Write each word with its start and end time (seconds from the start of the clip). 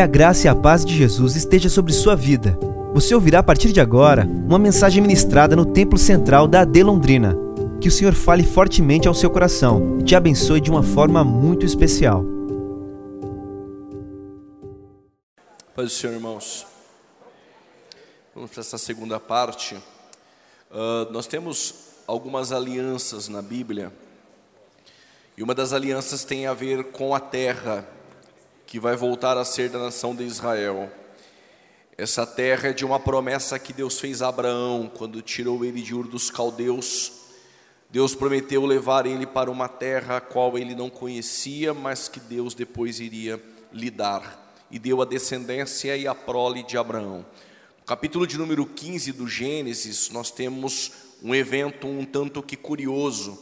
Que 0.00 0.04
a 0.04 0.06
graça 0.06 0.46
e 0.46 0.48
a 0.48 0.54
paz 0.54 0.82
de 0.82 0.96
Jesus 0.96 1.36
esteja 1.36 1.68
sobre 1.68 1.92
sua 1.92 2.16
vida. 2.16 2.58
Você 2.94 3.14
ouvirá 3.14 3.40
a 3.40 3.42
partir 3.42 3.70
de 3.70 3.82
agora 3.82 4.24
uma 4.24 4.58
mensagem 4.58 5.02
ministrada 5.02 5.54
no 5.54 5.66
Templo 5.66 5.98
Central 5.98 6.48
da 6.48 6.62
AD 6.62 6.82
Londrina. 6.82 7.36
Que 7.82 7.88
o 7.88 7.90
Senhor 7.90 8.14
fale 8.14 8.42
fortemente 8.42 9.06
ao 9.06 9.12
seu 9.12 9.28
coração 9.28 9.98
e 10.00 10.02
te 10.02 10.16
abençoe 10.16 10.58
de 10.58 10.70
uma 10.70 10.82
forma 10.82 11.22
muito 11.22 11.66
especial. 11.66 12.24
Paz 15.76 15.88
do 15.88 15.94
Senhor, 15.94 16.14
irmãos. 16.14 16.66
Vamos 18.34 18.52
para 18.52 18.60
essa 18.60 18.78
segunda 18.78 19.20
parte. 19.20 19.74
Uh, 20.70 21.12
nós 21.12 21.26
temos 21.26 21.74
algumas 22.06 22.52
alianças 22.52 23.28
na 23.28 23.42
Bíblia. 23.42 23.92
E 25.36 25.42
uma 25.42 25.54
das 25.54 25.74
alianças 25.74 26.24
tem 26.24 26.46
a 26.46 26.54
ver 26.54 26.84
com 26.84 27.14
a 27.14 27.20
terra 27.20 27.86
que 28.70 28.78
vai 28.78 28.94
voltar 28.94 29.36
a 29.36 29.44
ser 29.44 29.68
da 29.68 29.80
nação 29.80 30.14
de 30.14 30.22
Israel. 30.22 30.88
Essa 31.98 32.24
terra 32.24 32.68
é 32.68 32.72
de 32.72 32.84
uma 32.84 33.00
promessa 33.00 33.58
que 33.58 33.72
Deus 33.72 33.98
fez 33.98 34.22
a 34.22 34.28
Abraão 34.28 34.88
quando 34.96 35.20
tirou 35.20 35.64
ele 35.64 35.82
de 35.82 35.92
Ur 35.92 36.06
dos 36.06 36.30
Caldeus. 36.30 37.10
Deus 37.90 38.14
prometeu 38.14 38.64
levar 38.64 39.06
ele 39.06 39.26
para 39.26 39.50
uma 39.50 39.68
terra 39.68 40.18
a 40.18 40.20
qual 40.20 40.56
ele 40.56 40.76
não 40.76 40.88
conhecia, 40.88 41.74
mas 41.74 42.06
que 42.06 42.20
Deus 42.20 42.54
depois 42.54 43.00
iria 43.00 43.42
lhe 43.72 43.90
dar. 43.90 44.54
E 44.70 44.78
deu 44.78 45.02
a 45.02 45.04
descendência 45.04 45.96
e 45.96 46.06
a 46.06 46.14
prole 46.14 46.62
de 46.62 46.78
Abraão. 46.78 47.26
No 47.76 47.84
capítulo 47.84 48.24
de 48.24 48.38
número 48.38 48.64
15 48.64 49.10
do 49.10 49.26
Gênesis, 49.26 50.10
nós 50.10 50.30
temos 50.30 50.92
um 51.20 51.34
evento 51.34 51.88
um 51.88 52.04
tanto 52.04 52.40
que 52.40 52.56
curioso. 52.56 53.36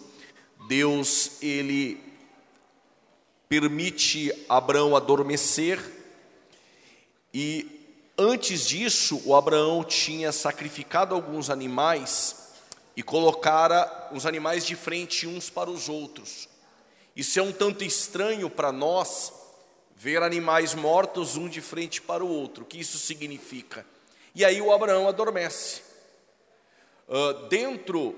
Deus, 0.66 1.32
ele 1.42 2.07
permite 3.48 4.32
Abraão 4.48 4.94
adormecer 4.94 5.80
e 7.32 7.66
antes 8.16 8.66
disso 8.66 9.22
o 9.24 9.34
Abraão 9.34 9.82
tinha 9.82 10.32
sacrificado 10.32 11.14
alguns 11.14 11.48
animais 11.48 12.48
e 12.96 13.02
colocara 13.02 14.10
os 14.12 14.26
animais 14.26 14.66
de 14.66 14.74
frente 14.74 15.26
uns 15.26 15.48
para 15.48 15.70
os 15.70 15.88
outros. 15.88 16.48
Isso 17.14 17.38
é 17.38 17.42
um 17.42 17.52
tanto 17.52 17.84
estranho 17.84 18.50
para 18.50 18.70
nós 18.70 19.32
ver 19.96 20.22
animais 20.22 20.74
mortos 20.74 21.36
um 21.36 21.48
de 21.48 21.60
frente 21.60 22.02
para 22.02 22.24
o 22.24 22.28
outro. 22.28 22.62
O 22.62 22.66
que 22.66 22.78
isso 22.78 22.98
significa? 22.98 23.84
E 24.34 24.44
aí 24.44 24.60
o 24.60 24.72
Abraão 24.72 25.08
adormece. 25.08 25.82
Uh, 27.08 27.48
dentro 27.48 28.14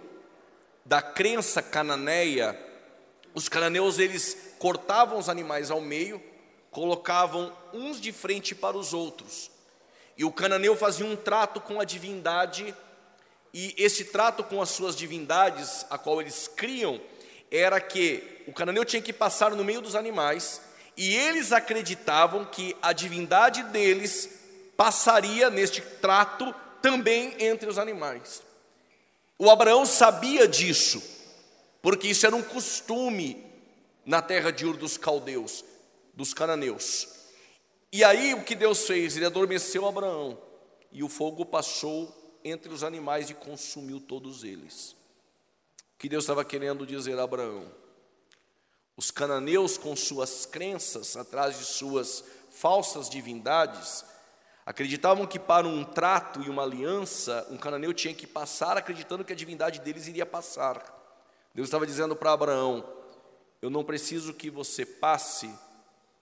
da 0.84 1.00
crença 1.00 1.62
cananeia, 1.62 2.58
os 3.32 3.48
cananeus 3.48 3.98
eles 3.98 4.49
cortavam 4.60 5.18
os 5.18 5.30
animais 5.30 5.70
ao 5.70 5.80
meio, 5.80 6.22
colocavam 6.70 7.50
uns 7.72 7.98
de 7.98 8.12
frente 8.12 8.54
para 8.54 8.76
os 8.76 8.92
outros. 8.92 9.50
E 10.18 10.24
o 10.24 10.30
cananeu 10.30 10.76
fazia 10.76 11.06
um 11.06 11.16
trato 11.16 11.62
com 11.62 11.80
a 11.80 11.84
divindade, 11.84 12.74
e 13.54 13.74
esse 13.78 14.04
trato 14.04 14.44
com 14.44 14.60
as 14.60 14.68
suas 14.68 14.94
divindades, 14.94 15.86
a 15.88 15.96
qual 15.96 16.20
eles 16.20 16.46
criam, 16.46 17.00
era 17.50 17.80
que 17.80 18.42
o 18.46 18.52
cananeu 18.52 18.84
tinha 18.84 19.00
que 19.00 19.14
passar 19.14 19.52
no 19.52 19.64
meio 19.64 19.80
dos 19.80 19.94
animais, 19.94 20.60
e 20.94 21.16
eles 21.16 21.52
acreditavam 21.52 22.44
que 22.44 22.76
a 22.82 22.92
divindade 22.92 23.62
deles 23.62 24.28
passaria 24.76 25.48
neste 25.48 25.80
trato 25.80 26.54
também 26.82 27.34
entre 27.38 27.66
os 27.66 27.78
animais. 27.78 28.42
O 29.38 29.50
Abraão 29.50 29.86
sabia 29.86 30.46
disso, 30.46 31.02
porque 31.80 32.08
isso 32.08 32.26
era 32.26 32.36
um 32.36 32.42
costume 32.42 33.49
na 34.04 34.22
terra 34.22 34.50
de 34.50 34.66
Ur 34.66 34.76
dos 34.76 34.96
caldeus, 34.96 35.64
dos 36.14 36.34
cananeus. 36.34 37.08
E 37.92 38.04
aí 38.04 38.34
o 38.34 38.44
que 38.44 38.54
Deus 38.54 38.86
fez? 38.86 39.16
Ele 39.16 39.26
adormeceu 39.26 39.86
Abraão, 39.86 40.38
e 40.92 41.02
o 41.02 41.08
fogo 41.08 41.44
passou 41.44 42.16
entre 42.44 42.72
os 42.72 42.82
animais 42.82 43.30
e 43.30 43.34
consumiu 43.34 44.00
todos 44.00 44.44
eles. 44.44 44.92
O 45.94 45.98
que 45.98 46.08
Deus 46.08 46.24
estava 46.24 46.44
querendo 46.44 46.86
dizer 46.86 47.18
a 47.18 47.24
Abraão? 47.24 47.70
Os 48.96 49.10
cananeus, 49.10 49.78
com 49.78 49.96
suas 49.96 50.46
crenças, 50.46 51.16
atrás 51.16 51.58
de 51.58 51.64
suas 51.64 52.24
falsas 52.50 53.08
divindades, 53.08 54.04
acreditavam 54.64 55.26
que 55.26 55.38
para 55.38 55.66
um 55.66 55.84
trato 55.84 56.42
e 56.42 56.48
uma 56.48 56.62
aliança, 56.62 57.46
um 57.50 57.56
cananeu 57.56 57.92
tinha 57.94 58.14
que 58.14 58.26
passar 58.26 58.76
acreditando 58.76 59.24
que 59.24 59.32
a 59.32 59.36
divindade 59.36 59.80
deles 59.80 60.06
iria 60.06 60.26
passar. 60.26 60.82
Deus 61.54 61.66
estava 61.66 61.86
dizendo 61.86 62.14
para 62.14 62.32
Abraão: 62.32 62.84
eu 63.60 63.68
não 63.68 63.84
preciso 63.84 64.34
que 64.34 64.50
você 64.50 64.86
passe 64.86 65.52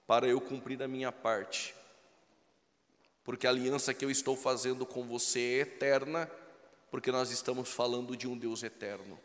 para 0.06 0.26
eu 0.26 0.40
cumprir 0.40 0.82
a 0.82 0.88
minha 0.88 1.12
parte, 1.12 1.74
porque 3.22 3.46
a 3.46 3.50
aliança 3.50 3.92
que 3.92 4.04
eu 4.04 4.10
estou 4.10 4.36
fazendo 4.36 4.86
com 4.86 5.04
você 5.04 5.40
é 5.40 5.60
eterna, 5.60 6.30
porque 6.90 7.12
nós 7.12 7.30
estamos 7.30 7.70
falando 7.70 8.16
de 8.16 8.26
um 8.26 8.36
Deus 8.36 8.62
eterno. 8.62 9.20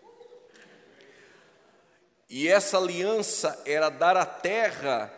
E 2.30 2.48
essa 2.48 2.78
aliança 2.78 3.62
era 3.66 3.90
dar 3.90 4.18
a 4.18 4.26
terra 4.26 5.14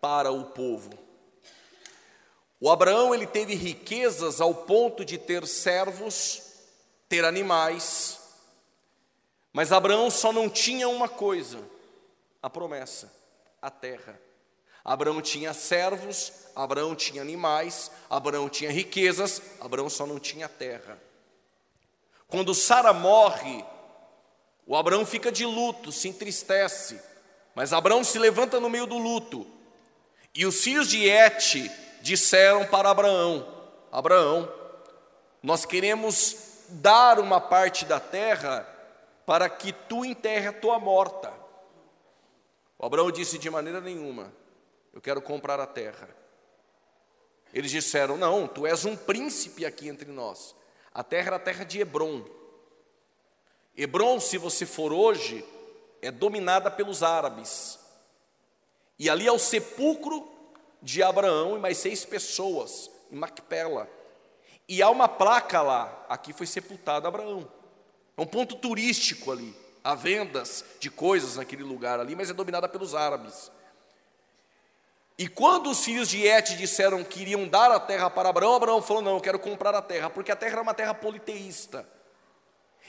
para 0.00 0.30
o 0.30 0.46
povo. 0.46 0.90
O 2.60 2.70
Abraão 2.70 3.14
ele 3.14 3.26
teve 3.26 3.54
riquezas 3.54 4.40
ao 4.40 4.54
ponto 4.54 5.04
de 5.04 5.18
ter 5.18 5.46
servos, 5.46 6.42
ter 7.08 7.24
animais, 7.24 8.20
mas 9.52 9.72
Abraão 9.72 10.10
só 10.10 10.32
não 10.32 10.48
tinha 10.48 10.88
uma 10.88 11.08
coisa: 11.08 11.58
a 12.42 12.50
promessa, 12.50 13.12
a 13.60 13.70
terra. 13.70 14.20
Abraão 14.84 15.22
tinha 15.22 15.54
servos, 15.54 16.32
Abraão 16.56 16.94
tinha 16.94 17.22
animais, 17.22 17.90
Abraão 18.10 18.48
tinha 18.48 18.70
riquezas, 18.70 19.40
Abraão 19.60 19.88
só 19.88 20.06
não 20.06 20.18
tinha 20.18 20.48
terra. 20.48 20.98
Quando 22.26 22.54
Sara 22.54 22.92
morre, 22.92 23.64
o 24.66 24.76
Abraão 24.76 25.06
fica 25.06 25.30
de 25.30 25.46
luto, 25.46 25.92
se 25.92 26.08
entristece, 26.08 27.00
mas 27.54 27.72
Abraão 27.72 28.02
se 28.02 28.18
levanta 28.18 28.58
no 28.58 28.68
meio 28.68 28.86
do 28.86 28.98
luto. 28.98 29.46
E 30.34 30.46
os 30.46 30.62
filhos 30.62 30.88
de 30.88 31.06
Et 31.08 31.70
disseram 32.00 32.66
para 32.66 32.90
Abraão: 32.90 33.46
Abraão, 33.92 34.52
nós 35.42 35.64
queremos 35.64 36.36
dar 36.68 37.18
uma 37.20 37.40
parte 37.40 37.84
da 37.84 38.00
terra 38.00 38.66
para 39.26 39.48
que 39.48 39.72
tu 39.72 40.04
enterre 40.04 40.48
a 40.48 40.52
tua 40.52 40.78
morta. 40.78 41.41
O 42.82 42.86
Abraão 42.86 43.12
disse: 43.12 43.38
De 43.38 43.48
maneira 43.48 43.80
nenhuma, 43.80 44.34
eu 44.92 45.00
quero 45.00 45.22
comprar 45.22 45.60
a 45.60 45.66
terra. 45.66 46.08
Eles 47.54 47.70
disseram: 47.70 48.16
Não, 48.16 48.48
tu 48.48 48.66
és 48.66 48.84
um 48.84 48.96
príncipe 48.96 49.64
aqui 49.64 49.88
entre 49.88 50.10
nós. 50.10 50.56
A 50.92 51.04
terra 51.04 51.28
era 51.28 51.36
a 51.36 51.38
terra 51.38 51.64
de 51.64 51.80
Hebron. 51.80 52.24
Hebron, 53.76 54.18
se 54.18 54.36
você 54.36 54.66
for 54.66 54.92
hoje, 54.92 55.44
é 56.02 56.10
dominada 56.10 56.70
pelos 56.72 57.04
árabes. 57.04 57.78
E 58.98 59.08
ali 59.08 59.28
é 59.28 59.32
o 59.32 59.38
sepulcro 59.38 60.28
de 60.82 61.02
Abraão 61.04 61.56
e 61.56 61.60
mais 61.60 61.78
seis 61.78 62.04
pessoas, 62.04 62.90
em 63.10 63.16
Macpela. 63.16 63.88
E 64.68 64.82
há 64.82 64.90
uma 64.90 65.08
placa 65.08 65.62
lá, 65.62 66.04
aqui 66.08 66.32
foi 66.32 66.46
sepultado 66.46 67.06
Abraão. 67.06 67.48
É 68.16 68.20
um 68.20 68.26
ponto 68.26 68.56
turístico 68.56 69.30
ali. 69.30 69.61
Há 69.84 69.94
vendas 69.94 70.64
de 70.78 70.90
coisas 70.90 71.36
naquele 71.36 71.62
lugar 71.62 71.98
ali, 71.98 72.14
mas 72.14 72.30
é 72.30 72.32
dominada 72.32 72.68
pelos 72.68 72.94
árabes. 72.94 73.50
E 75.18 75.28
quando 75.28 75.70
os 75.70 75.84
filhos 75.84 76.08
de 76.08 76.26
Et 76.26 76.56
disseram 76.56 77.04
que 77.04 77.20
iriam 77.20 77.46
dar 77.46 77.70
a 77.70 77.80
terra 77.80 78.08
para 78.08 78.28
Abraão, 78.28 78.54
Abraão 78.54 78.80
falou: 78.80 79.02
Não, 79.02 79.14
eu 79.14 79.20
quero 79.20 79.38
comprar 79.38 79.74
a 79.74 79.82
terra, 79.82 80.08
porque 80.08 80.32
a 80.32 80.36
terra 80.36 80.52
era 80.52 80.62
uma 80.62 80.74
terra 80.74 80.94
politeísta. 80.94 81.86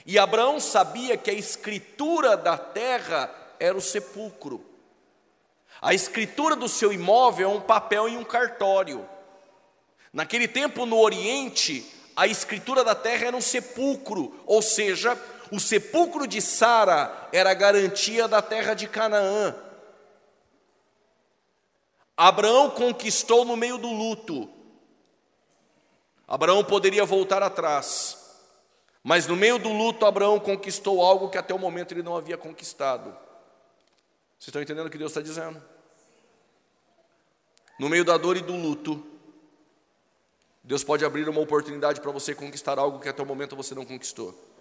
E 0.06 0.18
Abraão 0.20 0.60
sabia 0.60 1.18
que 1.18 1.30
a 1.30 1.34
escritura 1.34 2.36
da 2.36 2.58
terra 2.58 3.34
era 3.60 3.78
o 3.78 3.82
sepulcro. 3.82 4.64
A 5.82 5.94
escritura 5.94 6.56
do 6.56 6.70
seu 6.70 6.94
imóvel 6.94 7.50
é 7.50 7.54
um 7.54 7.62
papel 7.62 8.08
e 8.10 8.18
um 8.18 8.24
cartório. 8.24 9.08
Naquele 10.12 10.48
tempo, 10.48 10.86
no 10.86 11.00
Oriente, 11.00 11.86
a 12.16 12.28
escritura 12.28 12.84
da 12.84 12.94
terra 12.94 13.28
era 13.28 13.38
um 13.38 13.42
sepulcro, 13.42 14.40
ou 14.46 14.62
seja, 14.62 15.20
o 15.54 15.60
sepulcro 15.60 16.26
de 16.26 16.42
Sara 16.42 17.30
era 17.32 17.52
a 17.52 17.54
garantia 17.54 18.28
da 18.28 18.42
terra 18.42 18.74
de 18.74 18.88
Canaã. 18.88 19.56
Abraão 22.18 22.72
conquistou 22.72 23.46
no 23.46 23.56
meio 23.56 23.78
do 23.78 23.88
luto. 23.88 24.50
Abraão 26.28 26.64
poderia 26.64 27.06
voltar 27.06 27.44
atrás, 27.44 28.18
mas 29.04 29.28
no 29.28 29.36
meio 29.36 29.60
do 29.60 29.72
luto, 29.72 30.08
Abraão 30.08 30.40
conquistou 30.40 31.04
algo 31.04 31.30
que 31.30 31.38
até 31.38 31.54
o 31.54 31.60
momento 31.60 31.92
ele 31.92 32.02
não 32.02 32.18
havia 32.18 32.36
conquistado. 32.36 33.12
Vocês 34.40 34.48
estão 34.48 34.62
entendendo 34.62 34.88
o 34.88 34.90
que 34.90 34.98
Deus 34.98 35.12
está 35.12 35.22
dizendo? 35.22 35.62
No 37.78 37.90
meio 37.90 38.04
da 38.04 38.18
dor 38.18 38.38
e 38.38 38.42
do 38.42 38.56
luto, 38.56 39.06
Deus 40.64 40.84
pode 40.84 41.06
abrir 41.06 41.30
uma 41.30 41.42
oportunidade 41.42 42.02
para 42.02 42.10
você 42.10 42.34
conquistar 42.34 42.80
algo 42.80 43.00
que 43.00 43.10
até 43.10 43.22
o 43.22 43.26
momento 43.26 43.56
você 43.56 43.76
não 43.76 43.86
conquistou. 43.86 44.53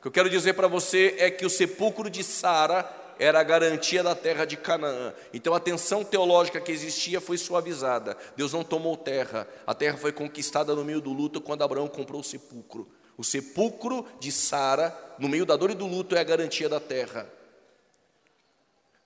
O 0.00 0.02
que 0.02 0.08
eu 0.08 0.12
quero 0.12 0.30
dizer 0.30 0.54
para 0.54 0.66
você 0.66 1.14
é 1.18 1.30
que 1.30 1.44
o 1.44 1.50
sepulcro 1.50 2.08
de 2.08 2.24
Sara 2.24 2.90
era 3.18 3.38
a 3.38 3.42
garantia 3.42 4.02
da 4.02 4.14
terra 4.14 4.46
de 4.46 4.56
Canaã. 4.56 5.12
Então 5.30 5.52
a 5.52 5.60
tensão 5.60 6.02
teológica 6.02 6.58
que 6.58 6.72
existia 6.72 7.20
foi 7.20 7.36
suavizada. 7.36 8.16
Deus 8.34 8.54
não 8.54 8.64
tomou 8.64 8.96
terra, 8.96 9.46
a 9.66 9.74
terra 9.74 9.98
foi 9.98 10.10
conquistada 10.10 10.74
no 10.74 10.82
meio 10.82 11.02
do 11.02 11.12
luto 11.12 11.38
quando 11.38 11.62
Abraão 11.62 11.86
comprou 11.86 12.22
o 12.22 12.24
sepulcro. 12.24 12.88
O 13.14 13.22
sepulcro 13.22 14.06
de 14.18 14.32
Sara, 14.32 14.98
no 15.18 15.28
meio 15.28 15.44
da 15.44 15.54
dor 15.54 15.70
e 15.70 15.74
do 15.74 15.86
luto, 15.86 16.16
é 16.16 16.20
a 16.20 16.24
garantia 16.24 16.66
da 16.66 16.80
terra. 16.80 17.30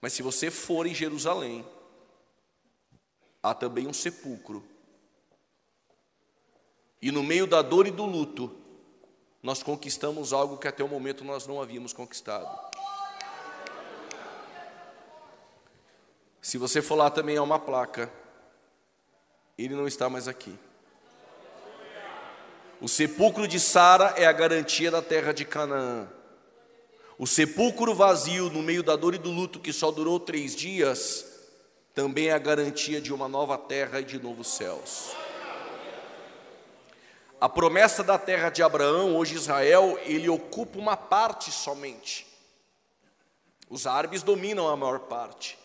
Mas 0.00 0.12
se 0.12 0.22
você 0.22 0.48
for 0.48 0.86
em 0.86 0.94
Jerusalém, 0.94 1.66
há 3.42 3.52
também 3.52 3.88
um 3.88 3.92
sepulcro. 3.92 4.64
E 7.02 7.10
no 7.10 7.24
meio 7.24 7.48
da 7.48 7.62
dor 7.62 7.88
e 7.88 7.90
do 7.90 8.04
luto, 8.04 8.63
nós 9.44 9.62
conquistamos 9.62 10.32
algo 10.32 10.56
que 10.56 10.66
até 10.66 10.82
o 10.82 10.88
momento 10.88 11.22
nós 11.22 11.46
não 11.46 11.60
havíamos 11.60 11.92
conquistado. 11.92 12.48
Se 16.40 16.56
você 16.56 16.80
for 16.80 16.94
lá 16.94 17.10
também 17.10 17.36
há 17.36 17.42
uma 17.42 17.58
placa, 17.58 18.10
ele 19.58 19.74
não 19.74 19.86
está 19.86 20.08
mais 20.08 20.28
aqui. 20.28 20.58
O 22.80 22.88
sepulcro 22.88 23.46
de 23.46 23.60
Sara 23.60 24.14
é 24.16 24.24
a 24.24 24.32
garantia 24.32 24.90
da 24.90 25.02
terra 25.02 25.32
de 25.32 25.44
Canaã. 25.44 26.08
O 27.18 27.26
sepulcro 27.26 27.94
vazio 27.94 28.48
no 28.48 28.62
meio 28.62 28.82
da 28.82 28.96
dor 28.96 29.14
e 29.14 29.18
do 29.18 29.30
luto 29.30 29.60
que 29.60 29.74
só 29.74 29.90
durou 29.90 30.18
três 30.18 30.56
dias, 30.56 31.22
também 31.94 32.28
é 32.28 32.32
a 32.32 32.38
garantia 32.38 32.98
de 32.98 33.12
uma 33.12 33.28
nova 33.28 33.58
terra 33.58 34.00
e 34.00 34.04
de 34.04 34.18
novos 34.18 34.48
céus. 34.48 35.23
A 37.40 37.48
promessa 37.48 38.02
da 38.02 38.18
terra 38.18 38.48
de 38.48 38.62
Abraão, 38.62 39.16
hoje 39.16 39.34
Israel, 39.34 39.98
ele 40.04 40.28
ocupa 40.28 40.78
uma 40.78 40.96
parte 40.96 41.50
somente. 41.50 42.26
Os 43.68 43.86
árabes 43.86 44.22
dominam 44.22 44.68
a 44.68 44.76
maior 44.76 45.00
parte, 45.00 45.58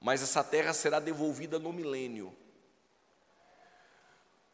mas 0.00 0.22
essa 0.22 0.42
terra 0.42 0.72
será 0.72 0.98
devolvida 0.98 1.58
no 1.58 1.72
milênio. 1.72 2.34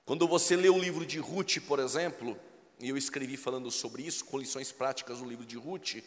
Quando 0.05 0.27
você 0.29 0.57
lê 0.57 0.69
o 0.69 0.79
livro 0.79 1.07
de 1.07 1.19
Ruth, 1.19 1.59
por 1.67 1.79
exemplo, 1.79 2.39
e 2.79 2.89
eu 2.89 2.97
escrevi 2.97 3.37
falando 3.37 3.71
sobre 3.71 4.03
isso, 4.03 4.25
com 4.25 4.39
lições 4.39 4.73
práticas 4.73 5.21
no 5.21 5.29
livro 5.29 5.47
de 5.47 5.57
Ruth, 5.57 6.03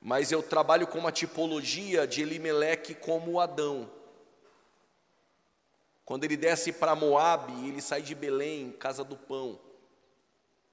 mas 0.00 0.30
eu 0.30 0.42
trabalho 0.42 0.86
com 0.86 0.98
uma 0.98 1.10
tipologia 1.10 2.06
de 2.06 2.22
Elimeleque 2.22 2.94
como 2.94 3.40
Adão. 3.40 3.90
Quando 6.08 6.24
ele 6.24 6.38
desce 6.38 6.72
para 6.72 6.96
Moabe, 6.96 7.68
ele 7.68 7.82
sai 7.82 8.00
de 8.00 8.14
Belém, 8.14 8.72
casa 8.72 9.04
do 9.04 9.14
pão, 9.14 9.60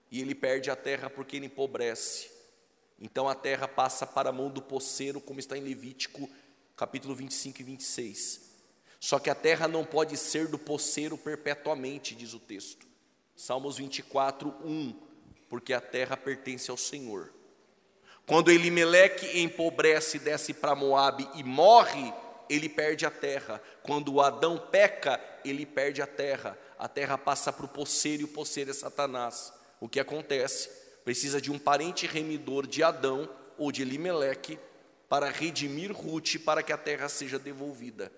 e 0.09 0.21
ele 0.21 0.33
perde 0.33 0.71
a 0.71 0.77
terra 0.77 1.09
porque 1.09 1.35
ele 1.35 1.47
empobrece. 1.47 2.31
Então 2.97 3.27
a 3.27 3.35
terra 3.35 3.67
passa 3.67 4.07
para 4.07 4.29
a 4.29 4.31
mão 4.31 4.49
do 4.49 4.61
poceiro, 4.61 5.19
como 5.19 5.37
está 5.37 5.57
em 5.57 5.61
Levítico, 5.61 6.29
capítulo 6.77 7.13
25 7.13 7.59
e 7.59 7.63
26. 7.65 8.49
Só 8.97 9.19
que 9.19 9.29
a 9.29 9.35
terra 9.35 9.67
não 9.67 9.83
pode 9.83 10.15
ser 10.15 10.47
do 10.47 10.57
poceiro 10.57 11.17
perpetuamente, 11.17 12.15
diz 12.15 12.33
o 12.33 12.39
texto. 12.39 12.87
Salmos 13.35 13.75
24, 13.75 14.55
1 14.63 15.01
porque 15.49 15.73
a 15.73 15.81
terra 15.81 16.15
pertence 16.15 16.71
ao 16.71 16.77
Senhor. 16.77 17.33
Quando 18.25 18.51
Elimeleque 18.51 19.41
empobrece, 19.41 20.17
desce 20.17 20.53
para 20.53 20.75
Moabe 20.75 21.29
e 21.35 21.43
morre, 21.43 22.13
ele 22.49 22.69
perde 22.69 23.05
a 23.05 23.11
terra. 23.11 23.61
Quando 23.83 24.21
Adão 24.21 24.57
peca, 24.57 25.19
ele 25.43 25.65
perde 25.65 26.01
a 26.01 26.07
terra. 26.07 26.57
A 26.77 26.87
terra 26.87 27.17
passa 27.17 27.51
para 27.51 27.65
o 27.65 27.69
poceiro 27.69 28.21
e 28.21 28.25
o 28.25 28.29
poceiro 28.29 28.71
é 28.71 28.73
Satanás. 28.73 29.53
O 29.79 29.89
que 29.89 29.99
acontece? 29.99 30.69
Precisa 31.03 31.39
de 31.39 31.51
um 31.51 31.59
parente 31.59 32.07
remidor 32.07 32.65
de 32.67 32.83
Adão 32.83 33.29
ou 33.57 33.71
de 33.71 33.81
Elimeleque 33.81 34.59
para 35.07 35.29
redimir 35.29 35.91
Ruth 35.91 36.37
para 36.43 36.63
que 36.63 36.73
a 36.73 36.77
terra 36.77 37.07
seja 37.07 37.37
devolvida. 37.37 38.11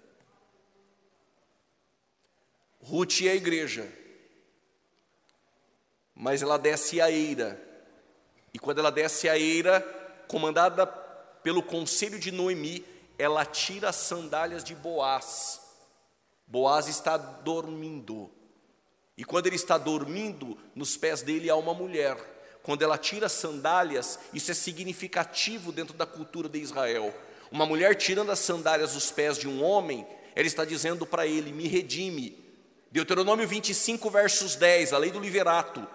Ruth 2.82 3.22
é 3.24 3.30
a 3.30 3.36
igreja 3.36 3.88
mas 6.18 6.42
ela 6.42 6.58
desce 6.58 7.00
a 7.00 7.12
eira. 7.12 7.62
E 8.54 8.58
quando 8.58 8.80
ela 8.80 8.92
desce 8.92 9.30
a 9.30 9.38
eira, 9.38 9.82
comandada 10.28 10.88
pelo 10.88 11.62
conselho 11.62 12.18
de 12.18 12.32
Noemi, 12.32 12.84
ela 13.18 13.46
tira 13.46 13.90
as 13.90 13.96
sandálias 13.96 14.64
de 14.64 14.76
Boaz. 14.76 15.62
Boaz 16.46 16.88
está 16.88 17.18
dormindo. 17.18 18.32
E 19.18 19.26
quando 19.26 19.48
ele 19.48 19.56
está 19.56 19.78
dormindo, 19.78 20.58
nos 20.76 20.96
pés 20.96 21.22
dele 21.22 21.50
há 21.50 21.56
uma 21.56 21.74
mulher. 21.74 22.18
Quando 22.62 22.84
ela 22.84 22.98
tira 22.98 23.26
as 23.26 23.32
sandálias, 23.32 24.20
isso 24.34 24.52
é 24.52 24.54
significativo 24.54 25.72
dentro 25.72 25.96
da 25.96 26.06
cultura 26.06 26.48
de 26.48 26.60
Israel. 26.60 27.14
Uma 27.52 27.66
mulher 27.66 27.96
tirando 27.96 28.32
as 28.32 28.40
sandálias 28.40 28.94
dos 28.94 29.10
pés 29.12 29.38
de 29.38 29.48
um 29.48 29.64
homem, 29.64 30.06
ela 30.36 30.46
está 30.46 30.64
dizendo 30.64 31.06
para 31.06 31.26
ele: 31.26 31.52
Me 31.52 31.68
redime. 31.68 32.46
Deuteronômio 32.92 33.48
25, 33.48 34.10
versos 34.10 34.56
10, 34.56 34.94
a 34.94 34.98
lei 34.98 35.12
do 35.12 35.20
liverato. 35.20 35.86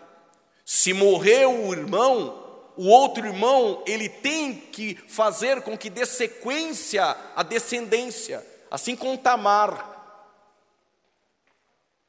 Se 0.64 0.92
morreu 0.92 1.66
o 1.66 1.72
irmão, 1.72 2.41
o 2.76 2.88
outro 2.88 3.26
irmão, 3.26 3.82
ele 3.86 4.08
tem 4.08 4.54
que 4.54 4.94
fazer 5.08 5.62
com 5.62 5.76
que 5.76 5.90
dê 5.90 6.06
sequência 6.06 7.16
à 7.36 7.42
descendência, 7.42 8.44
assim 8.70 8.96
como 8.96 9.18
Tamar. 9.18 9.90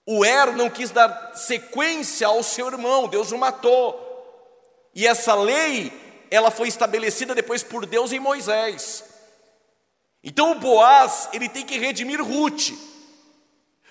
O 0.06 0.24
Er 0.24 0.56
não 0.56 0.70
quis 0.70 0.90
dar 0.90 1.34
sequência 1.36 2.28
ao 2.28 2.44
seu 2.44 2.68
irmão, 2.68 3.08
Deus 3.08 3.32
o 3.32 3.38
matou. 3.38 4.00
E 4.96 5.08
essa 5.08 5.34
lei, 5.34 5.92
ela 6.30 6.52
foi 6.52 6.68
estabelecida 6.68 7.34
depois 7.34 7.64
por 7.64 7.86
Deus 7.86 8.12
em 8.12 8.20
Moisés. 8.20 9.04
Então 10.24 10.52
o 10.52 10.60
Boaz, 10.60 11.30
ele 11.34 11.50
tem 11.50 11.66
que 11.66 11.78
redimir 11.78 12.22
Ruth. 12.22 12.72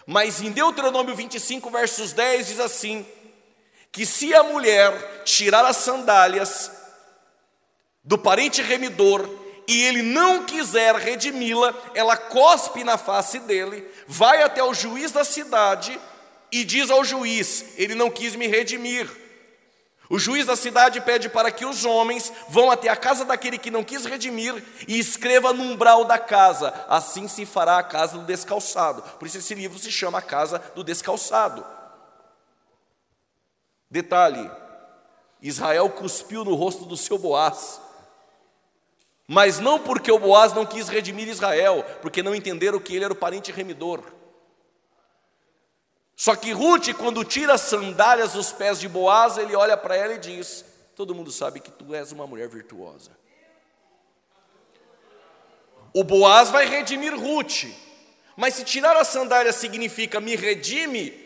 Mas 0.06 0.40
em 0.40 0.50
Deuteronômio 0.50 1.14
25, 1.14 1.70
versos 1.70 2.12
10 2.12 2.46
diz 2.46 2.60
assim: 2.60 3.06
que 3.92 4.06
se 4.06 4.34
a 4.34 4.42
mulher 4.42 5.22
tirar 5.24 5.64
as 5.66 5.76
sandálias 5.76 6.72
do 8.02 8.16
parente 8.16 8.62
remidor 8.62 9.28
e 9.68 9.84
ele 9.84 10.02
não 10.02 10.44
quiser 10.44 10.96
redimi-la, 10.96 11.74
ela 11.94 12.16
cospe 12.16 12.82
na 12.82 12.96
face 12.96 13.38
dele, 13.40 13.86
vai 14.08 14.42
até 14.42 14.64
o 14.64 14.74
juiz 14.74 15.12
da 15.12 15.24
cidade 15.24 16.00
e 16.50 16.64
diz 16.64 16.90
ao 16.90 17.04
juiz: 17.04 17.66
Ele 17.76 17.94
não 17.94 18.10
quis 18.10 18.34
me 18.34 18.46
redimir. 18.46 19.08
O 20.10 20.18
juiz 20.18 20.44
da 20.44 20.56
cidade 20.56 21.00
pede 21.00 21.28
para 21.28 21.50
que 21.50 21.64
os 21.64 21.84
homens 21.84 22.30
vão 22.48 22.70
até 22.70 22.88
a 22.88 22.96
casa 22.96 23.24
daquele 23.24 23.56
que 23.56 23.70
não 23.70 23.84
quis 23.84 24.04
redimir 24.04 24.62
e 24.86 24.98
escreva 24.98 25.52
no 25.54 25.62
umbral 25.62 26.04
da 26.04 26.18
casa. 26.18 26.74
Assim 26.88 27.28
se 27.28 27.46
fará 27.46 27.78
a 27.78 27.82
casa 27.82 28.18
do 28.18 28.24
descalçado. 28.24 29.02
Por 29.18 29.26
isso 29.26 29.38
esse 29.38 29.54
livro 29.54 29.78
se 29.78 29.90
chama 29.90 30.18
a 30.18 30.22
Casa 30.22 30.58
do 30.74 30.84
Descalçado. 30.84 31.64
Detalhe: 33.92 34.50
Israel 35.42 35.90
cuspiu 35.90 36.46
no 36.46 36.54
rosto 36.54 36.86
do 36.86 36.96
seu 36.96 37.18
Boaz, 37.18 37.78
mas 39.28 39.60
não 39.60 39.78
porque 39.78 40.10
o 40.10 40.18
Boaz 40.18 40.54
não 40.54 40.64
quis 40.64 40.88
redimir 40.88 41.28
Israel, 41.28 41.84
porque 42.00 42.22
não 42.22 42.34
entenderam 42.34 42.80
que 42.80 42.96
ele 42.96 43.04
era 43.04 43.12
o 43.12 43.16
parente 43.16 43.52
remidor. 43.52 44.02
Só 46.16 46.34
que 46.34 46.52
Ruth, 46.52 46.94
quando 46.96 47.22
tira 47.22 47.52
as 47.52 47.60
sandálias 47.60 48.32
dos 48.32 48.50
pés 48.50 48.80
de 48.80 48.88
Boaz, 48.88 49.36
ele 49.36 49.54
olha 49.54 49.76
para 49.76 49.94
ela 49.94 50.14
e 50.14 50.18
diz: 50.18 50.64
Todo 50.96 51.14
mundo 51.14 51.30
sabe 51.30 51.60
que 51.60 51.70
tu 51.70 51.94
és 51.94 52.12
uma 52.12 52.26
mulher 52.26 52.48
virtuosa. 52.48 53.10
O 55.92 56.02
Boaz 56.02 56.48
vai 56.48 56.64
redimir 56.64 57.14
Ruth, 57.14 57.66
mas 58.38 58.54
se 58.54 58.64
tirar 58.64 58.96
as 58.96 59.08
sandálias 59.08 59.56
significa 59.56 60.18
me 60.18 60.34
redime, 60.34 61.21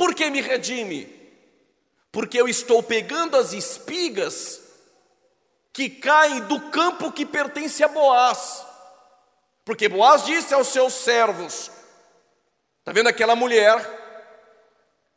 por 0.00 0.14
que 0.14 0.30
me 0.30 0.40
redime? 0.40 1.14
Porque 2.10 2.40
eu 2.40 2.48
estou 2.48 2.82
pegando 2.82 3.36
as 3.36 3.52
espigas 3.52 4.58
que 5.74 5.90
caem 5.90 6.40
do 6.44 6.58
campo 6.70 7.12
que 7.12 7.26
pertence 7.26 7.84
a 7.84 7.88
Boaz. 7.88 8.64
Porque 9.62 9.90
Boaz 9.90 10.24
disse 10.24 10.54
aos 10.54 10.68
seus 10.68 10.94
servos: 10.94 11.70
Está 12.78 12.92
vendo 12.92 13.10
aquela 13.10 13.36
mulher? 13.36 13.76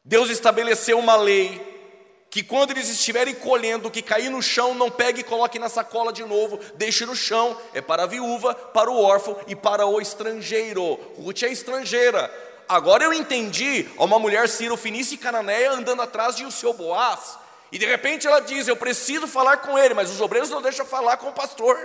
Deus 0.04 0.30
estabeleceu 0.30 1.00
uma 1.00 1.16
lei 1.16 2.26
que 2.30 2.44
quando 2.44 2.72
eles 2.72 2.90
estiverem 2.90 3.36
colhendo 3.36 3.88
o 3.88 3.92
que 3.92 4.02
cair 4.02 4.30
no 4.30 4.42
chão, 4.42 4.74
não 4.74 4.92
pegue 4.92 5.22
e 5.22 5.24
coloque 5.24 5.58
na 5.58 5.70
sacola 5.70 6.12
de 6.12 6.26
novo, 6.26 6.60
deixe 6.76 7.06
no 7.06 7.16
chão. 7.16 7.58
É 7.74 7.80
para 7.82 8.04
a 8.04 8.08
viúva, 8.08 8.54
para 8.54 8.92
o 8.92 9.02
órfão 9.02 9.40
e 9.48 9.56
para 9.56 9.86
o 9.86 10.02
estrangeiro. 10.02 10.96
Ruth 11.16 11.44
é 11.44 11.48
estrangeira. 11.48 12.30
Agora 12.68 13.04
eu 13.04 13.14
entendi 13.14 13.88
uma 13.98 14.18
mulher 14.20 14.48
Ciro 14.48 14.78
Finícia 14.78 15.16
e 15.16 15.18
Cananeia 15.18 15.72
andando 15.72 16.02
atrás 16.02 16.36
de 16.36 16.46
o 16.46 16.52
seu 16.52 16.74
Boaz. 16.74 17.38
E 17.72 17.78
de 17.78 17.86
repente 17.86 18.28
ela 18.28 18.40
diz: 18.40 18.68
Eu 18.68 18.76
preciso 18.76 19.28
falar 19.28 19.58
com 19.58 19.78
ele, 19.78 19.94
mas 19.94 20.10
os 20.10 20.22
obreiros 20.22 20.50
não 20.50 20.62
deixam 20.62 20.86
falar 20.86 21.18
com 21.18 21.30
o 21.30 21.34
pastor. 21.34 21.78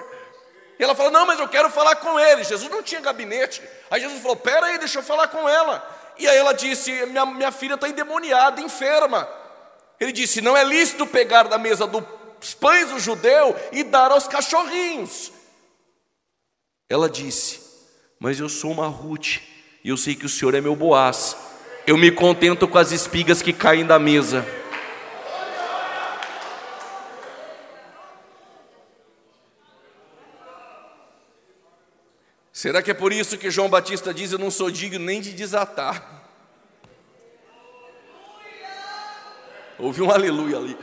E 0.79 0.83
ela 0.83 0.95
fala: 0.95 1.11
Não, 1.11 1.27
mas 1.27 1.41
eu 1.41 1.49
quero 1.49 1.71
falar 1.71 1.97
com 1.97 2.19
ele. 2.21 2.45
Jesus 2.45 2.71
não 2.71 2.83
tinha 2.83 3.01
gabinete. 3.01 3.63
Aí 3.91 4.01
Jesus 4.01 4.21
falou: 4.21 4.37
Pera 4.37 4.67
aí, 4.67 4.79
deixa 4.79 4.99
eu 4.99 5.03
falar 5.03 5.29
com 5.29 5.49
ela. 5.49 5.87
E 6.19 6.29
aí 6.29 6.37
ela 6.37 6.53
disse: 6.53 6.91
Minha, 7.07 7.27
minha 7.27 7.53
filha 7.53 7.75
está 7.75 7.89
endemoniada, 7.89 8.61
enferma. 8.61 9.29
Ele 9.99 10.13
disse: 10.13 10.41
Não 10.41 10.57
é 10.57 10.65
lícito 10.65 11.07
pegar 11.07 11.45
da 11.45 11.59
mesa 11.59 11.87
do 11.87 12.07
os 12.41 12.55
pães 12.55 12.91
do 12.91 13.01
judeu 13.01 13.57
e 13.73 13.83
dar 13.83 14.13
aos 14.13 14.29
cachorrinhos. 14.29 15.33
Ela 16.89 17.09
disse: 17.09 17.61
Mas 18.19 18.39
eu 18.41 18.49
sou 18.49 18.71
uma 18.71 18.89
Ruth, 18.89 19.39
e 19.89 19.91
eu 19.91 19.97
sei 19.97 20.15
que 20.15 20.27
o 20.27 20.29
Senhor 20.29 20.55
é 20.55 20.61
meu 20.61 20.77
Boaz. 20.77 21.35
Eu 21.87 21.97
me 21.97 22.11
contento 22.11 22.69
com 22.69 22.77
as 22.77 22.93
espigas 22.93 23.41
que 23.41 23.55
caem 23.55 23.87
da 23.87 23.99
mesa. 23.99 24.47
Será 32.53 32.83
que 32.83 32.91
é 32.91 32.95
por 32.95 33.15
isso 33.15 33.39
que 33.39 33.51
João 33.51 33.71
Batista 33.71 34.13
diz: 34.13 34.31
Eu 34.31 34.39
não 34.39 34.51
sou 34.51 34.71
digno 34.71 35.03
nem 35.03 35.23
de 35.23 35.33
desatar? 35.33 36.23
Ouvi 39.79 40.03
um 40.03 40.11
aleluia 40.11 40.59
ali. 40.59 40.77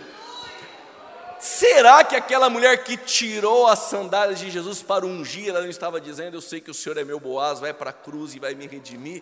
Será 1.45 2.03
que 2.03 2.15
aquela 2.15 2.49
mulher 2.49 2.83
que 2.83 2.97
tirou 2.97 3.67
as 3.67 3.77
sandálias 3.77 4.39
de 4.39 4.49
Jesus 4.49 4.81
para 4.81 5.05
ungir, 5.05 5.49
ela 5.49 5.61
não 5.61 5.69
estava 5.69 6.01
dizendo: 6.01 6.35
Eu 6.35 6.41
sei 6.41 6.59
que 6.59 6.71
o 6.71 6.73
Senhor 6.73 6.97
é 6.97 7.03
meu 7.03 7.19
Boaz, 7.19 7.59
vai 7.59 7.71
para 7.71 7.91
a 7.91 7.93
cruz 7.93 8.33
e 8.33 8.39
vai 8.39 8.55
me 8.55 8.65
redimir? 8.65 9.21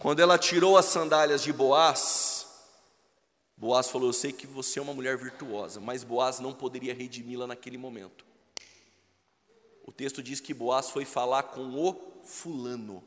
Quando 0.00 0.18
ela 0.18 0.36
tirou 0.36 0.76
as 0.76 0.86
sandálias 0.86 1.40
de 1.40 1.52
Boaz, 1.52 2.48
Boaz 3.56 3.88
falou: 3.88 4.08
Eu 4.08 4.12
sei 4.12 4.32
que 4.32 4.44
você 4.44 4.80
é 4.80 4.82
uma 4.82 4.92
mulher 4.92 5.16
virtuosa, 5.16 5.78
mas 5.78 6.02
Boaz 6.02 6.40
não 6.40 6.52
poderia 6.52 6.92
redimi-la 6.92 7.46
naquele 7.46 7.78
momento. 7.78 8.26
O 9.84 9.92
texto 9.92 10.20
diz 10.20 10.40
que 10.40 10.52
Boaz 10.52 10.90
foi 10.90 11.04
falar 11.04 11.44
com 11.44 11.76
o 11.76 12.22
fulano. 12.24 13.04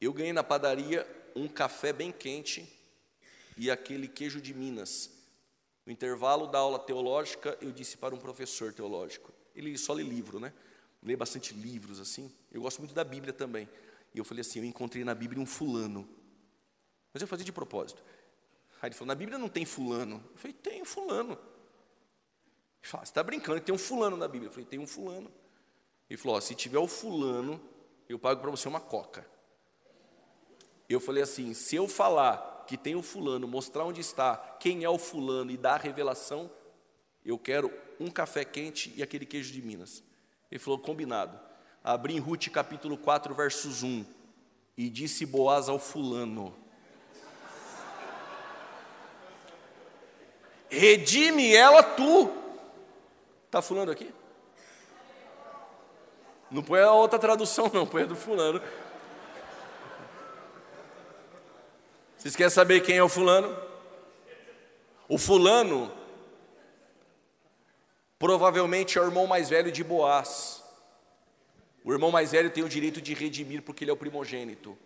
Eu 0.00 0.12
ganhei 0.12 0.32
na 0.32 0.44
padaria 0.44 1.06
um 1.34 1.48
café 1.48 1.92
bem 1.92 2.12
quente 2.12 2.70
e 3.56 3.70
aquele 3.70 4.08
queijo 4.08 4.40
de 4.40 4.52
Minas. 4.52 5.10
No 5.84 5.92
intervalo 5.92 6.46
da 6.46 6.58
aula 6.58 6.78
teológica, 6.78 7.56
eu 7.60 7.70
disse 7.70 7.96
para 7.96 8.14
um 8.14 8.18
professor 8.18 8.72
teológico. 8.72 9.32
Ele 9.54 9.76
só 9.78 9.92
lê 9.92 10.02
livro, 10.02 10.38
né? 10.38 10.52
Lê 11.02 11.16
bastante 11.16 11.54
livros 11.54 12.00
assim. 12.00 12.30
Eu 12.50 12.62
gosto 12.62 12.78
muito 12.78 12.94
da 12.94 13.04
Bíblia 13.04 13.32
também. 13.32 13.68
E 14.12 14.18
eu 14.18 14.24
falei 14.24 14.40
assim: 14.40 14.58
eu 14.58 14.64
encontrei 14.64 15.04
na 15.04 15.14
Bíblia 15.14 15.40
um 15.40 15.46
fulano. 15.46 16.08
Mas 17.12 17.22
eu 17.22 17.28
fazia 17.28 17.44
de 17.44 17.52
propósito. 17.52 18.02
Aí 18.82 18.88
ele 18.88 18.94
falou: 18.94 19.08
na 19.08 19.14
Bíblia 19.14 19.38
não 19.38 19.48
tem 19.48 19.64
fulano. 19.64 20.22
Eu 20.32 20.38
falei: 20.38 20.52
tem 20.52 20.84
fulano. 20.84 21.32
Ele 21.32 22.90
falou: 22.90 23.02
ah, 23.02 23.06
você 23.06 23.10
está 23.10 23.22
brincando, 23.22 23.60
tem 23.60 23.74
um 23.74 23.78
fulano 23.78 24.16
na 24.16 24.28
Bíblia. 24.28 24.48
Eu 24.48 24.52
falei: 24.52 24.66
tem 24.66 24.78
um 24.78 24.86
fulano. 24.86 25.30
Ele 26.10 26.18
falou: 26.18 26.40
se 26.40 26.54
tiver 26.54 26.78
o 26.78 26.88
fulano, 26.88 27.60
eu 28.08 28.18
pago 28.18 28.40
para 28.40 28.50
você 28.50 28.68
uma 28.68 28.80
coca. 28.80 29.26
Eu 30.88 31.00
falei 31.00 31.22
assim: 31.22 31.54
se 31.54 31.76
eu 31.76 31.88
falar 31.88 32.64
que 32.66 32.76
tem 32.76 32.94
o 32.94 33.02
fulano, 33.02 33.46
mostrar 33.46 33.84
onde 33.84 34.00
está, 34.00 34.36
quem 34.60 34.84
é 34.84 34.88
o 34.88 34.98
fulano 34.98 35.50
e 35.50 35.56
dar 35.56 35.74
a 35.74 35.82
revelação, 35.82 36.50
eu 37.24 37.38
quero 37.38 37.72
um 37.98 38.10
café 38.10 38.44
quente 38.44 38.92
e 38.96 39.02
aquele 39.02 39.26
queijo 39.26 39.52
de 39.52 39.62
Minas. 39.62 40.02
Ele 40.50 40.58
falou: 40.58 40.78
combinado. 40.78 41.38
Abri 41.82 42.16
em 42.16 42.18
Ruth 42.18 42.48
capítulo 42.48 42.96
4, 42.96 43.34
versos 43.34 43.82
1. 43.82 44.04
E 44.76 44.90
disse 44.90 45.24
Boaz 45.24 45.68
ao 45.68 45.78
fulano: 45.78 46.54
Redime 50.68 51.54
ela 51.54 51.82
tu. 51.82 52.30
Está 53.46 53.62
fulano 53.62 53.92
aqui? 53.92 54.12
Não 56.50 56.62
põe 56.62 56.80
a 56.80 56.92
outra 56.92 57.18
tradução, 57.18 57.70
não, 57.72 57.86
põe 57.86 58.02
a 58.02 58.06
do 58.06 58.14
fulano. 58.14 58.60
Vocês 62.16 62.34
querem 62.34 62.50
saber 62.50 62.80
quem 62.80 62.96
é 62.96 63.02
o 63.02 63.08
fulano? 63.08 63.56
O 65.08 65.18
fulano 65.18 65.92
provavelmente 68.18 68.98
é 68.98 69.00
o 69.00 69.04
irmão 69.04 69.26
mais 69.26 69.50
velho 69.50 69.70
de 69.70 69.84
Boaz. 69.84 70.64
O 71.84 71.92
irmão 71.92 72.10
mais 72.10 72.32
velho 72.32 72.50
tem 72.50 72.64
o 72.64 72.68
direito 72.68 73.00
de 73.00 73.14
redimir 73.14 73.62
porque 73.62 73.84
ele 73.84 73.90
é 73.90 73.94
o 73.94 73.96
primogênito. 73.96 74.76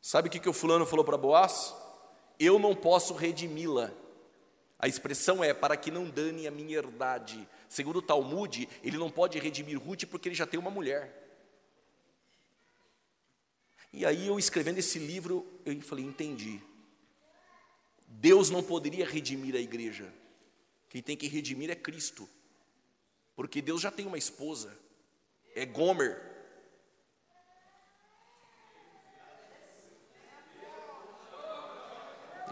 Sabe 0.00 0.28
o 0.28 0.30
que, 0.30 0.40
que 0.40 0.48
o 0.48 0.52
fulano 0.52 0.86
falou 0.86 1.04
para 1.04 1.16
Boaz? 1.16 1.74
Eu 2.40 2.58
não 2.58 2.74
posso 2.74 3.14
redimi-la. 3.14 3.92
A 4.78 4.88
expressão 4.88 5.44
é 5.44 5.54
para 5.54 5.76
que 5.76 5.90
não 5.90 6.08
dane 6.08 6.46
a 6.46 6.50
minha 6.50 6.78
herdade. 6.78 7.46
Segundo 7.68 7.96
o 7.96 8.02
Talmud, 8.02 8.68
ele 8.82 8.98
não 8.98 9.10
pode 9.10 9.38
redimir 9.38 9.78
Ruth 9.78 10.04
porque 10.06 10.28
ele 10.28 10.34
já 10.34 10.46
tem 10.46 10.58
uma 10.58 10.70
mulher. 10.70 11.25
E 13.96 14.04
aí 14.04 14.26
eu 14.26 14.38
escrevendo 14.38 14.76
esse 14.76 14.98
livro, 14.98 15.46
eu 15.64 15.80
falei, 15.80 16.04
entendi. 16.04 16.60
Deus 18.06 18.50
não 18.50 18.62
poderia 18.62 19.06
redimir 19.06 19.54
a 19.54 19.58
igreja. 19.58 20.12
Quem 20.90 21.00
tem 21.02 21.16
que 21.16 21.26
redimir 21.26 21.70
é 21.70 21.74
Cristo. 21.74 22.28
Porque 23.34 23.62
Deus 23.62 23.80
já 23.80 23.90
tem 23.90 24.04
uma 24.04 24.18
esposa. 24.18 24.78
É 25.54 25.64
Gomer. 25.64 26.20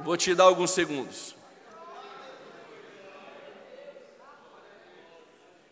Vou 0.03 0.17
te 0.17 0.35
dar 0.35 0.45
alguns 0.45 0.71
segundos. 0.71 1.37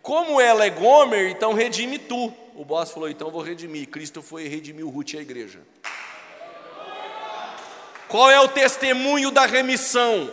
Como 0.03 0.39
ela 0.39 0.67
é 0.67 0.71
Gomer, 0.71 1.31
então 1.31 1.55
redime 1.55 1.99
tu. 1.99 2.42
O 2.55 2.65
boss 2.65 2.91
falou: 2.91 3.09
então 3.09 3.31
vou 3.31 3.43
redimir. 3.43 3.89
Cristo 3.89 4.23
foi 4.23 4.49
redimir 4.49 4.87
o 4.87 4.91
Ruth 4.91 5.15
e 5.15 5.19
a 5.19 5.23
igreja. 5.23 5.61
Qual 8.09 8.31
é 8.31 8.39
o 8.41 8.49
testemunho 8.49 9.31
da 9.31 9.47
remissão? 9.47 10.31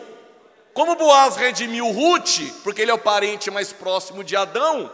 Como 0.74 0.96
Boaz 0.96 1.36
redimiu 1.36 1.90
Ruth, 1.92 2.40
porque 2.64 2.82
ele 2.82 2.92
é 2.92 2.94
o 2.94 3.00
parente 3.00 3.50
mais 3.50 3.74
próximo 3.74 4.24
de 4.24 4.36
Adão, 4.36 4.92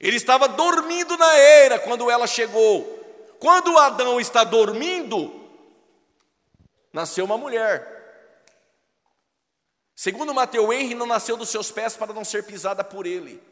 ele 0.00 0.16
estava 0.16 0.48
dormindo 0.48 1.16
na 1.16 1.38
eira 1.38 1.78
quando 1.78 2.10
ela 2.10 2.26
chegou. 2.26 2.96
Quando 3.40 3.78
Adão 3.78 4.20
está 4.20 4.44
dormindo, 4.44 5.32
nasceu 6.92 7.24
uma 7.24 7.38
mulher. 7.38 7.96
Segundo 9.94 10.34
Mateu 10.34 10.72
Henry, 10.72 10.94
não 10.94 11.06
nasceu 11.06 11.36
dos 11.36 11.48
seus 11.48 11.70
pés 11.70 11.96
para 11.96 12.12
não 12.12 12.24
ser 12.24 12.44
pisada 12.44 12.84
por 12.84 13.06
ele. 13.06 13.42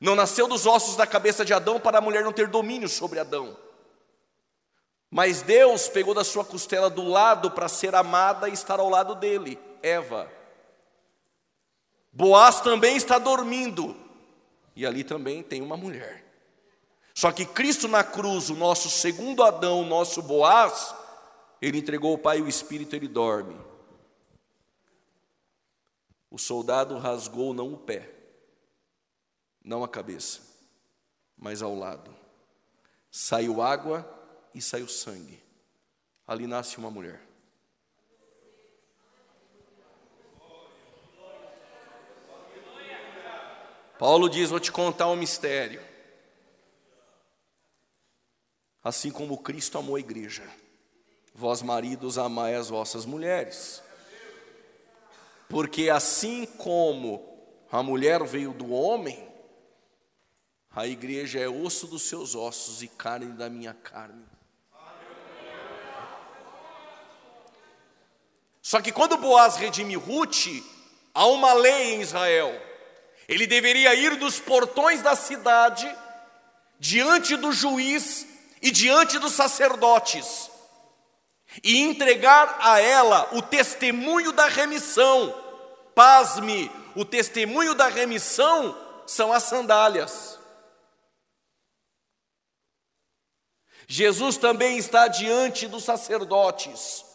Não 0.00 0.14
nasceu 0.14 0.46
dos 0.46 0.66
ossos 0.66 0.96
da 0.96 1.06
cabeça 1.06 1.44
de 1.44 1.52
Adão 1.52 1.80
para 1.80 1.98
a 1.98 2.00
mulher 2.00 2.22
não 2.22 2.32
ter 2.32 2.48
domínio 2.48 2.88
sobre 2.88 3.18
Adão. 3.18 3.56
Mas 5.10 5.42
Deus 5.42 5.88
pegou 5.88 6.14
da 6.14 6.22
sua 6.22 6.44
costela 6.44 6.90
do 6.90 7.02
lado 7.02 7.50
para 7.50 7.68
ser 7.68 7.94
amada 7.94 8.48
e 8.48 8.52
estar 8.52 8.78
ao 8.78 8.88
lado 8.88 9.14
dele, 9.14 9.58
Eva. 9.82 10.30
Boaz 12.12 12.60
também 12.60 12.96
está 12.96 13.18
dormindo, 13.18 13.96
e 14.76 14.84
ali 14.86 15.02
também 15.02 15.42
tem 15.42 15.62
uma 15.62 15.76
mulher. 15.76 16.24
Só 17.14 17.32
que 17.32 17.44
Cristo 17.44 17.88
na 17.88 18.04
cruz, 18.04 18.50
o 18.50 18.54
nosso 18.54 18.88
segundo 18.88 19.42
Adão, 19.42 19.82
o 19.82 19.86
nosso 19.86 20.22
Boaz, 20.22 20.94
ele 21.60 21.78
entregou 21.78 22.14
o 22.14 22.18
Pai 22.18 22.38
e 22.38 22.42
o 22.42 22.48
Espírito, 22.48 22.94
ele 22.94 23.08
dorme. 23.08 23.56
O 26.30 26.38
soldado 26.38 26.98
rasgou 26.98 27.54
não 27.54 27.72
o 27.72 27.78
pé, 27.78 28.17
não 29.68 29.84
a 29.84 29.88
cabeça, 29.88 30.40
mas 31.36 31.62
ao 31.62 31.74
lado. 31.74 32.14
Saiu 33.10 33.60
água 33.60 34.08
e 34.54 34.60
saiu 34.60 34.88
sangue. 34.88 35.42
Ali 36.26 36.46
nasce 36.46 36.78
uma 36.78 36.90
mulher. 36.90 37.20
Paulo 43.98 44.28
diz: 44.28 44.50
Vou 44.50 44.60
te 44.60 44.72
contar 44.72 45.08
um 45.08 45.16
mistério. 45.16 45.82
Assim 48.82 49.10
como 49.10 49.38
Cristo 49.38 49.76
amou 49.76 49.96
a 49.96 50.00
igreja, 50.00 50.48
vós 51.34 51.62
maridos 51.62 52.16
amai 52.16 52.54
as 52.54 52.68
vossas 52.68 53.04
mulheres 53.04 53.82
porque 55.48 55.88
assim 55.88 56.44
como 56.44 57.26
a 57.72 57.82
mulher 57.82 58.22
veio 58.24 58.52
do 58.52 58.70
homem, 58.70 59.27
a 60.78 60.86
igreja 60.86 61.40
é 61.40 61.48
osso 61.48 61.88
dos 61.88 62.02
seus 62.02 62.36
ossos 62.36 62.82
e 62.84 62.86
carne 62.86 63.32
da 63.32 63.50
minha 63.50 63.74
carne. 63.74 64.24
Só 68.62 68.80
que 68.80 68.92
quando 68.92 69.16
Boaz 69.16 69.56
redime 69.56 69.96
Ruth, 69.96 70.46
há 71.12 71.26
uma 71.26 71.52
lei 71.52 71.94
em 71.94 72.00
Israel. 72.00 72.54
Ele 73.28 73.44
deveria 73.44 73.92
ir 73.96 74.14
dos 74.18 74.38
portões 74.38 75.02
da 75.02 75.16
cidade, 75.16 75.92
diante 76.78 77.34
do 77.34 77.50
juiz 77.50 78.24
e 78.62 78.70
diante 78.70 79.18
dos 79.18 79.32
sacerdotes 79.32 80.48
e 81.64 81.80
entregar 81.80 82.56
a 82.60 82.78
ela 82.78 83.28
o 83.32 83.42
testemunho 83.42 84.30
da 84.30 84.46
remissão. 84.46 85.34
Pasme, 85.92 86.70
o 86.94 87.04
testemunho 87.04 87.74
da 87.74 87.88
remissão 87.88 88.76
são 89.04 89.32
as 89.32 89.42
sandálias. 89.42 90.37
Jesus 93.90 94.36
também 94.36 94.76
está 94.76 95.08
diante 95.08 95.66
dos 95.66 95.82
sacerdotes. 95.82 97.06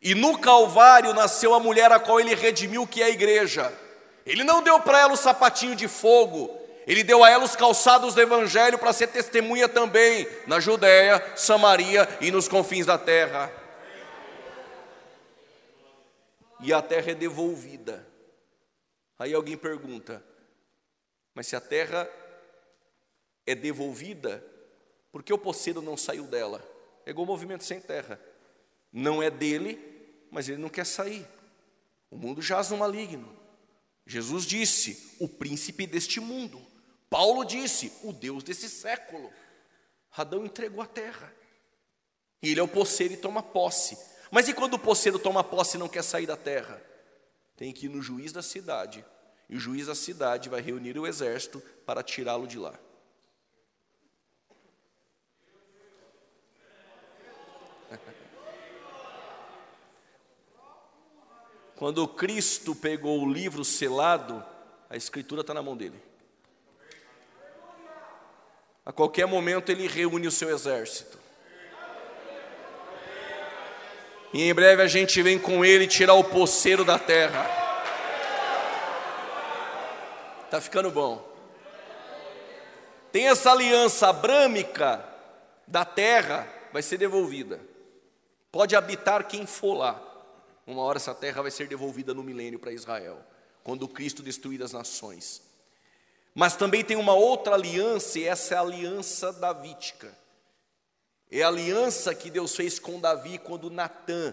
E 0.00 0.14
no 0.14 0.38
Calvário 0.38 1.12
nasceu 1.12 1.52
a 1.52 1.60
mulher 1.60 1.92
a 1.92 2.00
qual 2.00 2.18
ele 2.18 2.34
redimiu, 2.34 2.86
que 2.86 3.02
é 3.02 3.06
a 3.06 3.10
igreja. 3.10 3.70
Ele 4.24 4.42
não 4.42 4.62
deu 4.62 4.80
para 4.80 4.98
ela 4.98 5.12
o 5.12 5.16
sapatinho 5.16 5.76
de 5.76 5.86
fogo, 5.86 6.58
ele 6.86 7.04
deu 7.04 7.22
a 7.22 7.28
ela 7.28 7.44
os 7.44 7.54
calçados 7.54 8.14
do 8.14 8.20
evangelho 8.20 8.78
para 8.78 8.94
ser 8.94 9.08
testemunha 9.08 9.68
também 9.68 10.26
na 10.46 10.58
Judéia, 10.58 11.22
Samaria 11.36 12.08
e 12.22 12.30
nos 12.30 12.48
confins 12.48 12.86
da 12.86 12.96
terra. 12.96 13.52
E 16.60 16.72
a 16.72 16.80
terra 16.80 17.10
é 17.10 17.14
devolvida. 17.14 18.06
Aí 19.18 19.34
alguém 19.34 19.56
pergunta: 19.56 20.24
mas 21.34 21.46
se 21.46 21.56
a 21.56 21.60
terra 21.60 22.08
é 23.46 23.54
devolvida, 23.54 24.42
por 25.14 25.22
que 25.22 25.32
o 25.32 25.38
poceiro 25.38 25.80
não 25.80 25.96
saiu 25.96 26.24
dela? 26.24 26.60
É 27.06 27.10
igual 27.10 27.22
o 27.22 27.28
movimento 27.28 27.62
sem 27.62 27.80
terra. 27.80 28.20
Não 28.92 29.22
é 29.22 29.30
dele, 29.30 29.78
mas 30.28 30.48
ele 30.48 30.60
não 30.60 30.68
quer 30.68 30.84
sair. 30.84 31.24
O 32.10 32.16
mundo 32.16 32.42
jaz 32.42 32.70
no 32.70 32.78
maligno. 32.78 33.32
Jesus 34.04 34.44
disse, 34.44 35.14
o 35.20 35.28
príncipe 35.28 35.86
deste 35.86 36.18
mundo. 36.18 36.60
Paulo 37.08 37.44
disse, 37.44 37.92
o 38.02 38.12
Deus 38.12 38.42
desse 38.42 38.68
século. 38.68 39.32
Adão 40.16 40.44
entregou 40.44 40.82
a 40.82 40.86
terra. 40.88 41.32
E 42.42 42.50
ele 42.50 42.58
é 42.58 42.64
o 42.64 42.66
poceiro 42.66 43.14
e 43.14 43.16
toma 43.16 43.40
posse. 43.40 43.96
Mas 44.32 44.48
e 44.48 44.52
quando 44.52 44.74
o 44.74 44.80
poceiro 44.80 45.16
toma 45.16 45.44
posse 45.44 45.76
e 45.76 45.78
não 45.78 45.88
quer 45.88 46.02
sair 46.02 46.26
da 46.26 46.36
terra? 46.36 46.82
Tem 47.56 47.72
que 47.72 47.86
ir 47.86 47.88
no 47.88 48.02
juiz 48.02 48.32
da 48.32 48.42
cidade. 48.42 49.04
E 49.48 49.54
o 49.54 49.60
juiz 49.60 49.86
da 49.86 49.94
cidade 49.94 50.48
vai 50.48 50.60
reunir 50.60 50.98
o 50.98 51.06
exército 51.06 51.60
para 51.86 52.02
tirá-lo 52.02 52.48
de 52.48 52.58
lá. 52.58 52.76
Quando 61.76 62.06
Cristo 62.06 62.74
pegou 62.74 63.22
o 63.22 63.30
livro 63.30 63.64
selado, 63.64 64.44
a 64.88 64.96
escritura 64.96 65.40
está 65.40 65.52
na 65.52 65.62
mão 65.62 65.76
dele. 65.76 66.00
A 68.86 68.92
qualquer 68.92 69.26
momento 69.26 69.70
ele 69.70 69.88
reúne 69.88 70.26
o 70.26 70.30
seu 70.30 70.50
exército. 70.50 71.18
E 74.32 74.42
em 74.42 74.54
breve 74.54 74.82
a 74.82 74.86
gente 74.86 75.22
vem 75.22 75.38
com 75.38 75.64
ele 75.64 75.86
tirar 75.86 76.14
o 76.14 76.24
poceiro 76.24 76.84
da 76.84 76.98
terra. 76.98 77.46
Está 80.44 80.60
ficando 80.60 80.90
bom. 80.90 81.26
Tem 83.10 83.28
essa 83.28 83.52
aliança 83.52 84.08
abrâmica 84.08 85.04
da 85.66 85.84
terra, 85.84 86.46
vai 86.72 86.82
ser 86.82 86.98
devolvida. 86.98 87.60
Pode 88.54 88.76
habitar 88.76 89.26
quem 89.26 89.46
for 89.46 89.74
lá. 89.74 90.00
Uma 90.64 90.82
hora 90.82 90.96
essa 90.96 91.12
terra 91.12 91.42
vai 91.42 91.50
ser 91.50 91.66
devolvida 91.66 92.14
no 92.14 92.22
milênio 92.22 92.60
para 92.60 92.70
Israel, 92.70 93.18
quando 93.64 93.88
Cristo 93.88 94.22
destruir 94.22 94.62
as 94.62 94.70
nações. 94.70 95.42
Mas 96.32 96.54
também 96.54 96.84
tem 96.84 96.96
uma 96.96 97.14
outra 97.14 97.56
aliança, 97.56 98.16
e 98.16 98.22
essa 98.22 98.54
é 98.54 98.56
a 98.56 98.60
aliança 98.60 99.32
davídica. 99.32 100.16
É 101.32 101.42
a 101.42 101.48
aliança 101.48 102.14
que 102.14 102.30
Deus 102.30 102.54
fez 102.54 102.78
com 102.78 103.00
Davi 103.00 103.38
quando 103.38 103.68
Natã, 103.70 104.32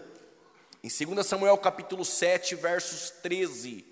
em 0.84 0.88
2 0.88 1.26
Samuel 1.26 1.58
capítulo 1.58 2.04
7, 2.04 2.54
versos 2.54 3.10
13, 3.10 3.84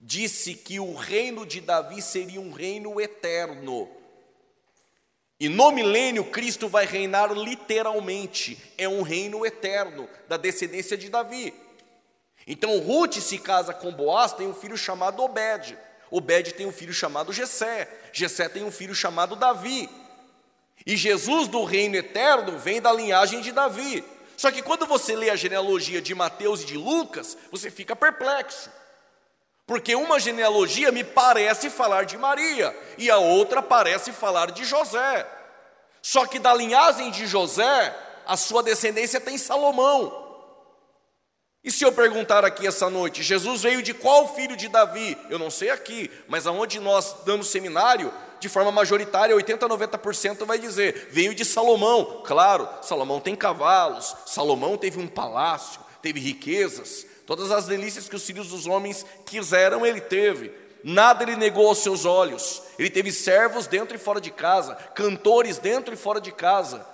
disse 0.00 0.56
que 0.56 0.80
o 0.80 0.96
reino 0.96 1.46
de 1.46 1.60
Davi 1.60 2.02
seria 2.02 2.40
um 2.40 2.50
reino 2.50 3.00
eterno. 3.00 3.88
E 5.40 5.48
no 5.48 5.70
milênio, 5.70 6.24
Cristo 6.24 6.68
vai 6.68 6.84
reinar 6.84 7.32
literalmente, 7.32 8.58
é 8.76 8.88
um 8.88 9.02
reino 9.02 9.46
eterno, 9.46 10.08
da 10.28 10.36
descendência 10.36 10.96
de 10.96 11.08
Davi. 11.08 11.54
Então 12.46 12.78
Ruth 12.78 13.18
se 13.20 13.38
casa 13.38 13.72
com 13.72 13.92
Boaz, 13.92 14.32
tem 14.32 14.48
um 14.48 14.54
filho 14.54 14.76
chamado 14.76 15.22
Obed. 15.22 15.78
Obed 16.10 16.54
tem 16.54 16.66
um 16.66 16.72
filho 16.72 16.92
chamado 16.92 17.32
Jessé. 17.32 17.88
Jessé 18.12 18.48
tem 18.48 18.64
um 18.64 18.70
filho 18.70 18.94
chamado 18.94 19.36
Davi. 19.36 19.88
E 20.86 20.96
Jesus 20.96 21.46
do 21.46 21.62
reino 21.64 21.96
eterno 21.96 22.58
vem 22.58 22.80
da 22.80 22.92
linhagem 22.92 23.40
de 23.40 23.52
Davi. 23.52 24.02
Só 24.36 24.50
que 24.50 24.62
quando 24.62 24.86
você 24.86 25.14
lê 25.14 25.30
a 25.30 25.36
genealogia 25.36 26.00
de 26.00 26.14
Mateus 26.14 26.62
e 26.62 26.66
de 26.66 26.76
Lucas, 26.76 27.36
você 27.50 27.70
fica 27.70 27.94
perplexo. 27.94 28.70
Porque 29.68 29.94
uma 29.94 30.18
genealogia 30.18 30.90
me 30.90 31.04
parece 31.04 31.68
falar 31.68 32.06
de 32.06 32.16
Maria 32.16 32.74
e 32.96 33.10
a 33.10 33.18
outra 33.18 33.62
parece 33.62 34.12
falar 34.12 34.50
de 34.50 34.64
José. 34.64 35.28
Só 36.00 36.24
que 36.24 36.38
da 36.38 36.54
linhagem 36.54 37.10
de 37.10 37.26
José, 37.26 37.94
a 38.26 38.34
sua 38.34 38.62
descendência 38.62 39.20
tem 39.20 39.36
Salomão. 39.36 40.26
E 41.62 41.70
se 41.70 41.84
eu 41.84 41.92
perguntar 41.92 42.46
aqui 42.46 42.66
essa 42.66 42.88
noite, 42.88 43.22
Jesus 43.22 43.60
veio 43.60 43.82
de 43.82 43.92
qual 43.92 44.34
filho 44.34 44.56
de 44.56 44.68
Davi? 44.68 45.18
Eu 45.28 45.38
não 45.38 45.50
sei 45.50 45.68
aqui, 45.68 46.10
mas 46.26 46.46
aonde 46.46 46.80
nós 46.80 47.16
damos 47.26 47.48
seminário, 47.48 48.10
de 48.40 48.48
forma 48.48 48.72
majoritária, 48.72 49.36
80, 49.36 49.68
90% 49.68 50.46
vai 50.46 50.58
dizer, 50.58 51.08
veio 51.10 51.34
de 51.34 51.44
Salomão. 51.44 52.22
Claro, 52.24 52.66
Salomão 52.80 53.20
tem 53.20 53.36
cavalos, 53.36 54.16
Salomão 54.24 54.78
teve 54.78 54.98
um 54.98 55.06
palácio, 55.06 55.78
teve 56.02 56.20
riquezas, 56.20 57.06
Todas 57.28 57.50
as 57.50 57.66
delícias 57.66 58.08
que 58.08 58.16
os 58.16 58.24
filhos 58.24 58.48
dos 58.48 58.66
homens 58.66 59.04
quiseram, 59.26 59.84
ele 59.84 60.00
teve. 60.00 60.50
Nada 60.82 61.24
ele 61.24 61.36
negou 61.36 61.68
aos 61.68 61.76
seus 61.76 62.06
olhos. 62.06 62.62
Ele 62.78 62.88
teve 62.88 63.12
servos 63.12 63.66
dentro 63.66 63.94
e 63.94 63.98
fora 63.98 64.18
de 64.18 64.30
casa, 64.30 64.74
cantores 64.94 65.58
dentro 65.58 65.92
e 65.92 65.96
fora 65.96 66.22
de 66.22 66.32
casa. 66.32 66.86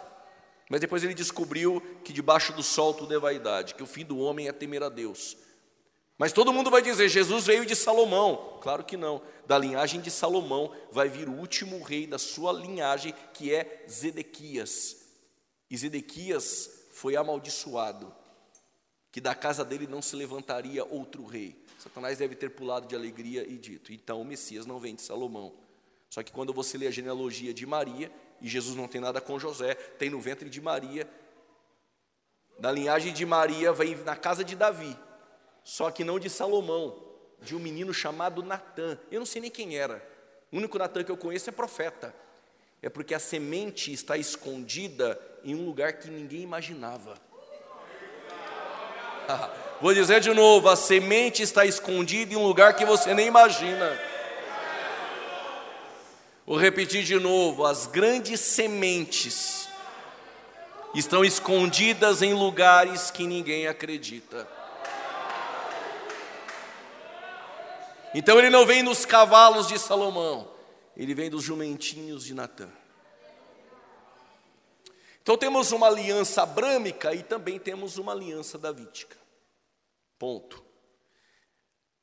Mas 0.68 0.80
depois 0.80 1.04
ele 1.04 1.14
descobriu 1.14 1.80
que 2.02 2.12
debaixo 2.12 2.52
do 2.52 2.64
sol 2.64 2.92
tudo 2.94 3.14
é 3.14 3.18
vaidade, 3.20 3.76
que 3.76 3.82
o 3.84 3.86
fim 3.86 4.04
do 4.04 4.18
homem 4.18 4.48
é 4.48 4.52
temer 4.52 4.82
a 4.82 4.88
Deus. 4.88 5.36
Mas 6.18 6.32
todo 6.32 6.52
mundo 6.52 6.68
vai 6.68 6.82
dizer: 6.82 7.08
Jesus 7.08 7.46
veio 7.46 7.64
de 7.64 7.76
Salomão. 7.76 8.58
Claro 8.60 8.82
que 8.82 8.96
não. 8.96 9.22
Da 9.46 9.56
linhagem 9.56 10.00
de 10.00 10.10
Salomão 10.10 10.72
vai 10.90 11.08
vir 11.08 11.28
o 11.28 11.38
último 11.38 11.80
rei 11.80 12.08
da 12.08 12.18
sua 12.18 12.52
linhagem, 12.52 13.14
que 13.32 13.54
é 13.54 13.84
Zedequias. 13.88 14.96
E 15.70 15.76
Zedequias 15.76 16.68
foi 16.92 17.14
amaldiçoado 17.14 18.23
que 19.14 19.20
da 19.20 19.32
casa 19.32 19.64
dele 19.64 19.86
não 19.86 20.02
se 20.02 20.16
levantaria 20.16 20.84
outro 20.84 21.24
rei. 21.24 21.56
Satanás 21.78 22.18
deve 22.18 22.34
ter 22.34 22.50
pulado 22.50 22.88
de 22.88 22.96
alegria 22.96 23.46
e 23.48 23.56
dito: 23.56 23.92
então 23.92 24.20
o 24.20 24.24
Messias 24.24 24.66
não 24.66 24.80
vem 24.80 24.96
de 24.96 25.02
Salomão. 25.02 25.54
Só 26.10 26.20
que 26.20 26.32
quando 26.32 26.52
você 26.52 26.76
lê 26.76 26.88
a 26.88 26.90
genealogia 26.90 27.54
de 27.54 27.64
Maria, 27.64 28.10
e 28.42 28.48
Jesus 28.48 28.74
não 28.74 28.88
tem 28.88 29.00
nada 29.00 29.20
com 29.20 29.38
José, 29.38 29.76
tem 29.76 30.10
no 30.10 30.20
ventre 30.20 30.50
de 30.50 30.60
Maria, 30.60 31.08
da 32.58 32.72
linhagem 32.72 33.12
de 33.12 33.24
Maria 33.24 33.72
vem 33.72 33.94
na 33.98 34.16
casa 34.16 34.42
de 34.42 34.56
Davi, 34.56 34.98
só 35.62 35.92
que 35.92 36.02
não 36.02 36.18
de 36.18 36.28
Salomão, 36.28 37.00
de 37.40 37.54
um 37.54 37.60
menino 37.60 37.94
chamado 37.94 38.42
Natã. 38.42 38.98
Eu 39.12 39.20
não 39.20 39.26
sei 39.26 39.42
nem 39.42 39.50
quem 39.50 39.76
era. 39.76 40.04
O 40.50 40.56
único 40.56 40.76
Natã 40.76 41.04
que 41.04 41.12
eu 41.12 41.16
conheço 41.16 41.48
é 41.48 41.52
profeta. 41.52 42.12
É 42.82 42.88
porque 42.88 43.14
a 43.14 43.20
semente 43.20 43.92
está 43.92 44.16
escondida 44.16 45.20
em 45.44 45.54
um 45.54 45.64
lugar 45.64 46.00
que 46.00 46.10
ninguém 46.10 46.40
imaginava. 46.40 47.16
Vou 49.80 49.92
dizer 49.92 50.20
de 50.20 50.32
novo: 50.32 50.68
a 50.68 50.76
semente 50.76 51.42
está 51.42 51.64
escondida 51.64 52.34
em 52.34 52.36
um 52.36 52.46
lugar 52.46 52.74
que 52.74 52.84
você 52.84 53.14
nem 53.14 53.26
imagina. 53.26 53.98
Vou 56.46 56.56
repetir 56.56 57.02
de 57.04 57.18
novo: 57.18 57.64
as 57.64 57.86
grandes 57.86 58.40
sementes 58.40 59.68
estão 60.94 61.24
escondidas 61.24 62.22
em 62.22 62.32
lugares 62.32 63.10
que 63.10 63.26
ninguém 63.26 63.66
acredita. 63.66 64.48
Então 68.14 68.38
ele 68.38 68.48
não 68.48 68.64
vem 68.64 68.82
nos 68.82 69.04
cavalos 69.04 69.66
de 69.66 69.76
Salomão, 69.76 70.48
ele 70.96 71.14
vem 71.14 71.28
dos 71.28 71.42
jumentinhos 71.42 72.24
de 72.24 72.32
Natã. 72.32 72.68
Então 75.24 75.38
temos 75.38 75.72
uma 75.72 75.86
aliança 75.86 76.42
abrâmica 76.42 77.14
e 77.14 77.22
também 77.22 77.58
temos 77.58 77.96
uma 77.96 78.12
aliança 78.12 78.58
davídica. 78.58 79.16
Ponto. 80.18 80.62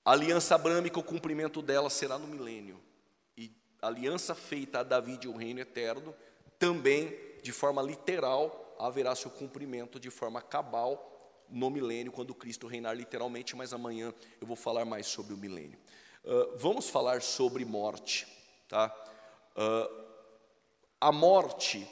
A 0.04 0.14
aliança 0.14 0.56
abrâmica, 0.56 1.00
o 1.00 1.04
cumprimento 1.04 1.62
dela 1.62 1.88
será 1.92 2.18
no 2.18 2.26
milênio. 2.26 2.82
E 3.38 3.56
a 3.80 3.86
aliança 3.86 4.34
feita 4.34 4.80
a 4.80 4.84
Davi 4.84 5.18
de 5.18 5.28
um 5.28 5.38
reino 5.38 5.60
eterno, 5.60 6.16
também, 6.58 7.16
de 7.44 7.52
forma 7.52 7.80
literal, 7.84 8.76
haverá 8.80 9.14
seu 9.14 9.30
cumprimento 9.30 10.00
de 10.00 10.10
forma 10.10 10.42
cabal 10.42 11.46
no 11.48 11.70
milênio, 11.70 12.12
quando 12.12 12.34
Cristo 12.34 12.66
reinar 12.66 12.96
literalmente, 12.96 13.56
mas 13.56 13.72
amanhã 13.72 14.12
eu 14.40 14.48
vou 14.48 14.56
falar 14.56 14.84
mais 14.84 15.06
sobre 15.06 15.36
o 15.36 15.38
milênio. 15.38 15.78
Uh, 16.26 16.58
vamos 16.58 16.90
falar 16.90 17.22
sobre 17.22 17.66
morte, 17.66 18.28
tá? 18.68 18.92
Uh, 19.56 20.06
a 21.00 21.12
morte 21.12 21.88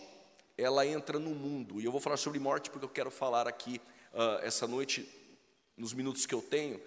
ela 0.60 0.86
entra 0.86 1.18
no 1.18 1.32
mundo. 1.32 1.80
E 1.80 1.86
eu 1.86 1.92
vou 1.92 2.02
falar 2.02 2.18
sobre 2.18 2.40
morte 2.40 2.70
porque 2.70 2.86
eu 2.86 2.90
quero 2.90 3.10
falar 3.10 3.48
aqui 3.48 3.82
uh, 4.14 4.44
essa 4.44 4.68
noite, 4.68 5.08
nos 5.78 5.94
minutos 5.94 6.26
que 6.26 6.36
eu 6.36 6.42
tenho, 6.42 6.80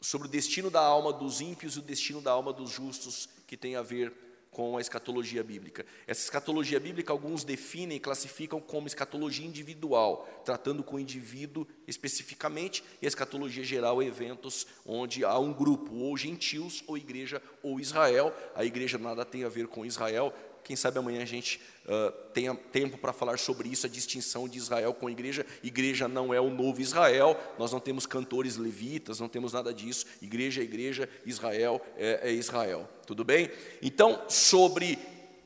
sobre 0.00 0.26
o 0.26 0.30
destino 0.30 0.70
da 0.70 0.80
alma 0.80 1.12
dos 1.12 1.40
ímpios 1.40 1.76
e 1.76 1.78
o 1.78 1.82
destino 1.82 2.20
da 2.20 2.32
alma 2.32 2.52
dos 2.52 2.70
justos, 2.70 3.28
que 3.46 3.56
tem 3.56 3.76
a 3.76 3.82
ver 3.82 4.12
com 4.52 4.76
a 4.76 4.80
escatologia 4.82 5.42
bíblica. 5.42 5.86
Essa 6.06 6.24
escatologia 6.24 6.78
bíblica, 6.78 7.10
alguns 7.10 7.42
definem 7.42 7.96
e 7.96 8.00
classificam 8.00 8.60
como 8.60 8.86
escatologia 8.86 9.46
individual, 9.46 10.28
tratando 10.44 10.84
com 10.84 10.96
o 10.96 11.00
indivíduo 11.00 11.66
especificamente, 11.86 12.84
e 13.00 13.06
a 13.06 13.08
escatologia 13.08 13.64
geral, 13.64 14.02
eventos 14.02 14.66
onde 14.84 15.24
há 15.24 15.38
um 15.38 15.54
grupo, 15.54 15.94
ou 15.94 16.14
gentios, 16.18 16.84
ou 16.86 16.98
igreja, 16.98 17.40
ou 17.62 17.80
Israel. 17.80 18.34
A 18.54 18.62
igreja 18.62 18.98
nada 18.98 19.24
tem 19.24 19.42
a 19.42 19.48
ver 19.48 19.68
com 19.68 19.86
Israel, 19.86 20.34
quem 20.64 20.76
sabe 20.76 20.98
amanhã 20.98 21.22
a 21.22 21.26
gente 21.26 21.60
uh, 21.86 22.12
tenha 22.32 22.54
tempo 22.54 22.96
para 22.96 23.12
falar 23.12 23.38
sobre 23.38 23.68
isso, 23.68 23.86
a 23.86 23.88
distinção 23.88 24.48
de 24.48 24.58
Israel 24.58 24.94
com 24.94 25.06
a 25.06 25.10
igreja. 25.10 25.44
Igreja 25.62 26.08
não 26.08 26.32
é 26.32 26.40
o 26.40 26.50
novo 26.50 26.80
Israel, 26.80 27.38
nós 27.58 27.72
não 27.72 27.80
temos 27.80 28.06
cantores 28.06 28.56
levitas, 28.56 29.20
não 29.20 29.28
temos 29.28 29.52
nada 29.52 29.72
disso. 29.74 30.06
Igreja 30.20 30.60
é 30.60 30.64
igreja, 30.64 31.08
Israel 31.26 31.80
é, 31.96 32.30
é 32.30 32.32
Israel. 32.32 32.88
Tudo 33.06 33.24
bem? 33.24 33.50
Então, 33.80 34.22
sobre 34.28 34.98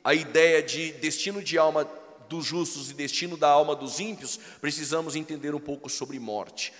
a 0.04 0.14
ideia 0.14 0.62
de 0.62 0.92
destino 0.92 1.42
de 1.42 1.58
alma 1.58 1.88
dos 2.28 2.44
justos 2.44 2.90
e 2.90 2.94
destino 2.94 3.36
da 3.36 3.48
alma 3.48 3.74
dos 3.74 4.00
ímpios, 4.00 4.38
precisamos 4.60 5.16
entender 5.16 5.54
um 5.54 5.60
pouco 5.60 5.88
sobre 5.88 6.18
morte. 6.18 6.72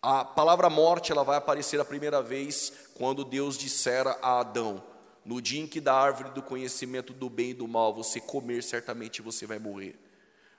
A 0.00 0.24
palavra 0.24 0.70
morte 0.70 1.10
ela 1.10 1.24
vai 1.24 1.36
aparecer 1.36 1.80
a 1.80 1.84
primeira 1.84 2.22
vez 2.22 2.72
quando 2.94 3.24
Deus 3.24 3.58
dissera 3.58 4.16
a 4.22 4.40
Adão: 4.40 4.82
no 5.28 5.42
dia 5.42 5.60
em 5.60 5.66
que 5.66 5.78
da 5.78 5.92
árvore 5.92 6.30
do 6.30 6.40
conhecimento 6.40 7.12
do 7.12 7.28
bem 7.28 7.50
e 7.50 7.54
do 7.54 7.68
mal 7.68 7.92
você 7.92 8.18
comer, 8.18 8.62
certamente 8.62 9.20
você 9.20 9.44
vai 9.44 9.58
morrer. 9.58 9.94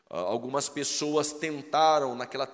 Ah, 0.08 0.20
algumas 0.20 0.70
pessoas 0.70 1.34
tentaram, 1.34 2.16
naquela 2.16 2.46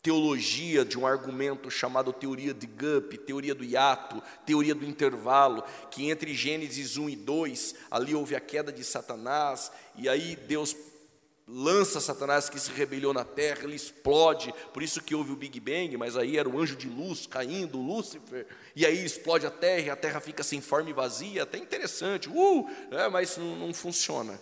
teologia 0.00 0.84
de 0.84 0.96
um 0.96 1.04
argumento 1.04 1.68
chamado 1.68 2.12
teoria 2.12 2.54
de 2.54 2.68
Gup, 2.68 3.18
teoria 3.26 3.52
do 3.52 3.64
hiato, 3.64 4.22
teoria 4.46 4.76
do 4.76 4.84
intervalo, 4.84 5.64
que 5.90 6.08
entre 6.08 6.32
Gênesis 6.34 6.96
1 6.96 7.10
e 7.10 7.16
2, 7.16 7.74
ali 7.90 8.14
houve 8.14 8.36
a 8.36 8.40
queda 8.40 8.72
de 8.72 8.84
Satanás, 8.84 9.72
e 9.96 10.08
aí 10.08 10.36
Deus 10.36 10.72
lança 11.52 12.00
Satanás 12.00 12.48
que 12.48 12.60
se 12.60 12.70
rebelou 12.70 13.12
na 13.12 13.24
terra, 13.24 13.64
ele 13.64 13.74
explode, 13.74 14.54
por 14.72 14.82
isso 14.82 15.02
que 15.02 15.14
houve 15.14 15.32
o 15.32 15.36
Big 15.36 15.58
Bang, 15.58 15.96
mas 15.96 16.16
aí 16.16 16.38
era 16.38 16.48
o 16.48 16.58
anjo 16.58 16.76
de 16.76 16.88
luz 16.88 17.26
caindo, 17.26 17.78
Lúcifer, 17.78 18.46
e 18.74 18.86
aí 18.86 19.04
explode 19.04 19.46
a 19.46 19.50
terra 19.50 19.80
e 19.80 19.90
a 19.90 19.96
terra 19.96 20.20
fica 20.20 20.42
sem 20.42 20.60
forma 20.60 20.90
e 20.90 20.92
vazia, 20.92 21.42
até 21.42 21.58
interessante, 21.58 22.28
uh, 22.28 22.70
é, 22.92 23.08
mas 23.08 23.36
não, 23.36 23.56
não, 23.56 23.74
funciona. 23.74 24.40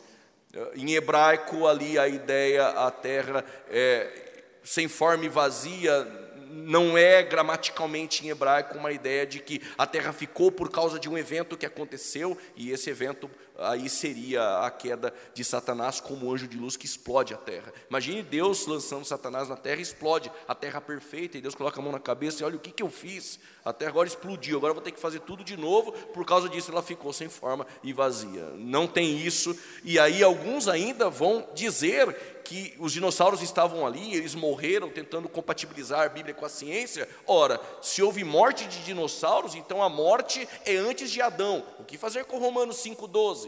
Em 0.74 0.94
hebraico, 0.94 1.66
ali 1.66 1.98
a 1.98 2.08
ideia, 2.08 2.68
a 2.68 2.90
terra 2.90 3.44
é, 3.68 4.42
sem 4.62 4.88
forma 4.88 5.24
e 5.24 5.28
vazia, 5.28 6.06
não 6.50 6.96
é 6.96 7.22
gramaticalmente 7.22 8.24
em 8.24 8.30
hebraico 8.30 8.78
uma 8.78 8.92
ideia 8.92 9.26
de 9.26 9.38
que 9.40 9.62
a 9.76 9.86
terra 9.86 10.12
ficou 10.12 10.50
por 10.50 10.70
causa 10.70 10.98
de 10.98 11.08
um 11.08 11.16
evento 11.16 11.56
que 11.56 11.66
aconteceu, 11.66 12.36
e 12.56 12.70
esse 12.70 12.90
evento 12.90 13.30
aí 13.58 13.88
seria 13.88 14.60
a 14.60 14.70
queda 14.70 15.12
de 15.34 15.44
Satanás 15.44 16.00
como 16.00 16.32
anjo 16.32 16.46
de 16.46 16.56
luz 16.56 16.76
que 16.76 16.86
explode 16.86 17.34
a 17.34 17.36
terra. 17.36 17.72
Imagine 17.90 18.22
Deus 18.22 18.66
lançando 18.66 19.04
Satanás 19.04 19.48
na 19.48 19.56
terra, 19.56 19.80
explode 19.80 20.30
a 20.46 20.54
terra 20.54 20.80
perfeita, 20.80 21.36
e 21.36 21.40
Deus 21.40 21.54
coloca 21.54 21.80
a 21.80 21.82
mão 21.82 21.92
na 21.92 22.00
cabeça 22.00 22.42
e 22.42 22.46
olha 22.46 22.56
o 22.56 22.60
que, 22.60 22.70
que 22.70 22.82
eu 22.82 22.90
fiz. 22.90 23.38
A 23.64 23.72
terra 23.72 23.90
agora 23.90 24.08
explodiu, 24.08 24.56
agora 24.56 24.72
vou 24.72 24.82
ter 24.82 24.92
que 24.92 25.00
fazer 25.00 25.20
tudo 25.20 25.44
de 25.44 25.56
novo, 25.56 25.92
por 25.92 26.24
causa 26.24 26.48
disso 26.48 26.70
ela 26.70 26.82
ficou 26.82 27.12
sem 27.12 27.28
forma 27.28 27.66
e 27.82 27.92
vazia. 27.92 28.44
Não 28.56 28.86
tem 28.86 29.18
isso, 29.18 29.58
e 29.84 29.98
aí 29.98 30.22
alguns 30.22 30.68
ainda 30.68 31.10
vão 31.10 31.46
dizer 31.54 32.38
que 32.48 32.74
os 32.78 32.94
dinossauros 32.94 33.42
estavam 33.42 33.86
ali, 33.86 34.14
eles 34.14 34.34
morreram 34.34 34.88
tentando 34.88 35.28
compatibilizar 35.28 36.06
a 36.06 36.08
Bíblia 36.08 36.34
com 36.34 36.46
a 36.46 36.48
ciência. 36.48 37.06
Ora, 37.26 37.60
se 37.82 38.02
houve 38.02 38.24
morte 38.24 38.66
de 38.66 38.82
dinossauros, 38.84 39.54
então 39.54 39.82
a 39.82 39.88
morte 39.90 40.48
é 40.64 40.74
antes 40.76 41.10
de 41.10 41.20
Adão. 41.20 41.62
O 41.78 41.84
que 41.84 41.98
fazer 41.98 42.24
com 42.24 42.38
Romanos 42.38 42.78
5,12? 42.78 43.47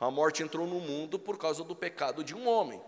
A 0.00 0.10
morte 0.10 0.42
entrou 0.42 0.66
no 0.66 0.80
mundo 0.80 1.18
por 1.18 1.36
causa 1.36 1.62
do 1.62 1.76
pecado 1.76 2.24
de 2.24 2.34
um 2.34 2.48
homem. 2.48 2.80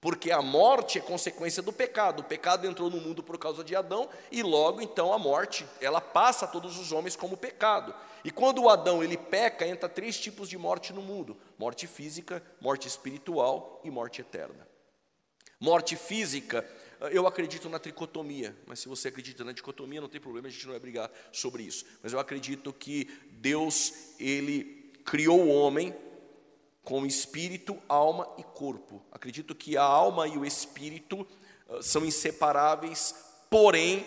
Porque 0.00 0.30
a 0.30 0.40
morte 0.40 0.98
é 0.98 1.00
consequência 1.00 1.62
do 1.62 1.72
pecado. 1.72 2.20
O 2.20 2.24
pecado 2.24 2.66
entrou 2.66 2.88
no 2.88 3.00
mundo 3.00 3.22
por 3.22 3.38
causa 3.38 3.64
de 3.64 3.74
Adão 3.74 4.08
e 4.30 4.42
logo 4.42 4.80
então 4.80 5.12
a 5.12 5.18
morte, 5.18 5.66
ela 5.80 6.00
passa 6.00 6.44
a 6.44 6.48
todos 6.48 6.78
os 6.78 6.92
homens 6.92 7.16
como 7.16 7.36
pecado. 7.36 7.92
E 8.22 8.30
quando 8.30 8.62
o 8.62 8.68
Adão 8.68 9.02
ele 9.02 9.16
peca, 9.16 9.66
entra 9.66 9.88
três 9.88 10.20
tipos 10.20 10.48
de 10.48 10.56
morte 10.56 10.92
no 10.92 11.02
mundo: 11.02 11.36
morte 11.58 11.86
física, 11.86 12.42
morte 12.60 12.86
espiritual 12.86 13.80
e 13.82 13.90
morte 13.90 14.20
eterna. 14.20 14.68
Morte 15.58 15.96
física, 15.96 16.68
eu 17.10 17.26
acredito 17.26 17.70
na 17.70 17.78
tricotomia, 17.78 18.54
mas 18.66 18.80
se 18.80 18.88
você 18.88 19.08
acredita 19.08 19.42
na 19.42 19.52
dicotomia, 19.52 20.02
não 20.02 20.08
tem 20.08 20.20
problema, 20.20 20.48
a 20.48 20.50
gente 20.50 20.66
não 20.66 20.72
vai 20.72 20.80
brigar 20.80 21.10
sobre 21.32 21.62
isso. 21.62 21.86
Mas 22.02 22.12
eu 22.12 22.18
acredito 22.18 22.72
que 22.74 23.06
Deus, 23.30 24.14
ele 24.20 24.83
criou 25.04 25.40
o 25.40 25.48
homem 25.48 25.94
com 26.82 27.06
espírito, 27.06 27.80
alma 27.88 28.28
e 28.38 28.42
corpo. 28.42 29.02
Acredito 29.10 29.54
que 29.54 29.76
a 29.76 29.82
alma 29.82 30.28
e 30.28 30.36
o 30.36 30.44
espírito 30.44 31.26
uh, 31.68 31.82
são 31.82 32.04
inseparáveis, 32.04 33.14
porém, 33.50 34.06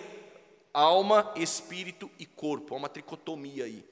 alma, 0.74 1.34
espírito 1.36 2.10
e 2.20 2.26
corpo. 2.26 2.74
Há 2.74 2.78
uma 2.78 2.90
tricotomia 2.90 3.66
aí. 3.66 3.84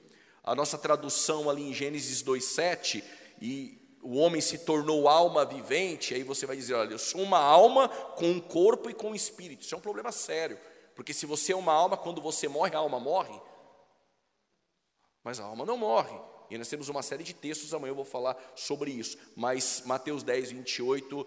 A 0.42 0.54
nossa 0.54 0.78
tradução 0.78 1.50
ali 1.50 1.68
em 1.68 1.74
Gênesis 1.74 2.22
2,7, 2.22 3.02
e 3.42 3.76
o 4.00 4.18
homem 4.18 4.40
se 4.40 4.58
tornou 4.58 5.08
alma 5.08 5.44
vivente, 5.44 6.14
aí 6.14 6.22
você 6.22 6.46
vai 6.46 6.56
dizer: 6.56 6.74
olha, 6.74 6.92
eu 6.92 6.98
sou 6.98 7.20
uma 7.20 7.40
alma 7.40 7.88
com 7.88 8.30
um 8.30 8.40
corpo 8.40 8.88
e 8.88 8.94
com 8.94 9.10
um 9.10 9.14
espírito. 9.14 9.62
Isso 9.62 9.74
é 9.74 9.78
um 9.78 9.80
problema 9.80 10.12
sério, 10.12 10.56
porque 10.94 11.12
se 11.12 11.26
você 11.26 11.52
é 11.52 11.56
uma 11.56 11.72
alma, 11.72 11.96
quando 11.96 12.22
você 12.22 12.46
morre, 12.46 12.76
a 12.76 12.78
alma 12.78 13.00
morre, 13.00 13.36
mas 15.24 15.40
a 15.40 15.44
alma 15.44 15.66
não 15.66 15.76
morre. 15.76 16.16
E 16.50 16.58
nós 16.58 16.68
temos 16.68 16.88
uma 16.88 17.02
série 17.02 17.24
de 17.24 17.34
textos, 17.34 17.74
amanhã 17.74 17.90
eu 17.90 17.96
vou 17.96 18.04
falar 18.04 18.36
sobre 18.54 18.90
isso. 18.90 19.18
Mas 19.34 19.82
Mateus 19.84 20.22
10, 20.22 20.50
28, 20.52 21.20
uh, 21.20 21.26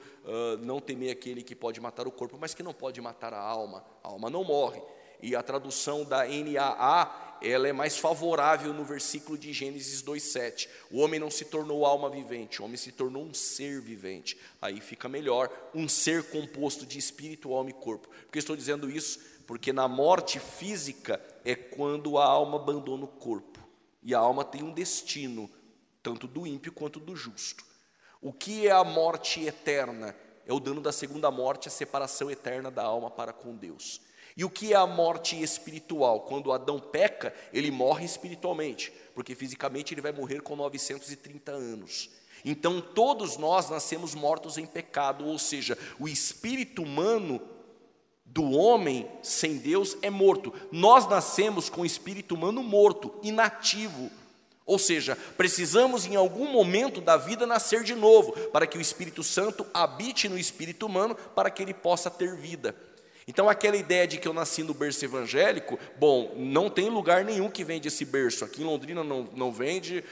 não 0.61 0.79
temer 0.79 1.11
aquele 1.11 1.43
que 1.43 1.55
pode 1.55 1.79
matar 1.79 2.07
o 2.07 2.11
corpo, 2.11 2.37
mas 2.39 2.53
que 2.53 2.63
não 2.63 2.73
pode 2.73 3.01
matar 3.01 3.33
a 3.33 3.39
alma. 3.39 3.83
A 4.03 4.09
alma 4.09 4.29
não 4.29 4.43
morre. 4.43 4.81
E 5.21 5.35
a 5.35 5.43
tradução 5.43 6.05
da 6.05 6.25
NAA, 6.25 7.37
ela 7.41 7.67
é 7.67 7.73
mais 7.73 7.97
favorável 7.97 8.73
no 8.73 8.85
versículo 8.85 9.37
de 9.37 9.51
Gênesis 9.51 10.01
2,7. 10.01 10.69
O 10.89 10.99
homem 10.99 11.19
não 11.19 11.29
se 11.29 11.45
tornou 11.45 11.85
alma 11.85 12.09
vivente, 12.09 12.61
o 12.61 12.65
homem 12.65 12.77
se 12.77 12.91
tornou 12.91 13.23
um 13.23 13.33
ser 13.33 13.81
vivente. 13.81 14.37
Aí 14.61 14.79
fica 14.79 15.09
melhor, 15.09 15.49
um 15.75 15.89
ser 15.89 16.29
composto 16.29 16.85
de 16.85 16.97
espírito, 16.97 17.53
alma 17.53 17.69
e 17.69 17.73
corpo. 17.73 18.07
Por 18.07 18.31
que 18.31 18.39
estou 18.39 18.55
dizendo 18.55 18.89
isso? 18.89 19.19
Porque 19.45 19.73
na 19.73 19.87
morte 19.87 20.39
física 20.39 21.21
é 21.43 21.55
quando 21.55 22.17
a 22.17 22.25
alma 22.25 22.57
abandona 22.57 23.03
o 23.03 23.07
corpo. 23.07 23.58
E 24.01 24.15
a 24.15 24.19
alma 24.19 24.43
tem 24.43 24.63
um 24.63 24.73
destino, 24.73 25.49
tanto 26.01 26.27
do 26.27 26.47
ímpio 26.47 26.71
quanto 26.71 26.99
do 26.99 27.15
justo. 27.15 27.65
O 28.21 28.33
que 28.33 28.67
é 28.67 28.71
a 28.71 28.83
morte 28.83 29.45
eterna? 29.45 30.15
É 30.45 30.53
o 30.53 30.59
dano 30.59 30.81
da 30.81 30.91
segunda 30.91 31.29
morte, 31.29 31.67
a 31.67 31.71
separação 31.71 32.29
eterna 32.29 32.71
da 32.71 32.83
alma 32.83 33.11
para 33.11 33.31
com 33.31 33.55
Deus. 33.55 34.01
E 34.35 34.43
o 34.43 34.49
que 34.49 34.73
é 34.73 34.75
a 34.75 34.87
morte 34.87 35.41
espiritual? 35.41 36.21
Quando 36.21 36.51
Adão 36.51 36.79
peca, 36.79 37.33
ele 37.51 37.69
morre 37.69 38.05
espiritualmente, 38.05 38.91
porque 39.13 39.35
fisicamente 39.35 39.93
ele 39.93 40.01
vai 40.01 40.11
morrer 40.11 40.41
com 40.41 40.55
930 40.55 41.51
anos. 41.51 42.09
Então 42.43 42.79
todos 42.79 43.37
nós 43.37 43.69
nascemos 43.69 44.15
mortos 44.15 44.57
em 44.57 44.65
pecado, 44.65 45.25
ou 45.25 45.37
seja, 45.37 45.77
o 45.99 46.07
espírito 46.07 46.83
humano 46.83 47.41
do 48.33 48.51
homem 48.51 49.07
sem 49.21 49.57
Deus 49.57 49.97
é 50.01 50.09
morto. 50.09 50.53
Nós 50.71 51.07
nascemos 51.07 51.69
com 51.69 51.81
o 51.81 51.85
espírito 51.85 52.35
humano 52.35 52.63
morto, 52.63 53.13
inativo. 53.23 54.11
Ou 54.65 54.77
seja, 54.77 55.17
precisamos 55.35 56.05
em 56.05 56.15
algum 56.15 56.51
momento 56.51 57.01
da 57.01 57.17
vida 57.17 57.47
nascer 57.47 57.83
de 57.83 57.95
novo, 57.95 58.33
para 58.49 58.67
que 58.67 58.77
o 58.77 58.81
Espírito 58.81 59.23
Santo 59.23 59.65
habite 59.73 60.29
no 60.29 60.37
espírito 60.37 60.85
humano, 60.85 61.15
para 61.15 61.49
que 61.49 61.63
ele 61.63 61.73
possa 61.73 62.07
ter 62.07 62.35
vida. 62.35 62.75
Então, 63.27 63.49
aquela 63.49 63.77
ideia 63.77 64.07
de 64.07 64.19
que 64.19 64.27
eu 64.27 64.33
nasci 64.33 64.61
no 64.61 64.73
berço 64.73 65.03
evangélico, 65.03 65.79
bom, 65.99 66.33
não 66.35 66.69
tem 66.69 66.89
lugar 66.89 67.25
nenhum 67.25 67.49
que 67.49 67.63
vende 67.63 67.87
esse 67.87 68.05
berço. 68.05 68.45
Aqui 68.45 68.61
em 68.61 68.65
Londrina 68.65 69.03
não, 69.03 69.27
não 69.35 69.51
vende, 69.51 70.03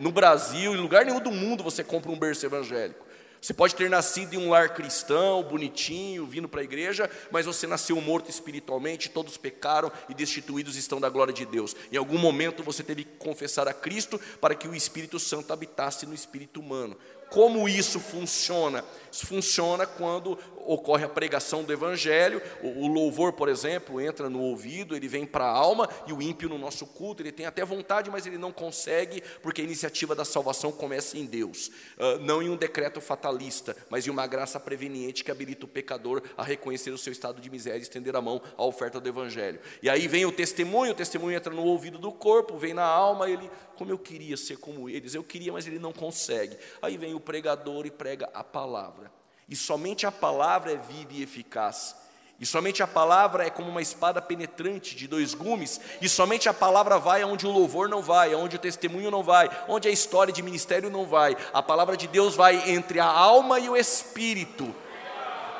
no 0.00 0.10
Brasil, 0.10 0.74
em 0.74 0.78
lugar 0.78 1.04
nenhum 1.04 1.20
do 1.20 1.30
mundo 1.30 1.62
você 1.62 1.84
compra 1.84 2.10
um 2.10 2.18
berço 2.18 2.44
evangélico. 2.44 3.04
Você 3.42 3.52
pode 3.52 3.74
ter 3.74 3.90
nascido 3.90 4.34
em 4.34 4.36
um 4.36 4.50
lar 4.50 4.72
cristão, 4.72 5.42
bonitinho, 5.42 6.24
vindo 6.24 6.48
para 6.48 6.60
a 6.60 6.64
igreja, 6.64 7.10
mas 7.28 7.44
você 7.44 7.66
nasceu 7.66 8.00
morto 8.00 8.30
espiritualmente, 8.30 9.10
todos 9.10 9.36
pecaram 9.36 9.90
e 10.08 10.14
destituídos 10.14 10.76
estão 10.76 11.00
da 11.00 11.08
glória 11.08 11.34
de 11.34 11.44
Deus. 11.44 11.74
Em 11.90 11.96
algum 11.96 12.18
momento 12.18 12.62
você 12.62 12.84
teve 12.84 13.02
que 13.02 13.16
confessar 13.18 13.66
a 13.66 13.74
Cristo 13.74 14.16
para 14.40 14.54
que 14.54 14.68
o 14.68 14.76
Espírito 14.76 15.18
Santo 15.18 15.52
habitasse 15.52 16.06
no 16.06 16.14
espírito 16.14 16.60
humano. 16.60 16.96
Como 17.32 17.66
isso 17.66 17.98
funciona? 17.98 18.84
Isso 19.10 19.26
funciona 19.26 19.86
quando 19.86 20.38
ocorre 20.66 21.04
a 21.04 21.08
pregação 21.08 21.64
do 21.64 21.72
Evangelho, 21.72 22.40
o, 22.62 22.86
louvor, 22.86 23.32
por 23.32 23.48
exemplo, 23.48 24.00
entra 24.00 24.28
no 24.28 24.40
ouvido, 24.40 24.96
ele 24.96 25.08
vem 25.08 25.26
para 25.26 25.44
a 25.44 25.50
alma, 25.50 25.88
e 26.06 26.12
o 26.12 26.22
ímpio 26.22 26.48
no 26.48 26.58
nosso 26.58 26.86
culto, 26.86 27.22
ele 27.22 27.32
tem 27.32 27.46
até 27.46 27.64
vontade, 27.64 28.10
mas 28.10 28.26
ele 28.26 28.38
não 28.38 28.52
consegue, 28.52 29.22
porque 29.42 29.60
a 29.60 29.64
iniciativa 29.64 30.14
da 30.14 30.24
salvação 30.24 30.70
começa 30.70 31.18
em 31.18 31.24
Deus, 31.24 31.68
uh, 31.98 32.18
não 32.20 32.42
em 32.42 32.48
um 32.48 32.56
decreto 32.56 33.00
fatalista, 33.00 33.76
mas 33.90 34.06
em 34.06 34.10
uma 34.10 34.26
graça 34.26 34.58
preveniente 34.60 35.24
que 35.24 35.30
habilita 35.30 35.64
o 35.64 35.68
pecador 35.68 36.22
a 36.36 36.42
reconhecer 36.42 36.90
o 36.90 36.98
seu 36.98 37.12
estado 37.12 37.40
de 37.40 37.50
miséria 37.50 37.78
e 37.78 37.82
estender 37.82 38.14
a 38.14 38.20
mão 38.20 38.40
à 38.56 38.64
oferta 38.64 39.00
do 39.00 39.08
Evangelho. 39.08 39.60
E 39.82 39.90
aí 39.90 40.06
vem 40.06 40.24
o 40.24 40.32
testemunho, 40.32 40.92
o 40.92 40.96
testemunho 40.96 41.36
entra 41.36 41.52
no 41.52 41.64
ouvido 41.64 41.98
do 41.98 42.12
corpo, 42.12 42.56
vem 42.56 42.74
na 42.74 42.84
alma, 42.84 43.28
ele, 43.28 43.50
como 43.76 43.90
eu 43.90 43.98
queria 43.98 44.36
ser 44.36 44.58
como 44.58 44.88
eles, 44.88 45.14
eu 45.14 45.24
queria, 45.24 45.52
mas 45.52 45.66
ele 45.66 45.78
não 45.78 45.92
consegue. 45.92 46.56
Aí 46.80 46.96
vem 46.96 47.14
o 47.14 47.20
pregador 47.22 47.86
e 47.86 47.90
prega 47.90 48.28
a 48.34 48.44
palavra. 48.44 49.10
E 49.48 49.56
somente 49.56 50.06
a 50.06 50.12
palavra 50.12 50.72
é 50.72 50.76
viva 50.76 51.12
e 51.12 51.22
eficaz. 51.22 51.96
E 52.42 52.46
somente 52.46 52.82
a 52.82 52.88
palavra 52.88 53.46
é 53.46 53.50
como 53.50 53.68
uma 53.68 53.80
espada 53.80 54.20
penetrante 54.20 54.96
de 54.96 55.06
dois 55.06 55.32
gumes, 55.32 55.80
e 56.00 56.08
somente 56.08 56.48
a 56.48 56.52
palavra 56.52 56.98
vai 56.98 57.22
aonde 57.22 57.46
o 57.46 57.52
louvor 57.52 57.88
não 57.88 58.02
vai, 58.02 58.34
aonde 58.34 58.56
o 58.56 58.58
testemunho 58.58 59.12
não 59.12 59.22
vai, 59.22 59.48
onde 59.68 59.86
a 59.86 59.92
história 59.92 60.32
de 60.32 60.42
ministério 60.42 60.90
não 60.90 61.06
vai. 61.06 61.36
A 61.52 61.62
palavra 61.62 61.96
de 61.96 62.08
Deus 62.08 62.34
vai 62.34 62.70
entre 62.70 62.98
a 62.98 63.06
alma 63.06 63.60
e 63.60 63.68
o 63.68 63.76
espírito. 63.76 64.74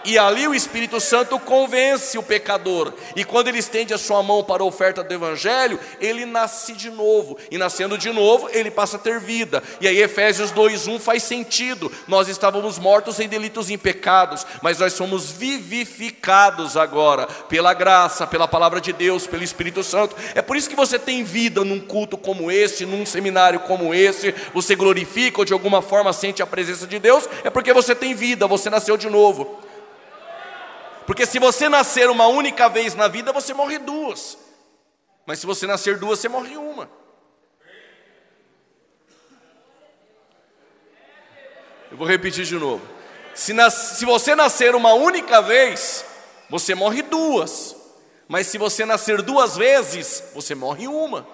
E 0.05 0.19
ali 0.19 0.47
o 0.49 0.55
Espírito 0.55 1.01
Santo 1.01 1.38
convence 1.38 2.19
o 2.19 2.23
pecador. 2.23 2.93
E 3.15 3.25
quando 3.25 3.49
ele 3.49 3.59
estende 3.59 3.95
a 3.95 3.99
sua 3.99 4.23
mão 4.23 4.43
para 4.43 4.62
a 4.62 4.67
oferta 4.67 5.03
do 5.03 5.12
Evangelho, 5.12 5.79
ele 6.01 6.25
nasce 6.25 6.73
de 6.73 6.91
novo. 6.91 7.37
E 7.51 7.59
nascendo 7.59 7.97
de 7.97 8.11
novo, 8.11 8.49
ele 8.53 8.71
passa 8.71 8.97
a 8.97 9.01
ter 9.01 9.21
vida. 9.21 9.62
E 9.81 9.88
aí 9.88 10.01
Efésios 10.01 10.53
2,1 10.53 10.99
faz 10.99 11.23
sentido. 11.23 11.91
Nós 12.09 12.29
estávamos 12.29 12.79
mortos 12.79 13.21
em 13.21 13.29
delitos 13.29 13.71
e 13.71 13.75
em 13.75 13.79
pecados, 13.79 14.47
mas 14.62 14.79
nós 14.79 14.93
somos 14.93 15.31
vivificados 15.31 16.77
agora, 16.77 17.27
pela 17.49 17.75
graça, 17.75 18.27
pela 18.27 18.49
palavra 18.49 18.81
de 18.81 18.93
Deus, 18.93 19.27
pelo 19.27 19.43
Espírito 19.43 19.83
Santo. 19.83 20.17
É 20.35 20.43
por 20.43 20.57
isso 20.57 20.69
que 20.69 20.77
você 20.77 20.99
tem 20.99 21.23
vida 21.23 21.65
num 21.65 21.81
culto 21.81 22.17
como 22.17 22.51
esse, 22.51 22.85
num 22.87 23.07
seminário 23.07 23.61
como 23.61 23.95
esse, 23.95 24.35
você 24.53 24.75
glorifica 24.75 25.41
ou 25.41 25.45
de 25.45 25.53
alguma 25.53 25.83
forma 25.83 26.12
sente 26.12 26.43
a 26.43 26.47
presença 26.47 26.87
de 26.87 26.99
Deus, 26.99 27.29
é 27.45 27.51
porque 27.51 27.73
você 27.73 27.95
tem 27.95 28.15
vida, 28.15 28.47
você 28.47 28.71
nasceu 28.71 28.97
de 28.97 29.09
novo. 29.09 29.59
Porque 31.07 31.27
se 31.27 31.38
você 31.38 31.69
nascer 31.69 32.09
uma 32.09 32.27
única 32.27 32.69
vez 32.69 32.95
na 32.95 33.09
vida, 33.09 33.33
você 33.33 33.53
morre 33.53 33.79
duas. 33.79 34.38
Mas 35.27 35.38
se 35.38 35.47
você 35.47 35.67
nascer 35.67 35.99
duas, 35.99 36.19
você 36.19 36.29
morre 36.29 36.57
uma. 36.57 36.91
Eu 41.91 41.97
vou 41.97 42.07
repetir 42.07 42.45
de 42.45 42.57
novo. 42.57 42.87
Se, 43.35 43.53
nas, 43.53 43.75
se 43.75 44.05
você 44.05 44.35
nascer 44.35 44.75
uma 44.75 44.95
única 44.95 45.43
vez, 45.43 46.05
você 46.49 46.75
morre 46.75 47.03
duas. 47.03 47.77
Mas 48.29 48.47
se 48.47 48.57
você 48.57 48.87
nascer 48.87 49.21
duas 49.23 49.57
vezes, 49.57 50.25
você 50.35 50.55
morre 50.55 50.88
uma. 50.88 51.27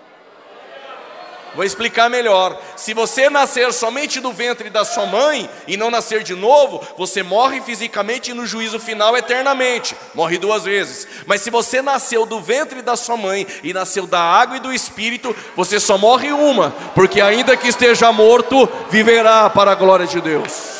Vou 1.58 1.64
explicar 1.64 2.08
melhor. 2.08 2.56
Se 2.76 2.94
você 2.94 3.28
nascer 3.28 3.72
somente 3.72 4.20
do 4.20 4.32
ventre 4.32 4.70
da 4.70 4.84
sua 4.84 5.06
mãe 5.06 5.50
e 5.66 5.76
não 5.76 5.90
nascer 5.90 6.22
de 6.22 6.36
novo, 6.36 6.80
você 6.96 7.20
morre 7.20 7.60
fisicamente 7.60 8.30
e 8.30 8.34
no 8.34 8.46
juízo 8.46 8.78
final 8.78 9.16
eternamente. 9.16 9.96
Morre 10.14 10.38
duas 10.38 10.62
vezes. 10.62 11.08
Mas 11.26 11.40
se 11.40 11.50
você 11.50 11.82
nasceu 11.82 12.24
do 12.24 12.40
ventre 12.40 12.80
da 12.80 12.94
sua 12.94 13.16
mãe 13.16 13.44
e 13.64 13.72
nasceu 13.72 14.06
da 14.06 14.20
água 14.20 14.58
e 14.58 14.60
do 14.60 14.72
espírito, 14.72 15.34
você 15.56 15.80
só 15.80 15.98
morre 15.98 16.30
uma, 16.30 16.70
porque 16.94 17.20
ainda 17.20 17.56
que 17.56 17.66
esteja 17.66 18.12
morto, 18.12 18.68
viverá 18.88 19.50
para 19.50 19.72
a 19.72 19.74
glória 19.74 20.06
de 20.06 20.20
Deus. 20.20 20.78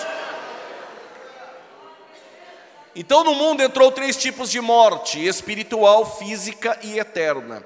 Então 2.94 3.24
no 3.24 3.34
mundo 3.34 3.64
entrou 3.64 3.90
três 3.90 4.16
tipos 4.16 4.48
de 4.48 4.60
morte: 4.60 5.26
espiritual, 5.26 6.18
física 6.20 6.78
e 6.84 7.00
eterna. 7.00 7.64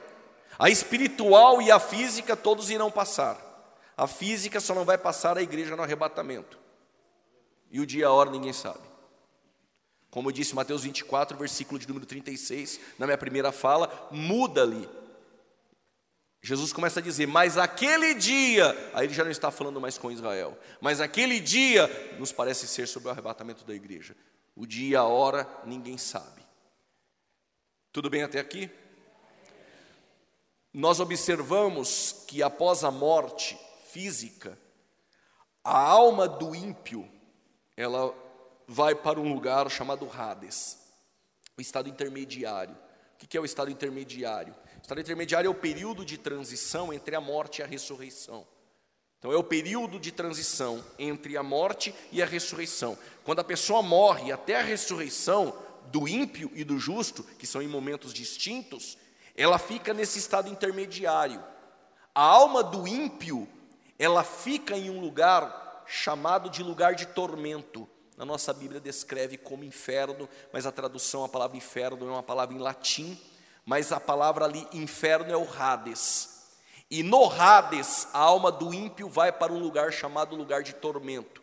A 0.58 0.68
espiritual 0.68 1.60
e 1.62 1.70
a 1.70 1.80
física 1.80 2.36
todos 2.36 2.70
irão 2.70 2.90
passar. 2.90 3.52
A 3.96 4.06
física 4.06 4.60
só 4.60 4.74
não 4.74 4.84
vai 4.84 4.98
passar 4.98 5.36
a 5.36 5.42
igreja 5.42 5.76
no 5.76 5.82
arrebatamento. 5.82 6.58
E 7.70 7.80
o 7.80 7.86
dia 7.86 8.02
e 8.02 8.04
a 8.04 8.10
hora 8.10 8.30
ninguém 8.30 8.52
sabe. 8.52 8.92
Como 10.10 10.28
eu 10.28 10.32
disse, 10.32 10.54
Mateus 10.54 10.82
24, 10.82 11.36
versículo 11.38 11.78
de 11.78 11.88
número 11.88 12.04
36, 12.04 12.78
na 12.98 13.06
minha 13.06 13.16
primeira 13.16 13.50
fala, 13.50 14.08
muda 14.10 14.62
ali. 14.62 14.88
Jesus 16.42 16.72
começa 16.72 17.00
a 17.00 17.02
dizer, 17.02 17.26
mas 17.26 17.56
aquele 17.56 18.12
dia, 18.14 18.76
aí 18.92 19.06
ele 19.06 19.14
já 19.14 19.24
não 19.24 19.30
está 19.30 19.50
falando 19.50 19.80
mais 19.80 19.96
com 19.96 20.10
Israel, 20.10 20.58
mas 20.80 21.00
aquele 21.00 21.38
dia 21.40 21.88
nos 22.18 22.32
parece 22.32 22.66
ser 22.66 22.88
sobre 22.88 23.08
o 23.08 23.12
arrebatamento 23.12 23.64
da 23.64 23.72
igreja. 23.72 24.14
O 24.54 24.66
dia 24.66 24.90
e 24.90 24.96
a 24.96 25.04
hora 25.04 25.48
ninguém 25.64 25.96
sabe. 25.96 26.42
Tudo 27.92 28.10
bem 28.10 28.22
até 28.22 28.40
aqui? 28.40 28.68
Nós 30.72 31.00
observamos 31.00 32.24
que 32.26 32.42
após 32.42 32.82
a 32.82 32.90
morte 32.90 33.58
física, 33.90 34.58
a 35.62 35.78
alma 35.78 36.26
do 36.26 36.54
ímpio, 36.54 37.08
ela 37.76 38.14
vai 38.66 38.94
para 38.94 39.20
um 39.20 39.32
lugar 39.32 39.70
chamado 39.70 40.08
Hades, 40.10 40.78
o 41.56 41.60
estado 41.60 41.88
intermediário. 41.88 42.76
O 43.22 43.26
que 43.26 43.36
é 43.36 43.40
o 43.40 43.44
estado 43.44 43.70
intermediário? 43.70 44.54
O 44.78 44.82
estado 44.82 45.00
intermediário 45.00 45.46
é 45.46 45.50
o 45.50 45.54
período 45.54 46.04
de 46.04 46.18
transição 46.18 46.92
entre 46.92 47.14
a 47.14 47.20
morte 47.20 47.60
e 47.60 47.62
a 47.62 47.66
ressurreição. 47.66 48.46
Então, 49.18 49.30
é 49.30 49.36
o 49.36 49.44
período 49.44 50.00
de 50.00 50.10
transição 50.10 50.84
entre 50.98 51.36
a 51.36 51.42
morte 51.44 51.94
e 52.10 52.20
a 52.20 52.26
ressurreição. 52.26 52.98
Quando 53.22 53.38
a 53.38 53.44
pessoa 53.44 53.80
morre 53.80 54.32
até 54.32 54.56
a 54.58 54.64
ressurreição 54.64 55.56
do 55.92 56.08
ímpio 56.08 56.50
e 56.54 56.64
do 56.64 56.76
justo, 56.76 57.22
que 57.22 57.46
são 57.46 57.62
em 57.62 57.68
momentos 57.68 58.12
distintos, 58.12 58.98
ela 59.36 59.58
fica 59.58 59.94
nesse 59.94 60.18
estado 60.18 60.48
intermediário. 60.48 61.42
A 62.14 62.22
alma 62.22 62.62
do 62.62 62.86
ímpio, 62.86 63.48
ela 63.98 64.22
fica 64.22 64.76
em 64.76 64.90
um 64.90 65.00
lugar 65.00 65.84
chamado 65.86 66.50
de 66.50 66.62
lugar 66.62 66.94
de 66.94 67.06
tormento. 67.06 67.88
Na 68.16 68.24
nossa 68.24 68.52
Bíblia 68.52 68.80
descreve 68.80 69.36
como 69.36 69.64
inferno, 69.64 70.28
mas 70.52 70.66
a 70.66 70.72
tradução, 70.72 71.24
a 71.24 71.28
palavra 71.28 71.56
inferno 71.56 72.06
é 72.06 72.10
uma 72.10 72.22
palavra 72.22 72.54
em 72.54 72.58
latim, 72.58 73.18
mas 73.64 73.90
a 73.92 73.98
palavra 73.98 74.44
ali 74.44 74.66
inferno 74.72 75.32
é 75.32 75.36
o 75.36 75.48
Hades. 75.58 76.32
E 76.90 77.02
no 77.02 77.30
Hades, 77.30 78.08
a 78.12 78.18
alma 78.18 78.52
do 78.52 78.72
ímpio 78.72 79.08
vai 79.08 79.32
para 79.32 79.52
um 79.52 79.58
lugar 79.58 79.92
chamado 79.92 80.36
lugar 80.36 80.62
de 80.62 80.74
tormento. 80.74 81.41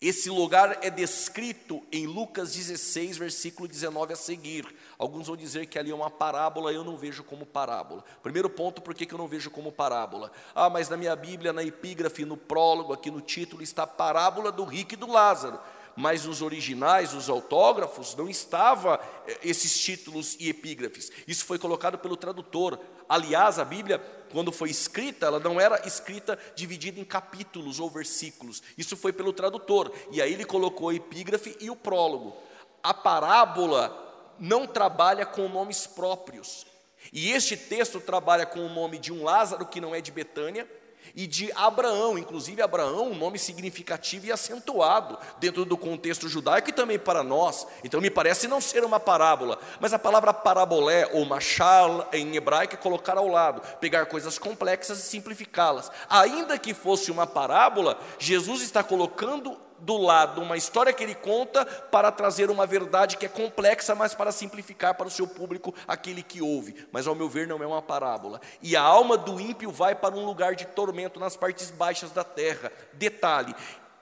Esse 0.00 0.30
lugar 0.30 0.78
é 0.80 0.88
descrito 0.88 1.82
em 1.92 2.06
Lucas 2.06 2.54
16, 2.54 3.18
versículo 3.18 3.68
19 3.68 4.14
a 4.14 4.16
seguir. 4.16 4.66
Alguns 4.96 5.26
vão 5.26 5.36
dizer 5.36 5.66
que 5.66 5.78
ali 5.78 5.90
é 5.90 5.94
uma 5.94 6.08
parábola, 6.08 6.72
eu 6.72 6.82
não 6.82 6.96
vejo 6.96 7.22
como 7.22 7.44
parábola. 7.44 8.02
Primeiro 8.22 8.48
ponto, 8.48 8.80
por 8.80 8.94
que 8.94 9.12
eu 9.12 9.18
não 9.18 9.28
vejo 9.28 9.50
como 9.50 9.70
parábola? 9.70 10.32
Ah, 10.54 10.70
mas 10.70 10.88
na 10.88 10.96
minha 10.96 11.14
Bíblia, 11.14 11.52
na 11.52 11.62
epígrafe, 11.62 12.24
no 12.24 12.34
prólogo, 12.34 12.94
aqui 12.94 13.10
no 13.10 13.20
título, 13.20 13.62
está 13.62 13.82
a 13.82 13.86
parábola 13.86 14.50
do 14.50 14.64
rico 14.64 14.94
e 14.94 14.96
do 14.96 15.06
Lázaro. 15.06 15.60
Mas 15.94 16.24
nos 16.24 16.40
originais, 16.40 17.12
os 17.12 17.28
autógrafos, 17.28 18.14
não 18.14 18.26
estava 18.26 18.98
eh, 19.26 19.38
esses 19.42 19.78
títulos 19.78 20.34
e 20.40 20.48
epígrafes. 20.48 21.12
Isso 21.28 21.44
foi 21.44 21.58
colocado 21.58 21.98
pelo 21.98 22.16
tradutor. 22.16 22.80
Aliás, 23.06 23.58
a 23.58 23.66
Bíblia, 23.66 24.02
quando 24.30 24.52
foi 24.52 24.70
escrita, 24.70 25.26
ela 25.26 25.40
não 25.40 25.60
era 25.60 25.86
escrita 25.86 26.38
dividida 26.54 27.00
em 27.00 27.04
capítulos 27.04 27.80
ou 27.80 27.90
versículos. 27.90 28.62
Isso 28.78 28.96
foi 28.96 29.12
pelo 29.12 29.32
tradutor. 29.32 29.92
E 30.10 30.22
aí 30.22 30.32
ele 30.32 30.44
colocou 30.44 30.88
a 30.88 30.94
epígrafe 30.94 31.56
e 31.60 31.70
o 31.70 31.76
prólogo. 31.76 32.36
A 32.82 32.94
parábola 32.94 34.34
não 34.38 34.66
trabalha 34.66 35.26
com 35.26 35.48
nomes 35.48 35.86
próprios. 35.86 36.66
E 37.12 37.30
este 37.32 37.56
texto 37.56 38.00
trabalha 38.00 38.46
com 38.46 38.60
o 38.60 38.68
nome 38.68 38.98
de 38.98 39.12
um 39.12 39.24
Lázaro 39.24 39.66
que 39.66 39.80
não 39.80 39.94
é 39.94 40.00
de 40.00 40.12
Betânia, 40.12 40.68
e 41.14 41.26
de 41.26 41.50
Abraão, 41.52 42.18
inclusive 42.18 42.62
Abraão, 42.62 43.10
um 43.10 43.16
nome 43.16 43.38
significativo 43.38 44.26
e 44.26 44.32
acentuado 44.32 45.18
dentro 45.38 45.64
do 45.64 45.76
contexto 45.76 46.28
judaico 46.28 46.70
e 46.70 46.72
também 46.72 46.98
para 46.98 47.22
nós. 47.22 47.66
Então 47.84 48.00
me 48.00 48.10
parece 48.10 48.46
não 48.46 48.60
ser 48.60 48.84
uma 48.84 49.00
parábola, 49.00 49.58
mas 49.80 49.92
a 49.92 49.98
palavra 49.98 50.32
parabolé 50.32 51.08
ou 51.12 51.24
machal 51.24 52.08
em 52.12 52.36
hebraico 52.36 52.74
é 52.74 52.78
colocar 52.78 53.16
ao 53.16 53.28
lado, 53.28 53.60
pegar 53.78 54.06
coisas 54.06 54.38
complexas 54.38 54.98
e 54.98 55.02
simplificá-las. 55.02 55.90
Ainda 56.08 56.58
que 56.58 56.74
fosse 56.74 57.10
uma 57.10 57.26
parábola, 57.26 57.98
Jesus 58.18 58.62
está 58.62 58.82
colocando 58.82 59.56
do 59.80 59.96
lado 59.96 60.42
uma 60.42 60.56
história 60.56 60.92
que 60.92 61.02
ele 61.02 61.14
conta 61.14 61.64
para 61.64 62.12
trazer 62.12 62.50
uma 62.50 62.66
verdade 62.66 63.16
que 63.16 63.26
é 63.26 63.28
complexa, 63.28 63.94
mas 63.94 64.14
para 64.14 64.32
simplificar 64.32 64.94
para 64.94 65.06
o 65.06 65.10
seu 65.10 65.26
público 65.26 65.74
aquele 65.86 66.22
que 66.22 66.42
ouve. 66.42 66.86
Mas 66.92 67.06
ao 67.06 67.14
meu 67.14 67.28
ver 67.28 67.46
não 67.46 67.62
é 67.62 67.66
uma 67.66 67.82
parábola. 67.82 68.40
E 68.62 68.76
a 68.76 68.82
alma 68.82 69.16
do 69.16 69.40
ímpio 69.40 69.70
vai 69.70 69.94
para 69.94 70.14
um 70.14 70.24
lugar 70.24 70.54
de 70.54 70.66
tormento 70.66 71.18
nas 71.18 71.36
partes 71.36 71.70
baixas 71.70 72.10
da 72.10 72.24
terra. 72.24 72.72
Detalhe: 72.92 73.54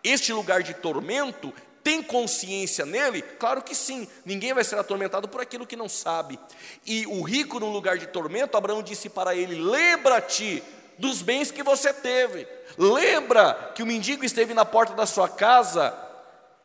este 0.02 0.32
lugar 0.32 0.62
de 0.62 0.74
tormento 0.74 1.52
tem 1.82 2.02
consciência 2.02 2.84
nele? 2.84 3.22
Claro 3.22 3.62
que 3.62 3.74
sim. 3.74 4.06
Ninguém 4.24 4.52
vai 4.52 4.64
ser 4.64 4.78
atormentado 4.78 5.28
por 5.28 5.40
aquilo 5.40 5.66
que 5.66 5.76
não 5.76 5.88
sabe. 5.88 6.38
E 6.84 7.06
o 7.06 7.22
rico 7.22 7.58
no 7.58 7.70
lugar 7.70 7.96
de 7.96 8.06
tormento, 8.06 8.56
Abraão 8.56 8.82
disse 8.82 9.08
para 9.08 9.34
ele: 9.34 9.54
Lembra-te 9.54 10.62
dos 10.98 11.22
bens 11.22 11.50
que 11.50 11.62
você 11.62 11.92
teve. 11.92 12.46
Lembra 12.76 13.72
que 13.74 13.82
o 13.82 13.86
mendigo 13.86 14.24
esteve 14.24 14.54
na 14.54 14.64
porta 14.64 14.94
da 14.94 15.06
sua 15.06 15.28
casa, 15.28 15.96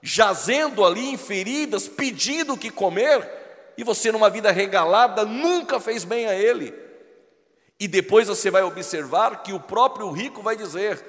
jazendo 0.01 0.85
ali 0.85 1.09
em 1.09 1.17
feridas, 1.17 1.87
pedindo 1.87 2.53
o 2.53 2.57
que 2.57 2.69
comer, 2.69 3.41
e 3.77 3.83
você, 3.83 4.11
numa 4.11 4.29
vida 4.29 4.51
regalada, 4.51 5.25
nunca 5.25 5.79
fez 5.79 6.03
bem 6.03 6.27
a 6.27 6.35
ele. 6.35 6.73
E 7.79 7.87
depois 7.87 8.27
você 8.27 8.51
vai 8.51 8.63
observar 8.63 9.43
que 9.43 9.51
o 9.51 9.59
próprio 9.59 10.09
rico 10.11 10.41
vai 10.41 10.55
dizer: 10.55 11.03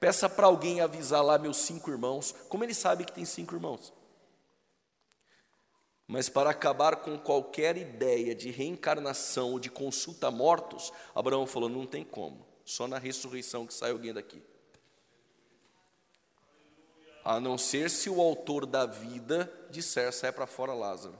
peça 0.00 0.28
para 0.28 0.46
alguém 0.46 0.80
avisar 0.80 1.22
lá 1.22 1.38
meus 1.38 1.58
cinco 1.58 1.90
irmãos. 1.90 2.34
Como 2.48 2.64
ele 2.64 2.74
sabe 2.74 3.04
que 3.04 3.12
tem 3.12 3.24
cinco 3.24 3.54
irmãos? 3.54 3.92
Mas 6.10 6.30
para 6.30 6.48
acabar 6.48 6.96
com 6.96 7.18
qualquer 7.18 7.76
ideia 7.76 8.34
de 8.34 8.50
reencarnação 8.50 9.52
ou 9.52 9.58
de 9.60 9.68
consulta 9.68 10.28
a 10.28 10.30
mortos, 10.30 10.90
Abraão 11.14 11.46
falou: 11.46 11.68
não 11.68 11.86
tem 11.86 12.02
como, 12.02 12.47
só 12.68 12.86
na 12.86 12.98
ressurreição 12.98 13.66
que 13.66 13.72
sai 13.72 13.92
alguém 13.92 14.12
daqui. 14.12 14.42
A 17.24 17.40
não 17.40 17.56
ser 17.56 17.88
se 17.88 18.10
o 18.10 18.20
autor 18.20 18.66
da 18.66 18.84
vida 18.84 19.50
disser, 19.70 20.12
sai 20.12 20.30
para 20.32 20.46
fora 20.46 20.74
Lázaro. 20.74 21.18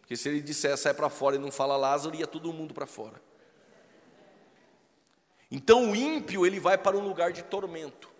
Porque 0.00 0.16
se 0.16 0.28
ele 0.28 0.40
disser, 0.40 0.76
sai 0.76 0.92
para 0.92 1.08
fora 1.08 1.36
e 1.36 1.38
não 1.38 1.52
fala 1.52 1.76
Lázaro, 1.76 2.16
ia 2.16 2.26
todo 2.26 2.52
mundo 2.52 2.74
para 2.74 2.86
fora. 2.86 3.22
Então 5.48 5.92
o 5.92 5.96
ímpio, 5.96 6.44
ele 6.44 6.58
vai 6.58 6.76
para 6.76 6.96
um 6.96 7.06
lugar 7.06 7.32
de 7.32 7.44
tormento. 7.44 8.10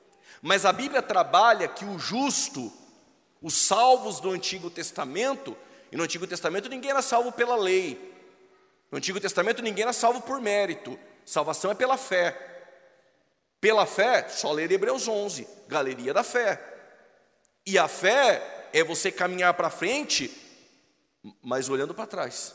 Mas 0.40 0.64
a 0.64 0.73
Bíblia 0.73 1.03
trabalha 1.03 1.66
que 1.66 1.85
o 1.85 1.99
justo, 1.99 2.73
os 3.42 3.55
salvos 3.55 4.21
do 4.21 4.31
Antigo 4.31 4.71
Testamento, 4.71 5.57
e 5.90 5.97
no 5.97 6.05
Antigo 6.05 6.25
Testamento 6.25 6.68
ninguém 6.68 6.92
era 6.92 7.03
salvo 7.03 7.33
pela 7.33 7.57
lei. 7.57 8.14
No 8.92 8.99
Antigo 8.99 9.18
Testamento 9.18 9.61
ninguém 9.61 9.83
era 9.83 9.92
salvo 9.92 10.21
por 10.21 10.40
mérito. 10.40 10.97
Salvação 11.29 11.71
é 11.71 11.75
pela 11.75 11.99
fé. 11.99 12.35
Pela 13.61 13.85
fé, 13.85 14.31
só 14.31 14.51
ler 14.51 14.73
Hebreus 14.73 15.07
11, 15.07 15.47
galeria 15.69 16.14
da 16.14 16.23
fé. 16.23 16.59
E 17.67 17.77
a 17.77 17.87
fé 17.87 18.71
é 18.73 18.83
você 18.83 19.12
caminhar 19.12 19.53
para 19.53 19.69
frente, 19.69 20.35
mas 21.43 21.69
olhando 21.69 21.93
para 21.93 22.07
trás. 22.07 22.55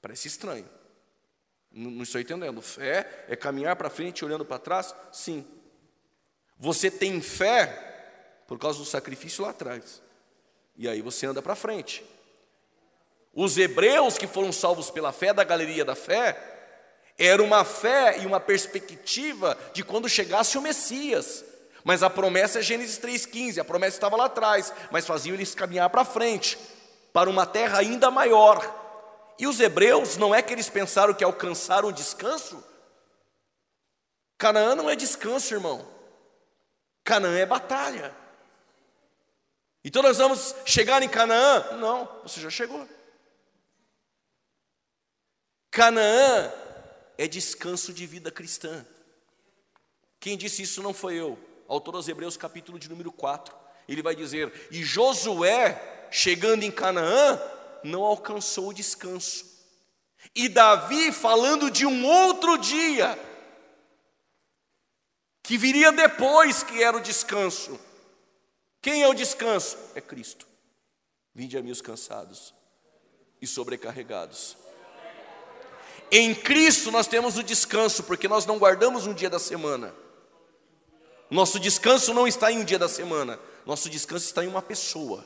Parece 0.00 0.28
estranho. 0.28 0.66
Não, 1.70 2.02
estou 2.02 2.18
entendendo. 2.18 2.62
Fé 2.62 3.26
é 3.28 3.36
caminhar 3.36 3.76
para 3.76 3.90
frente 3.90 4.24
olhando 4.24 4.46
para 4.46 4.58
trás? 4.58 4.94
Sim. 5.12 5.46
Você 6.58 6.90
tem 6.90 7.20
fé 7.20 8.42
por 8.46 8.58
causa 8.58 8.78
do 8.78 8.86
sacrifício 8.86 9.44
lá 9.44 9.50
atrás. 9.50 10.00
E 10.74 10.88
aí 10.88 11.02
você 11.02 11.26
anda 11.26 11.42
para 11.42 11.54
frente. 11.54 12.02
Os 13.34 13.58
hebreus 13.58 14.16
que 14.16 14.26
foram 14.26 14.52
salvos 14.52 14.90
pela 14.90 15.12
fé 15.12 15.34
da 15.34 15.44
galeria 15.44 15.84
da 15.84 15.94
fé, 15.94 16.55
era 17.18 17.42
uma 17.42 17.64
fé 17.64 18.18
e 18.18 18.26
uma 18.26 18.38
perspectiva 18.38 19.56
de 19.72 19.82
quando 19.82 20.08
chegasse 20.08 20.58
o 20.58 20.62
Messias. 20.62 21.44
Mas 21.82 22.02
a 22.02 22.10
promessa 22.10 22.58
é 22.58 22.62
Gênesis 22.62 22.98
3,15, 22.98 23.58
a 23.58 23.64
promessa 23.64 23.96
estava 23.96 24.16
lá 24.16 24.26
atrás, 24.26 24.72
mas 24.90 25.06
faziam 25.06 25.34
eles 25.34 25.54
caminhar 25.54 25.88
para 25.88 26.04
frente, 26.04 26.58
para 27.12 27.30
uma 27.30 27.46
terra 27.46 27.78
ainda 27.78 28.10
maior. 28.10 28.84
E 29.38 29.46
os 29.46 29.60
hebreus, 29.60 30.16
não 30.16 30.34
é 30.34 30.42
que 30.42 30.52
eles 30.52 30.68
pensaram 30.68 31.14
que 31.14 31.24
alcançaram 31.24 31.88
o 31.88 31.92
descanso? 31.92 32.62
Canaã 34.36 34.74
não 34.74 34.90
é 34.90 34.96
descanso, 34.96 35.54
irmão. 35.54 35.86
Canaã 37.04 37.38
é 37.38 37.46
batalha. 37.46 38.14
Então 39.84 40.02
nós 40.02 40.18
vamos 40.18 40.54
chegar 40.64 41.02
em 41.02 41.08
Canaã? 41.08 41.76
Não, 41.78 42.08
você 42.24 42.40
já 42.40 42.50
chegou. 42.50 42.86
Canaã 45.70 46.52
é 47.18 47.26
descanso 47.26 47.92
de 47.92 48.06
vida 48.06 48.30
cristã. 48.30 48.86
Quem 50.20 50.36
disse 50.36 50.62
isso 50.62 50.82
não 50.82 50.94
foi 50.94 51.14
eu. 51.14 51.38
Autor 51.68 51.96
aos 51.96 52.08
Hebreus, 52.08 52.36
capítulo 52.36 52.78
de 52.78 52.88
número 52.88 53.12
4. 53.12 53.54
Ele 53.88 54.02
vai 54.02 54.14
dizer: 54.14 54.68
E 54.70 54.82
Josué, 54.82 56.08
chegando 56.10 56.62
em 56.62 56.70
Canaã, 56.70 57.40
não 57.82 58.02
alcançou 58.02 58.68
o 58.68 58.74
descanso. 58.74 59.56
E 60.34 60.48
Davi, 60.48 61.12
falando 61.12 61.70
de 61.70 61.86
um 61.86 62.04
outro 62.06 62.58
dia, 62.58 63.18
que 65.42 65.56
viria 65.56 65.92
depois, 65.92 66.62
que 66.62 66.82
era 66.82 66.96
o 66.96 67.00
descanso. 67.00 67.78
Quem 68.82 69.02
é 69.02 69.08
o 69.08 69.14
descanso? 69.14 69.78
É 69.94 70.00
Cristo. 70.00 70.46
Vinde 71.34 71.56
a 71.56 71.62
mim 71.62 71.70
os 71.70 71.80
cansados 71.80 72.54
e 73.40 73.46
sobrecarregados. 73.46 74.56
Em 76.10 76.34
Cristo 76.34 76.90
nós 76.90 77.06
temos 77.06 77.36
o 77.36 77.42
descanso, 77.42 78.04
porque 78.04 78.28
nós 78.28 78.46
não 78.46 78.58
guardamos 78.58 79.06
um 79.06 79.14
dia 79.14 79.30
da 79.30 79.38
semana. 79.38 79.94
Nosso 81.30 81.58
descanso 81.58 82.14
não 82.14 82.26
está 82.26 82.52
em 82.52 82.58
um 82.58 82.64
dia 82.64 82.78
da 82.78 82.88
semana, 82.88 83.38
nosso 83.64 83.90
descanso 83.90 84.24
está 84.24 84.44
em 84.44 84.48
uma 84.48 84.62
pessoa. 84.62 85.24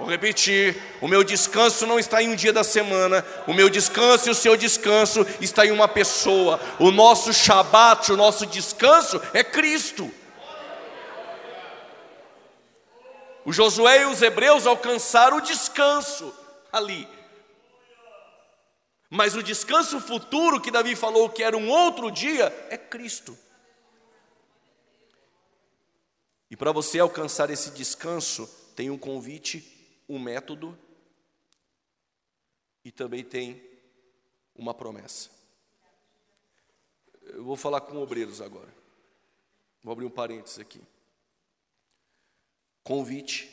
Vou 0.00 0.08
repetir: 0.08 0.80
o 1.00 1.08
meu 1.08 1.22
descanso 1.22 1.86
não 1.86 1.98
está 1.98 2.22
em 2.22 2.28
um 2.28 2.34
dia 2.34 2.52
da 2.52 2.64
semana, 2.64 3.24
o 3.46 3.52
meu 3.54 3.68
descanso 3.68 4.28
e 4.28 4.30
o 4.30 4.34
seu 4.34 4.56
descanso 4.56 5.26
está 5.40 5.64
em 5.66 5.70
uma 5.70 5.88
pessoa. 5.88 6.60
O 6.78 6.90
nosso 6.90 7.32
Shabat, 7.32 8.12
o 8.12 8.16
nosso 8.16 8.46
descanso 8.46 9.20
é 9.32 9.44
Cristo. 9.44 10.10
O 13.44 13.52
Josué 13.52 14.02
e 14.02 14.06
os 14.06 14.20
hebreus 14.20 14.66
alcançaram 14.66 15.38
o 15.38 15.42
descanso 15.42 16.34
ali. 16.70 17.08
Mas 19.10 19.34
o 19.34 19.42
descanso 19.42 20.00
futuro 20.00 20.60
que 20.60 20.70
Davi 20.70 20.94
falou 20.94 21.28
que 21.28 21.42
era 21.42 21.58
um 21.58 21.68
outro 21.68 22.10
dia 22.10 22.44
é 22.70 22.78
Cristo. 22.78 23.36
E 26.48 26.56
para 26.56 26.70
você 26.70 27.00
alcançar 27.00 27.50
esse 27.50 27.72
descanso, 27.72 28.46
tem 28.76 28.88
um 28.88 28.96
convite 28.96 29.76
um 30.08 30.18
método 30.18 30.76
e 32.84 32.90
também 32.90 33.22
tem 33.22 33.62
uma 34.56 34.74
promessa. 34.74 35.30
Eu 37.22 37.44
vou 37.44 37.56
falar 37.56 37.80
com 37.82 37.96
obreiros 37.96 38.40
agora. 38.40 38.74
Vou 39.84 39.92
abrir 39.92 40.04
um 40.04 40.10
parênteses 40.10 40.58
aqui. 40.58 40.82
Convite, 42.82 43.48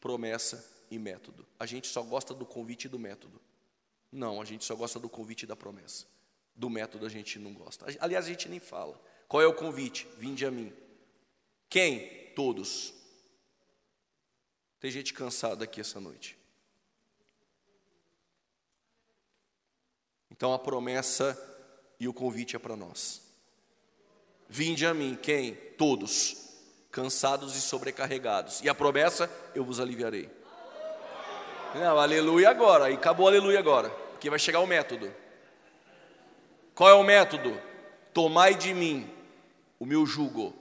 promessa 0.00 0.68
e 0.90 0.98
método. 0.98 1.46
A 1.58 1.64
gente 1.64 1.86
só 1.86 2.02
gosta 2.02 2.34
do 2.34 2.44
convite 2.44 2.86
e 2.86 2.88
do 2.88 2.98
método. 2.98 3.40
Não, 4.12 4.40
a 4.40 4.44
gente 4.44 4.64
só 4.64 4.74
gosta 4.74 4.98
do 4.98 5.08
convite 5.08 5.44
e 5.44 5.46
da 5.46 5.56
promessa. 5.56 6.06
Do 6.54 6.68
método 6.68 7.06
a 7.06 7.08
gente 7.08 7.38
não 7.38 7.54
gosta. 7.54 7.86
Aliás, 8.00 8.26
a 8.26 8.28
gente 8.28 8.48
nem 8.48 8.58
fala. 8.58 9.00
Qual 9.28 9.42
é 9.42 9.46
o 9.46 9.54
convite? 9.54 10.06
Vinde 10.18 10.44
a 10.44 10.50
mim. 10.50 10.72
Quem? 11.68 12.32
Todos. 12.34 12.92
Tem 14.80 14.90
gente 14.90 15.14
cansada 15.14 15.64
aqui 15.64 15.80
essa 15.80 16.00
noite. 16.00 16.36
Então 20.30 20.52
a 20.52 20.58
promessa 20.58 21.38
e 21.98 22.08
o 22.08 22.14
convite 22.14 22.56
é 22.56 22.58
para 22.58 22.74
nós. 22.74 23.20
Vinde 24.48 24.84
a 24.84 24.92
mim, 24.92 25.16
quem? 25.22 25.54
Todos, 25.54 26.48
cansados 26.90 27.54
e 27.54 27.60
sobrecarregados. 27.60 28.60
E 28.62 28.68
a 28.68 28.74
promessa, 28.74 29.30
eu 29.54 29.64
vos 29.64 29.78
aliviarei. 29.78 30.28
Não, 31.74 31.98
aleluia 31.98 32.50
agora. 32.50 32.90
E 32.90 32.94
acabou 32.94 33.28
aleluia 33.28 33.58
agora. 33.58 33.90
Porque 33.90 34.30
vai 34.30 34.38
chegar 34.38 34.60
o 34.60 34.66
método. 34.66 35.14
Qual 36.74 36.88
é 36.88 36.94
o 36.94 37.02
método? 37.02 37.60
Tomai 38.12 38.54
de 38.54 38.74
mim 38.74 39.08
o 39.78 39.86
meu 39.86 40.04
jugo 40.04 40.60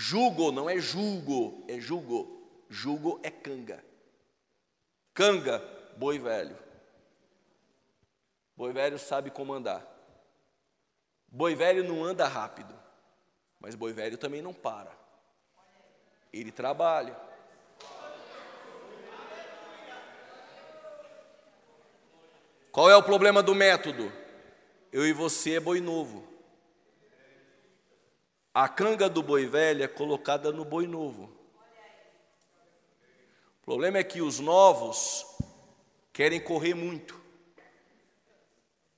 Jugo 0.00 0.52
não 0.52 0.70
é 0.70 0.78
julgo, 0.78 1.64
é 1.66 1.80
julgo. 1.80 2.48
Julgo 2.70 3.18
é 3.24 3.32
canga. 3.32 3.84
Canga, 5.12 5.58
boi 5.96 6.20
velho. 6.20 6.56
Boi 8.56 8.72
velho 8.72 8.96
sabe 8.96 9.28
como 9.28 9.52
andar. 9.52 9.84
Boi 11.26 11.56
velho 11.56 11.82
não 11.82 12.04
anda 12.04 12.28
rápido, 12.28 12.72
mas 13.58 13.74
boi 13.74 13.92
velho 13.92 14.16
também 14.16 14.40
não 14.40 14.54
para. 14.54 14.96
Ele 16.32 16.52
trabalha. 16.52 17.16
Qual 22.78 22.88
é 22.88 22.94
o 22.94 23.02
problema 23.02 23.42
do 23.42 23.56
método? 23.56 24.12
Eu 24.92 25.04
e 25.04 25.12
você 25.12 25.56
é 25.56 25.60
boi 25.60 25.80
novo. 25.80 26.24
A 28.54 28.68
canga 28.68 29.08
do 29.08 29.20
boi 29.20 29.46
velho 29.46 29.82
é 29.82 29.88
colocada 29.88 30.52
no 30.52 30.64
boi 30.64 30.86
novo. 30.86 31.24
O 33.60 33.64
problema 33.64 33.98
é 33.98 34.04
que 34.04 34.22
os 34.22 34.38
novos 34.38 35.26
querem 36.12 36.38
correr 36.38 36.72
muito. 36.72 37.20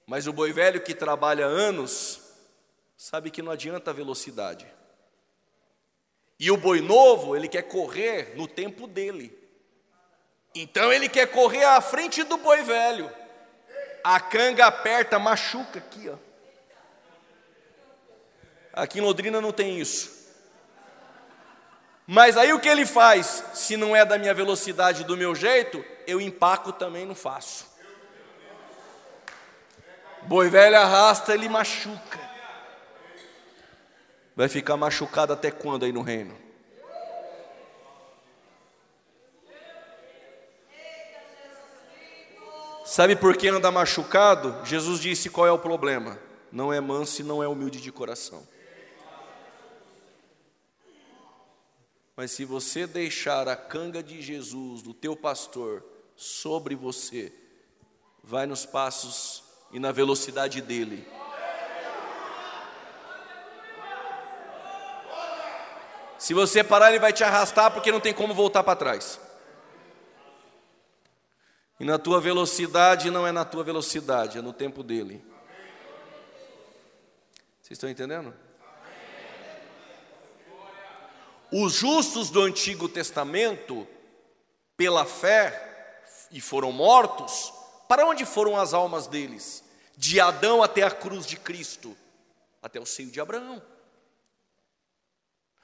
Mas 0.07 0.27
o 0.27 0.33
boi 0.35 0.53
velho 0.53 0.83
que 0.83 0.95
trabalha 0.95 1.47
anos 1.47 2.21
sabe 2.99 3.31
que 3.31 3.41
não 3.41 3.51
adianta 3.51 3.93
a 3.93 3.95
velocidade. 3.95 4.67
E 6.39 6.51
o 6.51 6.59
boi 6.59 6.83
novo, 6.83 7.35
ele 7.35 7.49
quer 7.49 7.63
correr 7.63 8.37
no 8.37 8.47
tempo 8.47 8.87
dele. 8.87 9.35
Então 10.55 10.93
ele 10.93 11.09
quer 11.09 11.29
correr 11.29 11.65
à 11.65 11.81
frente 11.81 12.23
do 12.23 12.37
boi 12.37 12.61
velho. 12.63 13.21
A 14.03 14.21
canga 14.21 14.67
aperta, 14.67 15.19
machuca 15.19 15.79
aqui, 15.79 16.09
ó. 16.09 16.17
Aqui 18.73 18.99
em 18.99 19.03
Londrina 19.03 19.41
não 19.41 19.53
tem 19.53 19.79
isso. 19.79 20.21
Mas 22.07 22.37
aí 22.37 22.53
o 22.53 22.59
que 22.59 22.69
ele 22.69 22.87
faz? 22.87 23.45
Se 23.55 23.77
não 23.77 23.95
é 23.95 24.05
da 24.05 24.19
minha 24.19 24.35
velocidade, 24.35 25.05
do 25.05 25.17
meu 25.17 25.35
jeito, 25.35 25.85
eu 26.07 26.21
empaco 26.21 26.73
também, 26.73 27.07
não 27.07 27.15
faço. 27.15 27.67
Boi 30.23 30.49
velho 30.51 30.77
arrasta, 30.77 31.33
ele 31.33 31.49
machuca. 31.49 32.21
Vai 34.35 34.49
ficar 34.49 34.77
machucado 34.77 35.33
até 35.33 35.51
quando 35.51 35.85
aí 35.85 35.93
no 35.93 36.03
reino? 36.03 36.37
Sabe 42.91 43.15
por 43.15 43.37
que 43.37 43.47
anda 43.47 43.71
machucado? 43.71 44.67
Jesus 44.67 44.99
disse 44.99 45.31
qual 45.31 45.47
é 45.47 45.53
o 45.53 45.61
problema. 45.61 46.19
Não 46.51 46.73
é 46.73 46.81
manso 46.81 47.21
e 47.21 47.25
não 47.25 47.41
é 47.41 47.47
humilde 47.47 47.81
de 47.81 47.93
coração. 47.93 48.45
Mas 52.17 52.33
se 52.33 52.45
você 52.45 52.89
deixar 52.89 53.47
a 53.47 53.55
canga 53.55 54.03
de 54.03 54.21
Jesus, 54.21 54.83
do 54.83 54.93
teu 54.93 55.15
pastor, 55.15 55.85
sobre 56.17 56.75
você, 56.75 57.33
vai 58.25 58.45
nos 58.45 58.67
passos 58.67 59.45
e 59.71 59.79
na 59.79 59.93
velocidade 59.93 60.61
dele. 60.61 61.07
Se 66.19 66.35
você 66.35 66.65
parar, 66.65 66.91
ele 66.91 66.99
vai 66.99 67.13
te 67.13 67.23
arrastar 67.23 67.71
porque 67.71 67.93
não 67.93 68.01
tem 68.01 68.13
como 68.13 68.35
voltar 68.35 68.65
para 68.65 68.75
trás. 68.75 69.30
E 71.81 71.85
na 71.85 71.99
tua 71.99 72.21
velocidade 72.21 73.11
não 73.11 73.27
é 73.27 73.33
na 73.33 73.43
tua 73.43 73.65
velocidade, 73.65 74.37
é 74.37 74.43
no 74.43 74.53
tempo 74.53 74.83
dele. 74.83 75.25
Vocês 77.63 77.79
estão 77.79 77.89
entendendo? 77.89 78.35
Os 81.51 81.73
justos 81.73 82.29
do 82.29 82.43
Antigo 82.43 82.87
Testamento, 82.87 83.89
pela 84.77 85.07
fé, 85.07 86.05
e 86.31 86.39
foram 86.39 86.71
mortos, 86.71 87.51
para 87.89 88.07
onde 88.07 88.27
foram 88.27 88.59
as 88.59 88.75
almas 88.75 89.07
deles? 89.07 89.65
De 89.97 90.21
Adão 90.21 90.63
até 90.63 90.83
a 90.83 90.91
cruz 90.91 91.25
de 91.25 91.39
Cristo, 91.39 91.97
até 92.63 92.79
o 92.79 92.85
seio 92.85 93.11
de 93.11 93.23
Abraão. 93.23 93.61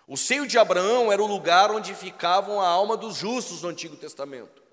O 0.09 0.17
seio 0.17 0.47
de 0.47 0.57
Abraão 0.57 1.13
era 1.13 1.23
o 1.23 1.27
lugar 1.27 1.71
onde 1.71 1.95
ficavam 1.95 2.59
a 2.59 2.67
alma 2.67 2.97
dos 2.97 3.17
justos 3.17 3.61
no 3.61 3.69
Antigo 3.69 3.97
Testamento. 3.97 4.66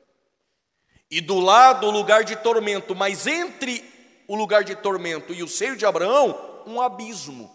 E 1.13 1.21
do 1.21 1.39
lado 1.39 1.85
o 1.85 1.91
lugar 1.91 2.23
de 2.23 2.35
tormento, 2.35 2.95
mas 2.95 3.27
entre 3.27 3.87
o 4.27 4.35
lugar 4.35 4.63
de 4.63 4.75
tormento 4.75 5.31
e 5.31 5.43
o 5.43 5.47
seio 5.47 5.77
de 5.77 5.85
Abraão, 5.85 6.63
um 6.65 6.81
abismo. 6.81 7.53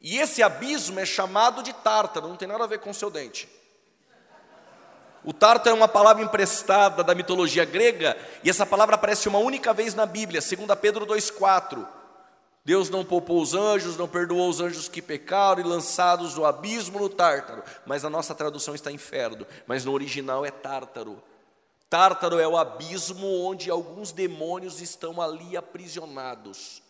E 0.00 0.16
esse 0.16 0.42
abismo 0.42 0.98
é 0.98 1.04
chamado 1.04 1.62
de 1.62 1.74
tártaro, 1.74 2.26
não 2.26 2.36
tem 2.36 2.48
nada 2.48 2.64
a 2.64 2.66
ver 2.66 2.78
com 2.78 2.88
o 2.88 2.94
seu 2.94 3.10
dente. 3.10 3.46
O 5.22 5.34
tártaro 5.34 5.76
é 5.76 5.78
uma 5.78 5.88
palavra 5.88 6.22
emprestada 6.22 7.04
da 7.04 7.14
mitologia 7.14 7.66
grega, 7.66 8.16
e 8.42 8.48
essa 8.48 8.64
palavra 8.64 8.94
aparece 8.94 9.28
uma 9.28 9.40
única 9.40 9.74
vez 9.74 9.94
na 9.94 10.06
Bíblia, 10.06 10.40
2 10.40 10.80
Pedro 10.80 11.04
2,4. 11.04 11.86
Deus 12.64 12.88
não 12.88 13.04
poupou 13.04 13.42
os 13.42 13.52
anjos, 13.52 13.98
não 13.98 14.08
perdoou 14.08 14.48
os 14.48 14.58
anjos 14.58 14.88
que 14.88 15.02
pecaram 15.02 15.60
e 15.60 15.64
lançados 15.64 16.34
no 16.34 16.46
abismo 16.46 16.98
no 16.98 17.10
tártaro. 17.10 17.62
Mas 17.84 18.06
a 18.06 18.08
nossa 18.08 18.34
tradução 18.34 18.74
está 18.74 18.90
inferno, 18.90 19.46
mas 19.66 19.84
no 19.84 19.92
original 19.92 20.46
é 20.46 20.50
tártaro. 20.50 21.22
Tártaro 21.90 22.38
é 22.38 22.46
o 22.46 22.56
abismo 22.56 23.26
onde 23.44 23.68
alguns 23.68 24.12
demônios 24.12 24.80
estão 24.80 25.20
ali 25.20 25.56
aprisionados. 25.56 26.80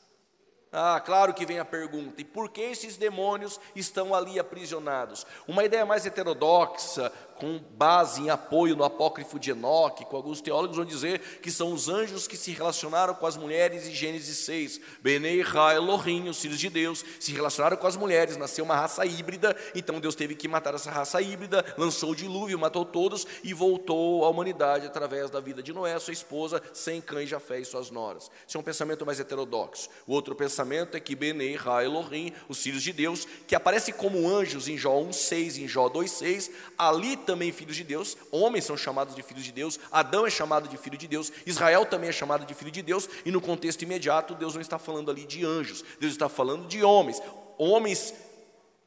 Ah, 0.70 1.00
claro 1.04 1.32
que 1.32 1.46
vem 1.46 1.58
a 1.58 1.64
pergunta: 1.64 2.20
e 2.20 2.24
por 2.24 2.50
que 2.50 2.60
esses 2.60 2.98
demônios 2.98 3.58
estão 3.74 4.14
ali 4.14 4.38
aprisionados? 4.38 5.26
Uma 5.48 5.64
ideia 5.64 5.86
mais 5.86 6.04
heterodoxa, 6.04 7.10
com 7.40 7.58
base 7.76 8.20
em 8.20 8.28
apoio 8.28 8.76
no 8.76 8.84
apócrifo 8.84 9.38
de 9.38 9.50
Enoque, 9.50 10.04
com 10.04 10.16
alguns 10.16 10.42
teólogos 10.42 10.76
vão 10.76 10.84
dizer 10.84 11.20
que 11.40 11.50
são 11.50 11.72
os 11.72 11.88
anjos 11.88 12.28
que 12.28 12.36
se 12.36 12.52
relacionaram 12.52 13.14
com 13.14 13.26
as 13.26 13.36
mulheres 13.36 13.86
em 13.86 13.94
Gênesis 13.94 14.36
6. 14.38 14.80
Benei, 15.02 15.40
Ra, 15.40 15.74
Elohim, 15.74 16.28
os 16.28 16.38
filhos 16.38 16.60
de 16.60 16.68
Deus, 16.68 17.02
se 17.18 17.32
relacionaram 17.32 17.78
com 17.78 17.86
as 17.86 17.96
mulheres, 17.96 18.36
nasceu 18.36 18.64
uma 18.64 18.76
raça 18.76 19.06
híbrida, 19.06 19.56
então 19.74 19.98
Deus 19.98 20.14
teve 20.14 20.34
que 20.34 20.46
matar 20.46 20.74
essa 20.74 20.90
raça 20.90 21.20
híbrida, 21.22 21.64
lançou 21.78 22.10
o 22.10 22.16
dilúvio, 22.16 22.58
matou 22.58 22.84
todos 22.84 23.26
e 23.42 23.54
voltou 23.54 24.24
à 24.24 24.28
humanidade 24.28 24.86
através 24.86 25.30
da 25.30 25.40
vida 25.40 25.62
de 25.62 25.72
Noé, 25.72 25.98
sua 25.98 26.12
esposa, 26.12 26.62
sem 26.74 27.00
cães, 27.00 27.30
Jafé 27.30 27.60
e 27.60 27.64
suas 27.64 27.90
noras. 27.90 28.30
Isso 28.46 28.58
é 28.58 28.60
um 28.60 28.64
pensamento 28.64 29.06
mais 29.06 29.18
heterodoxo. 29.18 29.88
O 30.06 30.12
outro 30.12 30.34
pensamento 30.34 30.96
é 30.96 31.00
que 31.00 31.14
Benei, 31.14 31.56
Ra, 31.56 31.82
Elohim, 31.82 32.32
os 32.48 32.62
filhos 32.62 32.82
de 32.82 32.92
Deus, 32.92 33.26
que 33.46 33.54
aparece 33.54 33.92
como 33.92 34.28
anjos 34.28 34.68
em 34.68 34.76
Jó 34.76 34.94
1,6, 35.00 35.62
em 35.62 35.66
Jó 35.68 35.88
2,6, 35.88 36.50
ali 36.76 37.16
também 37.30 37.52
filhos 37.52 37.76
de 37.76 37.84
Deus, 37.84 38.16
homens 38.32 38.64
são 38.64 38.76
chamados 38.76 39.14
de 39.14 39.22
filhos 39.22 39.44
de 39.44 39.52
Deus, 39.52 39.78
Adão 39.92 40.26
é 40.26 40.30
chamado 40.30 40.68
de 40.68 40.76
filho 40.76 40.98
de 40.98 41.06
Deus, 41.06 41.30
Israel 41.46 41.86
também 41.86 42.10
é 42.10 42.12
chamado 42.12 42.44
de 42.44 42.52
filho 42.54 42.72
de 42.72 42.82
Deus, 42.82 43.08
e 43.24 43.30
no 43.30 43.40
contexto 43.40 43.82
imediato, 43.82 44.34
Deus 44.34 44.54
não 44.54 44.60
está 44.60 44.80
falando 44.80 45.12
ali 45.12 45.24
de 45.24 45.46
anjos, 45.46 45.84
Deus 46.00 46.10
está 46.10 46.28
falando 46.28 46.66
de 46.66 46.82
homens. 46.82 47.22
Homens 47.56 48.12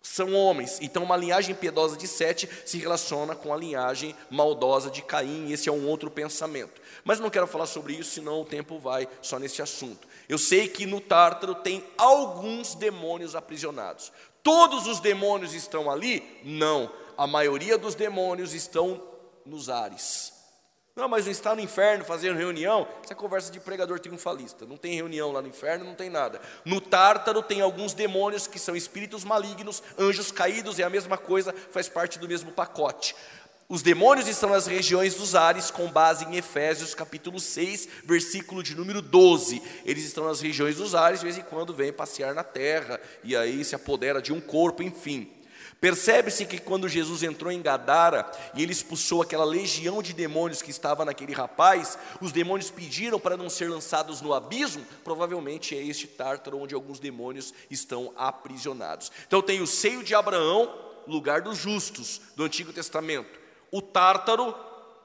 são 0.01 0.33
homens, 0.33 0.77
então 0.81 1.03
uma 1.03 1.15
linhagem 1.15 1.55
piedosa 1.55 1.95
de 1.95 2.05
Sete 2.05 2.49
se 2.65 2.77
relaciona 2.77 3.33
com 3.33 3.53
a 3.53 3.57
linhagem 3.57 4.13
maldosa 4.29 4.91
de 4.91 5.01
Caim, 5.01 5.49
esse 5.53 5.69
é 5.69 5.71
um 5.71 5.87
outro 5.87 6.11
pensamento. 6.11 6.81
Mas 7.05 7.21
não 7.21 7.29
quero 7.29 7.47
falar 7.47 7.65
sobre 7.65 7.93
isso, 7.93 8.11
senão 8.11 8.41
o 8.41 8.45
tempo 8.45 8.77
vai 8.77 9.07
só 9.21 9.39
nesse 9.39 9.61
assunto. 9.61 10.05
Eu 10.27 10.37
sei 10.37 10.67
que 10.67 10.85
no 10.85 10.99
Tártaro 10.99 11.55
tem 11.55 11.81
alguns 11.97 12.75
demônios 12.75 13.37
aprisionados. 13.37 14.11
Todos 14.43 14.85
os 14.85 14.99
demônios 14.99 15.53
estão 15.53 15.89
ali? 15.89 16.41
Não 16.43 16.91
a 17.17 17.27
maioria 17.27 17.77
dos 17.77 17.95
demônios 17.95 18.53
estão 18.53 19.01
nos 19.45 19.69
ares. 19.69 20.33
Não, 20.95 21.09
mas 21.09 21.25
não 21.25 21.31
está 21.31 21.55
no 21.55 21.61
inferno 21.61 22.05
fazendo 22.05 22.37
reunião? 22.37 22.87
Essa 23.03 23.13
é 23.13 23.15
conversa 23.15 23.51
de 23.51 23.59
pregador 23.59 23.99
triunfalista. 23.99 24.63
Não 24.63 24.77
tem 24.77 24.93
reunião 24.93 25.31
lá 25.31 25.41
no 25.41 25.47
inferno, 25.47 25.83
não 25.83 25.95
tem 25.95 26.07
nada. 26.07 26.39
No 26.63 26.79
Tártaro 26.79 27.41
tem 27.41 27.61
alguns 27.61 27.95
demônios 27.95 28.45
que 28.45 28.59
são 28.59 28.75
espíritos 28.75 29.23
malignos, 29.23 29.81
anjos 29.97 30.31
caídos, 30.31 30.77
é 30.77 30.83
a 30.83 30.91
mesma 30.91 31.17
coisa, 31.17 31.53
faz 31.71 31.89
parte 31.89 32.19
do 32.19 32.27
mesmo 32.27 32.51
pacote. 32.51 33.15
Os 33.67 33.81
demônios 33.81 34.27
estão 34.27 34.51
nas 34.51 34.67
regiões 34.67 35.15
dos 35.15 35.33
ares, 35.33 35.71
com 35.71 35.87
base 35.87 36.25
em 36.25 36.35
Efésios 36.35 36.93
capítulo 36.93 37.39
6, 37.39 37.87
versículo 38.03 38.61
de 38.61 38.75
número 38.75 39.01
12. 39.01 39.63
Eles 39.83 40.03
estão 40.03 40.25
nas 40.25 40.41
regiões 40.41 40.75
dos 40.75 40.93
ares, 40.93 41.21
de 41.21 41.25
vez 41.25 41.39
em 41.39 41.41
quando 41.41 41.73
vêm 41.73 41.91
passear 41.91 42.35
na 42.35 42.43
terra, 42.43 43.01
e 43.23 43.35
aí 43.35 43.65
se 43.65 43.73
apodera 43.73 44.21
de 44.21 44.31
um 44.31 44.39
corpo, 44.39 44.83
enfim. 44.83 45.42
Percebe-se 45.83 46.45
que 46.45 46.59
quando 46.59 46.87
Jesus 46.87 47.23
entrou 47.23 47.51
em 47.51 47.61
Gadara 47.61 48.31
e 48.55 48.63
ele 48.63 48.71
expulsou 48.71 49.21
aquela 49.21 49.43
legião 49.43 50.01
de 50.01 50.13
demônios 50.13 50.61
que 50.61 50.71
estava 50.71 51.03
naquele 51.03 51.33
rapaz, 51.33 51.97
os 52.21 52.31
demônios 52.31 52.71
pediram 52.71 53.19
para 53.19 53.35
não 53.35 53.49
ser 53.49 53.69
lançados 53.69 54.21
no 54.21 54.33
abismo, 54.33 54.85
provavelmente 55.03 55.75
é 55.75 55.83
este 55.83 56.07
tártaro 56.07 56.57
onde 56.57 56.73
alguns 56.73 57.01
demônios 57.01 57.53
estão 57.69 58.13
aprisionados. 58.15 59.11
Então 59.27 59.41
tem 59.41 59.61
o 59.61 59.67
seio 59.67 60.05
de 60.05 60.15
Abraão, 60.15 60.73
lugar 61.05 61.41
dos 61.41 61.57
justos 61.57 62.21
do 62.33 62.45
Antigo 62.45 62.71
Testamento. 62.71 63.37
O 63.69 63.81
tártaro, 63.81 64.55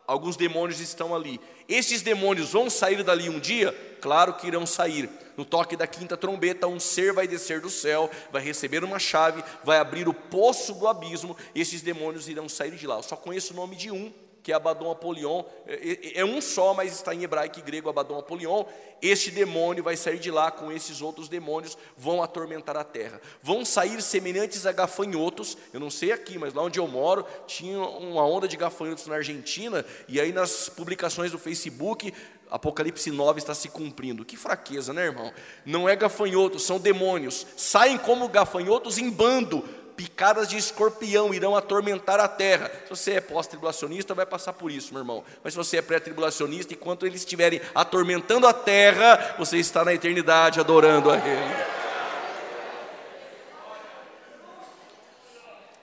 alguns 0.08 0.36
demônios 0.36 0.80
estão 0.80 1.14
ali. 1.14 1.38
Esses 1.68 2.00
demônios 2.00 2.52
vão 2.52 2.70
sair 2.70 3.04
dali 3.04 3.28
um 3.28 3.38
dia? 3.38 3.72
Claro 4.00 4.32
que 4.32 4.46
irão 4.46 4.64
sair 4.64 5.10
no 5.36 5.44
toque 5.44 5.76
da 5.76 5.86
quinta 5.86 6.16
trombeta, 6.16 6.66
um 6.66 6.80
ser 6.80 7.12
vai 7.12 7.28
descer 7.28 7.60
do 7.60 7.70
céu, 7.70 8.10
vai 8.32 8.42
receber 8.42 8.82
uma 8.82 8.98
chave, 8.98 9.44
vai 9.62 9.78
abrir 9.78 10.08
o 10.08 10.14
poço 10.14 10.74
do 10.74 10.88
abismo, 10.88 11.36
e 11.54 11.60
esses 11.60 11.80
demônios 11.82 12.28
irão 12.28 12.48
sair 12.48 12.72
de 12.72 12.86
lá. 12.86 12.96
Eu 12.96 13.02
só 13.04 13.14
conheço 13.14 13.52
o 13.52 13.56
nome 13.56 13.76
de 13.76 13.90
um, 13.92 14.12
que 14.48 14.52
é 14.52 14.54
Abaddon 14.54 14.90
Apolion, 14.90 15.42
é, 15.66 15.74
é, 15.74 16.20
é, 16.20 16.24
um 16.24 16.40
só, 16.40 16.72
mas 16.72 16.94
está 16.94 17.14
em 17.14 17.22
hebraico 17.22 17.58
e 17.58 17.62
grego 17.62 17.90
Abaddon 17.90 18.18
Apolion. 18.18 18.64
Este 19.02 19.30
demônio 19.30 19.84
vai 19.84 19.94
sair 19.94 20.18
de 20.18 20.30
lá 20.30 20.50
com 20.50 20.72
esses 20.72 21.02
outros 21.02 21.28
demônios, 21.28 21.76
vão 21.98 22.22
atormentar 22.22 22.74
a 22.74 22.82
terra. 22.82 23.20
Vão 23.42 23.62
sair 23.62 24.00
semelhantes 24.00 24.64
a 24.64 24.72
gafanhotos, 24.72 25.58
eu 25.70 25.78
não 25.78 25.90
sei 25.90 26.12
aqui, 26.12 26.38
mas 26.38 26.54
lá 26.54 26.62
onde 26.62 26.78
eu 26.78 26.88
moro, 26.88 27.26
tinha 27.46 27.78
uma 27.78 28.24
onda 28.24 28.48
de 28.48 28.56
gafanhotos 28.56 29.06
na 29.06 29.16
Argentina, 29.16 29.84
e 30.08 30.18
aí 30.18 30.32
nas 30.32 30.70
publicações 30.70 31.30
do 31.30 31.38
Facebook, 31.38 32.10
Apocalipse 32.50 33.10
9 33.10 33.40
está 33.40 33.52
se 33.52 33.68
cumprindo. 33.68 34.24
Que 34.24 34.38
fraqueza, 34.38 34.94
né, 34.94 35.04
irmão? 35.04 35.30
Não 35.66 35.86
é 35.86 35.94
gafanhoto, 35.94 36.58
são 36.58 36.80
demônios. 36.80 37.46
Saem 37.54 37.98
como 37.98 38.26
gafanhotos 38.30 38.96
em 38.96 39.10
bando, 39.10 39.62
picadas 39.98 40.48
de 40.48 40.56
escorpião 40.56 41.34
irão 41.34 41.56
atormentar 41.56 42.20
a 42.20 42.28
terra. 42.28 42.70
Se 42.84 42.90
você 42.90 43.12
é 43.14 43.20
pós-tribulacionista, 43.20 44.14
vai 44.14 44.24
passar 44.24 44.52
por 44.52 44.70
isso, 44.70 44.92
meu 44.92 45.00
irmão. 45.00 45.24
Mas 45.42 45.54
se 45.54 45.56
você 45.56 45.78
é 45.78 45.82
pré-tribulacionista, 45.82 46.72
enquanto 46.72 47.04
eles 47.04 47.22
estiverem 47.22 47.60
atormentando 47.74 48.46
a 48.46 48.52
terra, 48.52 49.34
você 49.36 49.58
está 49.58 49.84
na 49.84 49.92
eternidade 49.92 50.60
adorando 50.60 51.10
a 51.10 51.16
Ele. 51.16 51.64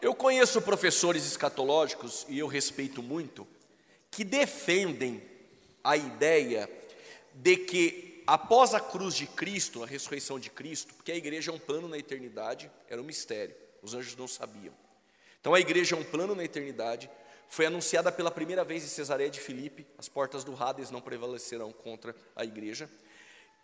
Eu 0.02 0.16
conheço 0.16 0.62
professores 0.62 1.26
escatológicos, 1.26 2.26
e 2.30 2.40
eu 2.40 2.48
respeito 2.48 3.04
muito, 3.04 3.46
que 4.10 4.24
defendem 4.24 5.22
a 5.84 5.98
ideia 5.98 6.70
de 7.34 7.58
que 7.58 8.24
após 8.26 8.74
a 8.74 8.80
cruz 8.80 9.14
de 9.14 9.28
Cristo, 9.28 9.84
a 9.84 9.86
ressurreição 9.86 10.40
de 10.40 10.50
Cristo, 10.50 10.94
porque 10.94 11.12
a 11.12 11.18
igreja 11.18 11.52
é 11.52 11.54
um 11.54 11.60
plano 11.60 11.90
na 11.90 11.98
eternidade, 11.98 12.72
era 12.88 13.02
um 13.02 13.04
mistério, 13.06 13.65
os 13.86 13.94
anjos 13.94 14.16
não 14.16 14.28
sabiam. 14.28 14.74
Então 15.40 15.54
a 15.54 15.60
igreja 15.60 15.96
é 15.96 16.00
um 16.00 16.04
plano 16.04 16.36
na 16.36 16.44
eternidade, 16.44 17.10
foi 17.48 17.68
anunciada 17.68 18.12
pela 18.12 18.32
primeira 18.32 18.64
vez 18.64 18.84
em 18.84 18.88
Cesareia 18.88 19.30
de 19.30 19.40
Filipe, 19.40 19.86
as 19.98 20.10
portas 20.10 20.44
do 20.44 20.62
Hades 20.62 20.90
não 20.90 21.00
prevalecerão 21.00 21.72
contra 21.72 22.16
a 22.36 22.44
igreja, 22.44 22.90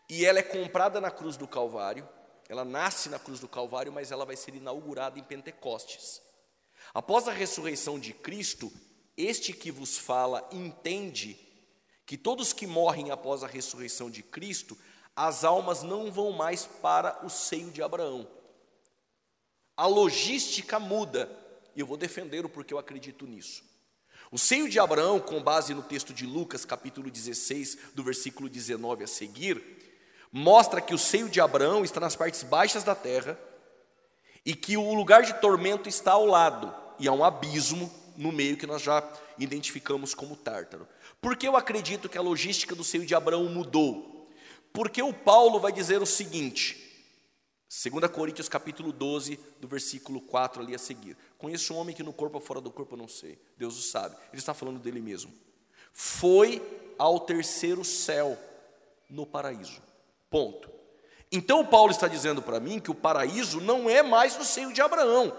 e 0.07 0.25
ela 0.25 0.39
é 0.39 0.43
comprada 0.43 1.01
na 1.01 1.09
cruz 1.09 1.35
do 1.35 1.47
Calvário, 1.47 2.07
ela 2.47 2.63
nasce 2.63 3.09
na 3.09 3.17
cruz 3.17 3.39
do 3.39 3.47
Calvário, 3.47 3.91
mas 3.91 4.11
ela 4.11 4.25
vai 4.25 4.35
ser 4.35 4.53
inaugurada 4.53 5.17
em 5.17 5.23
Pentecostes. 5.23 6.21
Após 6.93 7.27
a 7.27 7.31
ressurreição 7.31 7.99
de 7.99 8.13
Cristo, 8.13 8.71
este 9.15 9.53
que 9.53 9.71
vos 9.71 9.97
fala 9.97 10.47
entende 10.51 11.39
que 12.05 12.17
todos 12.17 12.51
que 12.53 12.67
morrem 12.67 13.09
após 13.09 13.43
a 13.43 13.47
ressurreição 13.47 14.11
de 14.11 14.21
Cristo, 14.21 14.77
as 15.15 15.43
almas 15.43 15.81
não 15.81 16.11
vão 16.11 16.31
mais 16.31 16.65
para 16.65 17.25
o 17.25 17.29
seio 17.29 17.71
de 17.71 17.81
Abraão. 17.81 18.27
A 19.75 19.85
logística 19.85 20.79
muda, 20.79 21.29
e 21.75 21.79
eu 21.79 21.85
vou 21.85 21.97
defender 21.97 22.45
o 22.45 22.49
porque 22.49 22.73
eu 22.73 22.79
acredito 22.79 23.25
nisso. 23.25 23.63
O 24.31 24.37
seio 24.37 24.69
de 24.69 24.79
Abraão, 24.79 25.19
com 25.19 25.41
base 25.41 25.73
no 25.73 25.81
texto 25.83 26.13
de 26.13 26.25
Lucas, 26.25 26.63
capítulo 26.63 27.11
16, 27.11 27.77
do 27.93 28.03
versículo 28.03 28.47
19 28.47 29.03
a 29.03 29.07
seguir, 29.07 29.61
mostra 30.31 30.79
que 30.79 30.93
o 30.93 30.97
seio 30.97 31.27
de 31.27 31.41
Abraão 31.41 31.83
está 31.83 31.99
nas 31.99 32.15
partes 32.15 32.43
baixas 32.43 32.83
da 32.83 32.95
terra 32.95 33.37
e 34.45 34.55
que 34.55 34.77
o 34.77 34.93
lugar 34.93 35.23
de 35.23 35.33
tormento 35.41 35.89
está 35.89 36.13
ao 36.13 36.25
lado, 36.25 36.73
e 36.97 37.07
há 37.07 37.11
um 37.11 37.23
abismo 37.23 37.91
no 38.15 38.31
meio 38.31 38.57
que 38.57 38.65
nós 38.65 38.81
já 38.81 39.03
identificamos 39.37 40.13
como 40.13 40.35
Tártaro. 40.35 40.87
Por 41.19 41.35
que 41.35 41.47
eu 41.47 41.55
acredito 41.55 42.09
que 42.09 42.17
a 42.17 42.21
logística 42.21 42.73
do 42.73 42.83
seio 42.83 43.05
de 43.05 43.13
Abraão 43.13 43.45
mudou? 43.45 44.29
Porque 44.73 45.01
o 45.01 45.13
Paulo 45.13 45.59
vai 45.59 45.71
dizer 45.71 46.01
o 46.01 46.05
seguinte, 46.05 46.80
2 47.71 48.11
Coríntios 48.11 48.49
capítulo 48.49 48.91
12, 48.91 49.39
do 49.61 49.65
versículo 49.65 50.19
4 50.19 50.61
ali 50.61 50.75
a 50.75 50.77
seguir. 50.77 51.15
Conheço 51.37 51.73
um 51.73 51.77
homem 51.77 51.95
que 51.95 52.03
no 52.03 52.11
corpo 52.11 52.35
ou 52.35 52.43
fora 52.43 52.59
do 52.59 52.69
corpo 52.69 52.95
eu 52.95 52.97
não 52.97 53.07
sei, 53.07 53.39
Deus 53.57 53.79
o 53.79 53.81
sabe. 53.81 54.17
Ele 54.33 54.39
está 54.39 54.53
falando 54.53 54.77
dele 54.77 54.99
mesmo. 54.99 55.31
Foi 55.93 56.61
ao 56.97 57.17
terceiro 57.21 57.85
céu 57.85 58.37
no 59.09 59.25
paraíso. 59.25 59.81
Ponto. 60.29 60.69
Então 61.31 61.65
Paulo 61.65 61.91
está 61.91 62.09
dizendo 62.09 62.41
para 62.41 62.59
mim 62.59 62.77
que 62.77 62.91
o 62.91 62.95
paraíso 62.95 63.61
não 63.61 63.89
é 63.89 64.03
mais 64.03 64.35
no 64.35 64.43
seio 64.43 64.73
de 64.73 64.81
Abraão, 64.81 65.31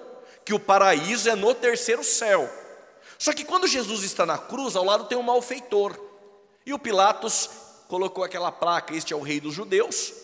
que 0.42 0.54
o 0.54 0.60
paraíso 0.60 1.28
é 1.28 1.34
no 1.34 1.54
terceiro 1.54 2.02
céu. 2.02 2.50
Só 3.18 3.34
que 3.34 3.44
quando 3.44 3.66
Jesus 3.66 4.04
está 4.04 4.24
na 4.24 4.38
cruz, 4.38 4.74
ao 4.74 4.86
lado 4.86 5.04
tem 5.04 5.18
um 5.18 5.22
malfeitor. 5.22 6.00
E 6.64 6.72
o 6.72 6.78
Pilatos 6.78 7.50
colocou 7.88 8.24
aquela 8.24 8.50
placa: 8.50 8.94
Este 8.94 9.12
é 9.12 9.16
o 9.16 9.20
rei 9.20 9.38
dos 9.38 9.52
judeus. 9.52 10.14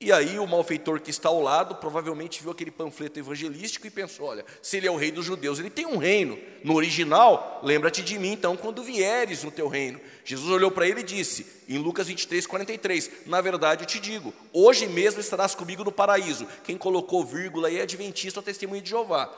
E 0.00 0.12
aí 0.12 0.38
o 0.38 0.46
malfeitor 0.46 1.00
que 1.00 1.10
está 1.10 1.28
ao 1.28 1.40
lado 1.40 1.76
provavelmente 1.76 2.42
viu 2.42 2.50
aquele 2.50 2.70
panfleto 2.70 3.18
evangelístico 3.18 3.86
e 3.86 3.90
pensou: 3.90 4.26
olha, 4.26 4.44
se 4.60 4.76
ele 4.76 4.86
é 4.86 4.90
o 4.90 4.96
rei 4.96 5.10
dos 5.10 5.24
judeus, 5.24 5.58
ele 5.58 5.70
tem 5.70 5.86
um 5.86 5.96
reino. 5.96 6.38
No 6.62 6.74
original, 6.74 7.60
lembra-te 7.62 8.02
de 8.02 8.18
mim 8.18 8.32
então 8.32 8.56
quando 8.56 8.82
vieres 8.82 9.44
no 9.44 9.50
teu 9.50 9.68
reino. 9.68 10.00
Jesus 10.24 10.50
olhou 10.50 10.70
para 10.70 10.88
ele 10.88 11.00
e 11.00 11.04
disse, 11.04 11.46
em 11.68 11.78
Lucas 11.78 12.08
23, 12.08 12.46
43, 12.46 13.10
na 13.26 13.40
verdade 13.40 13.84
eu 13.84 13.86
te 13.86 14.00
digo, 14.00 14.34
hoje 14.52 14.86
mesmo 14.86 15.20
estarás 15.20 15.54
comigo 15.54 15.84
no 15.84 15.92
paraíso. 15.92 16.46
Quem 16.64 16.76
colocou 16.76 17.24
vírgula 17.24 17.68
aí 17.68 17.78
é 17.78 17.82
adventista 17.82 18.42
testemunho 18.42 18.82
de 18.82 18.90
Jeová. 18.90 19.32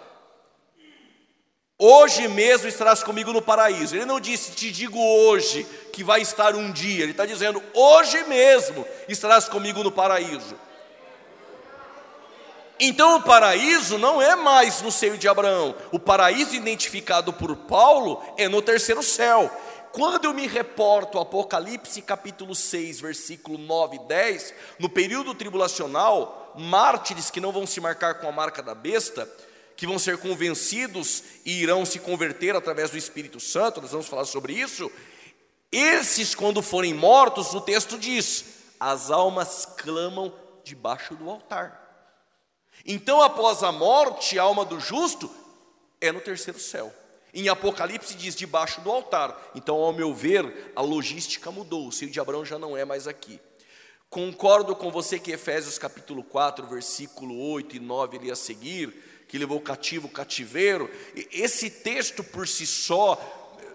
Hoje 1.79 2.27
mesmo 2.27 2.68
estarás 2.68 3.03
comigo 3.03 3.35
no 3.35 3.43
paraíso. 3.43 3.95
Ele 3.95 4.07
não 4.07 4.18
disse, 4.18 4.53
te 4.53 4.70
digo 4.70 4.99
hoje, 4.99 5.64
que 5.93 6.03
vai 6.03 6.22
estar 6.22 6.55
um 6.55 6.72
dia. 6.72 7.03
Ele 7.03 7.11
está 7.11 7.27
dizendo, 7.27 7.62
hoje 7.74 8.24
mesmo 8.24 8.87
estarás 9.07 9.47
comigo 9.47 9.83
no 9.83 9.93
paraíso. 9.93 10.57
Então 12.81 13.16
o 13.16 13.22
paraíso 13.22 13.99
não 13.99 14.20
é 14.20 14.35
mais 14.35 14.81
no 14.81 14.91
seio 14.91 15.18
de 15.18 15.29
Abraão. 15.29 15.74
O 15.93 15.99
paraíso 15.99 16.55
identificado 16.55 17.33
por 17.33 17.55
Paulo 17.55 18.22
é 18.39 18.49
no 18.49 18.62
terceiro 18.62 19.03
céu. 19.03 19.51
Quando 19.93 20.27
eu 20.27 20.35
me 20.35 20.47
reporto 20.47 21.18
Apocalipse 21.18 22.01
capítulo 22.03 22.55
6, 22.55 23.01
versículo 23.01 23.59
9 23.59 23.97
e 23.97 23.99
10, 24.01 24.55
no 24.79 24.89
período 24.89 25.35
tribulacional, 25.35 26.55
mártires 26.55 27.31
que 27.31 27.41
não 27.41 27.53
vão 27.53 27.66
se 27.66 27.81
marcar 27.81 28.14
com 28.14 28.29
a 28.29 28.33
marca 28.33 28.62
da 28.62 28.74
besta, 28.74 29.27
que 29.77 29.87
vão 29.87 29.99
ser 29.99 30.18
convencidos 30.18 31.22
e 31.45 31.61
irão 31.62 31.85
se 31.85 31.99
converter 31.99 32.57
através 32.57 32.91
do 32.91 32.97
Espírito 32.97 33.39
Santo, 33.39 33.83
nós 33.83 33.91
vamos 33.91 34.07
falar 34.07 34.24
sobre 34.24 34.55
isso. 34.55 34.91
Esses, 35.70 36.35
quando 36.35 36.62
forem 36.62 36.95
mortos, 36.95 37.53
o 37.55 37.61
texto 37.61 37.99
diz: 37.99 38.45
as 38.81 39.11
almas 39.11 39.66
clamam 39.77 40.33
debaixo 40.64 41.14
do 41.14 41.29
altar. 41.29 41.83
Então, 42.85 43.20
após 43.20 43.62
a 43.62 43.72
morte, 43.72 44.39
a 44.39 44.43
alma 44.43 44.64
do 44.64 44.81
justo 44.81 45.31
é 46.01 46.11
no 46.11 46.20
terceiro 46.20 46.59
céu. 46.59 46.93
Em 47.35 47.49
Apocalipse 47.49 48.14
diz 48.14 48.35
debaixo 48.35 48.81
do 48.81 48.91
altar. 48.91 49.51
Então, 49.55 49.77
ao 49.77 49.93
meu 49.93 50.14
ver, 50.14 50.72
a 50.74 50.81
logística 50.81 51.51
mudou. 51.51 51.89
O 51.89 51.93
seio 51.93 52.11
de 52.11 52.18
Abraão 52.18 52.45
já 52.45 52.59
não 52.59 52.77
é 52.77 52.85
mais 52.85 53.07
aqui. 53.07 53.41
Concordo 54.09 54.74
com 54.74 54.91
você 54.91 55.18
que 55.18 55.33
Efésios 55.33 55.79
capítulo 55.79 56.22
4, 56.22 56.66
versículo 56.66 57.39
8 57.51 57.77
e 57.77 57.81
9 57.81 58.16
ali 58.16 58.31
a 58.31 58.37
seguir, 58.37 58.95
que 59.29 59.39
levou 59.39 59.61
cativo 59.61 60.07
o 60.07 60.11
cativeiro. 60.11 60.91
Esse 61.33 61.70
texto 61.70 62.22
por 62.22 62.47
si 62.47 62.66
só, 62.66 63.18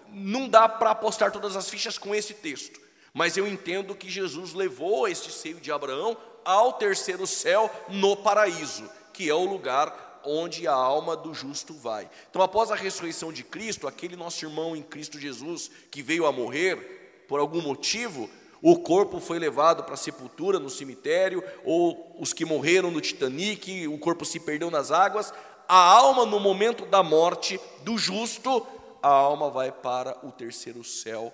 não 0.08 0.48
dá 0.48 0.68
para 0.68 0.90
apostar 0.90 1.30
todas 1.30 1.56
as 1.56 1.68
fichas 1.68 1.98
com 1.98 2.14
esse 2.14 2.34
texto. 2.34 2.80
Mas 3.12 3.36
eu 3.36 3.46
entendo 3.46 3.94
que 3.94 4.10
Jesus 4.10 4.54
levou 4.54 5.06
este 5.06 5.30
seio 5.30 5.60
de 5.60 5.70
Abraão 5.70 6.16
ao 6.44 6.72
terceiro 6.72 7.26
céu 7.26 7.70
no 7.88 8.16
paraíso, 8.16 8.88
que 9.12 9.28
é 9.28 9.34
o 9.34 9.44
lugar 9.44 10.20
onde 10.24 10.66
a 10.66 10.72
alma 10.72 11.16
do 11.16 11.34
justo 11.34 11.74
vai. 11.74 12.08
Então, 12.30 12.42
após 12.42 12.70
a 12.70 12.76
ressurreição 12.76 13.32
de 13.32 13.42
Cristo, 13.42 13.86
aquele 13.86 14.16
nosso 14.16 14.44
irmão 14.44 14.76
em 14.76 14.82
Cristo 14.82 15.18
Jesus 15.18 15.70
que 15.90 16.02
veio 16.02 16.26
a 16.26 16.32
morrer 16.32 17.24
por 17.28 17.40
algum 17.40 17.60
motivo, 17.60 18.30
o 18.62 18.78
corpo 18.78 19.18
foi 19.18 19.40
levado 19.40 19.82
para 19.82 19.94
a 19.94 19.96
sepultura 19.96 20.60
no 20.60 20.70
cemitério, 20.70 21.42
ou 21.64 22.16
os 22.20 22.32
que 22.32 22.44
morreram 22.44 22.92
no 22.92 23.00
Titanic, 23.00 23.88
o 23.88 23.98
corpo 23.98 24.24
se 24.24 24.38
perdeu 24.38 24.70
nas 24.70 24.92
águas. 24.92 25.34
A 25.66 25.76
alma, 25.76 26.24
no 26.24 26.38
momento 26.38 26.86
da 26.86 27.02
morte 27.02 27.58
do 27.82 27.98
justo, 27.98 28.64
a 29.02 29.08
alma 29.08 29.50
vai 29.50 29.72
para 29.72 30.16
o 30.24 30.30
terceiro 30.30 30.84
céu 30.84 31.32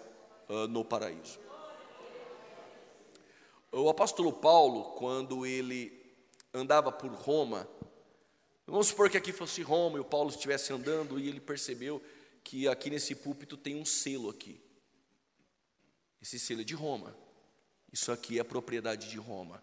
uh, 0.49 0.67
no 0.69 0.83
paraíso. 0.83 1.39
O 3.71 3.91
apóstolo 3.91 4.33
Paulo, 4.33 4.85
quando 4.97 5.45
ele 5.45 5.93
andava 6.55 6.91
por 6.91 7.11
Roma, 7.11 7.69
vamos 8.67 8.87
supor 8.87 9.11
que 9.11 9.19
aqui 9.19 9.35
fosse 9.35 9.61
Roma 9.61 9.99
e 9.99 10.01
o 10.01 10.05
Paulo 10.05 10.31
estivesse 10.31 10.73
andando 10.73 11.21
e 11.21 11.29
ele 11.29 11.41
percebeu 11.41 12.03
que 12.43 12.67
aqui 12.67 12.89
nesse 12.89 13.15
púlpito 13.15 13.55
tem 13.55 13.77
um 13.77 13.85
selo 13.85 14.31
aqui. 14.31 14.59
Esse 16.21 16.39
selo 16.39 16.61
é 16.61 16.65
de 16.65 16.75
Roma. 16.75 17.17
Isso 17.93 18.13
aqui 18.13 18.39
é 18.39 18.45
propriedade 18.45 19.09
de 19.09 19.19
Roma. 19.19 19.63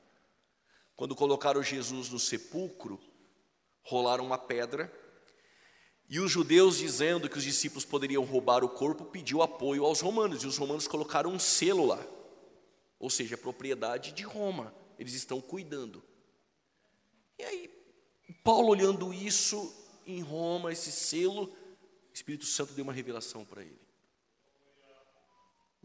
Quando 0.96 1.16
colocaram 1.16 1.62
Jesus 1.62 2.10
no 2.10 2.20
sepulcro, 2.20 3.00
rolaram 3.84 4.26
uma 4.26 4.38
pedra, 4.38 4.92
e 6.08 6.20
os 6.20 6.32
judeus, 6.32 6.78
dizendo 6.78 7.28
que 7.28 7.38
os 7.38 7.44
discípulos 7.44 7.84
poderiam 7.84 8.24
roubar 8.24 8.64
o 8.64 8.70
corpo, 8.70 9.06
pediu 9.06 9.42
apoio 9.42 9.84
aos 9.84 10.02
romanos, 10.02 10.44
e 10.44 10.48
os 10.48 10.58
romanos 10.58 10.88
colocaram 10.88 11.32
um 11.32 11.40
selo 11.40 11.86
lá, 11.86 12.06
ou 13.00 13.10
seja, 13.10 13.38
propriedade 13.38 14.12
de 14.12 14.24
Roma, 14.24 14.74
eles 14.98 15.14
estão 15.14 15.42
cuidando. 15.42 16.04
E 17.38 17.44
aí, 17.44 17.70
Paulo 18.44 18.70
olhando 18.70 19.14
isso 19.14 19.74
em 20.06 20.22
Roma, 20.22 20.72
esse 20.72 20.92
selo, 20.92 21.46
o 21.46 22.14
Espírito 22.14 22.46
Santo 22.46 22.74
deu 22.74 22.84
uma 22.84 22.94
revelação 22.94 23.44
para 23.44 23.64
ele. 23.64 23.85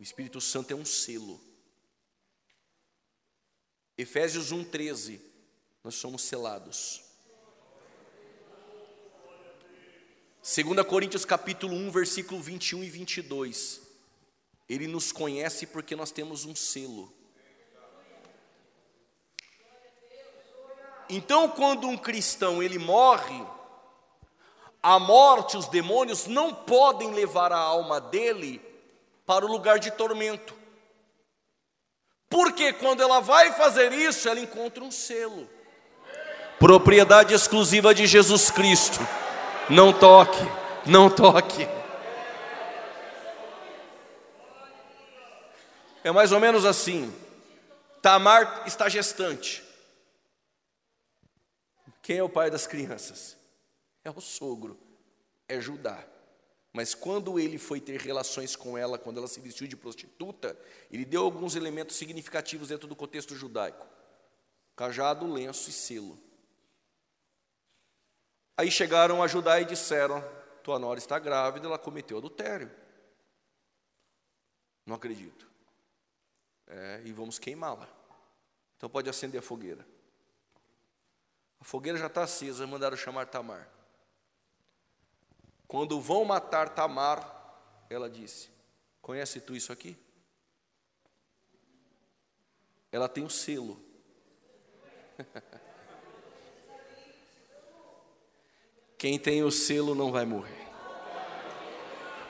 O 0.00 0.02
Espírito 0.02 0.40
Santo 0.40 0.72
é 0.72 0.74
um 0.74 0.84
selo. 0.84 1.38
Efésios 3.98 4.50
1,13, 4.50 5.20
nós 5.84 5.94
somos 5.94 6.22
selados. 6.22 7.02
2 10.42 10.86
Coríntios 10.86 11.26
capítulo 11.26 11.76
1, 11.76 11.90
versículo 11.90 12.40
21 12.40 12.82
e 12.82 12.88
22. 12.88 13.82
Ele 14.66 14.86
nos 14.86 15.12
conhece 15.12 15.66
porque 15.66 15.94
nós 15.94 16.10
temos 16.10 16.46
um 16.46 16.56
selo. 16.56 17.12
Então, 21.10 21.46
quando 21.50 21.86
um 21.86 21.98
cristão 21.98 22.62
ele 22.62 22.78
morre, 22.78 23.46
a 24.82 24.98
morte, 24.98 25.58
os 25.58 25.68
demônios 25.68 26.26
não 26.26 26.54
podem 26.54 27.12
levar 27.12 27.52
a 27.52 27.58
alma 27.58 28.00
dele 28.00 28.69
para 29.30 29.46
o 29.46 29.48
lugar 29.48 29.78
de 29.78 29.92
tormento. 29.92 30.56
Porque 32.28 32.72
quando 32.72 33.00
ela 33.00 33.20
vai 33.20 33.52
fazer 33.52 33.92
isso, 33.92 34.28
ela 34.28 34.40
encontra 34.40 34.82
um 34.82 34.90
selo. 34.90 35.48
Propriedade 36.58 37.32
exclusiva 37.32 37.94
de 37.94 38.08
Jesus 38.08 38.50
Cristo. 38.50 38.98
Não 39.68 39.92
toque, 39.92 40.42
não 40.84 41.08
toque. 41.08 41.62
É 46.02 46.10
mais 46.10 46.32
ou 46.32 46.40
menos 46.40 46.64
assim. 46.64 47.14
Tamar 48.02 48.64
está 48.66 48.88
gestante. 48.88 49.62
Quem 52.02 52.18
é 52.18 52.22
o 52.24 52.28
pai 52.28 52.50
das 52.50 52.66
crianças? 52.66 53.36
É 54.02 54.10
o 54.10 54.20
sogro, 54.20 54.76
é 55.46 55.60
Judá. 55.60 56.04
Mas 56.72 56.94
quando 56.94 57.38
ele 57.38 57.58
foi 57.58 57.80
ter 57.80 58.00
relações 58.00 58.54
com 58.54 58.78
ela, 58.78 58.98
quando 58.98 59.18
ela 59.18 59.26
se 59.26 59.40
vestiu 59.40 59.66
de 59.66 59.76
prostituta, 59.76 60.56
ele 60.90 61.04
deu 61.04 61.24
alguns 61.24 61.56
elementos 61.56 61.96
significativos 61.96 62.68
dentro 62.68 62.86
do 62.86 62.94
contexto 62.94 63.34
judaico: 63.34 63.86
cajado, 64.76 65.30
lenço 65.30 65.68
e 65.68 65.72
selo. 65.72 66.18
Aí 68.56 68.70
chegaram 68.70 69.22
a 69.22 69.26
Judá 69.26 69.60
e 69.60 69.64
disseram: 69.64 70.22
Tua 70.62 70.78
nora 70.78 70.98
está 70.98 71.18
grávida, 71.18 71.66
ela 71.66 71.78
cometeu 71.78 72.18
adultério. 72.18 72.70
Não 74.86 74.94
acredito. 74.94 75.50
É, 76.66 77.02
e 77.04 77.12
vamos 77.12 77.38
queimá-la. 77.38 77.88
Então 78.76 78.88
pode 78.88 79.10
acender 79.10 79.40
a 79.40 79.42
fogueira. 79.42 79.84
A 81.60 81.64
fogueira 81.64 81.98
já 81.98 82.06
está 82.06 82.22
acesa, 82.22 82.66
mandaram 82.66 82.96
chamar 82.96 83.26
Tamar. 83.26 83.68
Quando 85.70 86.00
vão 86.00 86.24
matar 86.24 86.68
Tamar, 86.70 87.24
ela 87.88 88.10
disse: 88.10 88.50
Conhece 89.00 89.40
tu 89.40 89.54
isso 89.54 89.72
aqui? 89.72 89.96
Ela 92.90 93.08
tem 93.08 93.22
o 93.22 93.26
um 93.26 93.30
selo. 93.30 93.80
Quem 98.98 99.16
tem 99.16 99.44
o 99.44 99.50
selo 99.52 99.94
não 99.94 100.10
vai 100.10 100.26
morrer. 100.26 100.68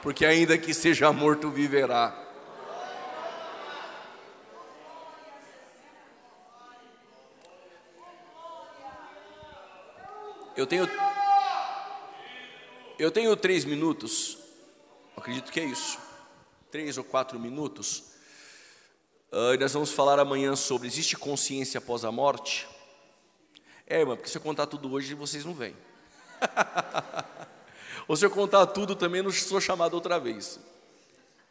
Porque 0.03 0.27
ainda 0.27 0.59
que 0.59 0.75
seja 0.75 1.11
morto, 1.11 1.51
viverá. 1.51 2.15
Eu 10.55 10.67
tenho. 10.67 10.87
Eu 13.01 13.11
tenho 13.11 13.35
três 13.35 13.65
minutos, 13.65 14.37
acredito 15.17 15.51
que 15.51 15.59
é 15.59 15.65
isso, 15.65 15.99
três 16.71 16.99
ou 16.99 17.03
quatro 17.03 17.41
minutos. 17.41 18.11
Uh, 19.33 19.55
e 19.55 19.57
nós 19.57 19.73
vamos 19.73 19.91
falar 19.91 20.19
amanhã 20.19 20.55
sobre 20.55 20.87
existe 20.87 21.17
consciência 21.17 21.79
após 21.79 22.05
a 22.05 22.13
morte. 22.13 22.69
É, 23.87 24.01
irmã, 24.01 24.17
porque 24.17 24.29
se 24.29 24.37
eu 24.37 24.43
contar 24.43 24.67
tudo 24.67 24.93
hoje, 24.93 25.15
vocês 25.15 25.47
não 25.47 25.55
vêm. 25.55 25.75
Ou 28.07 28.15
se 28.17 28.27
eu 28.27 28.31
contar 28.31 28.67
tudo, 28.67 28.95
também 28.95 29.23
não 29.23 29.31
sou 29.31 29.63
chamado 29.63 29.95
outra 29.95 30.21
vez. 30.21 30.61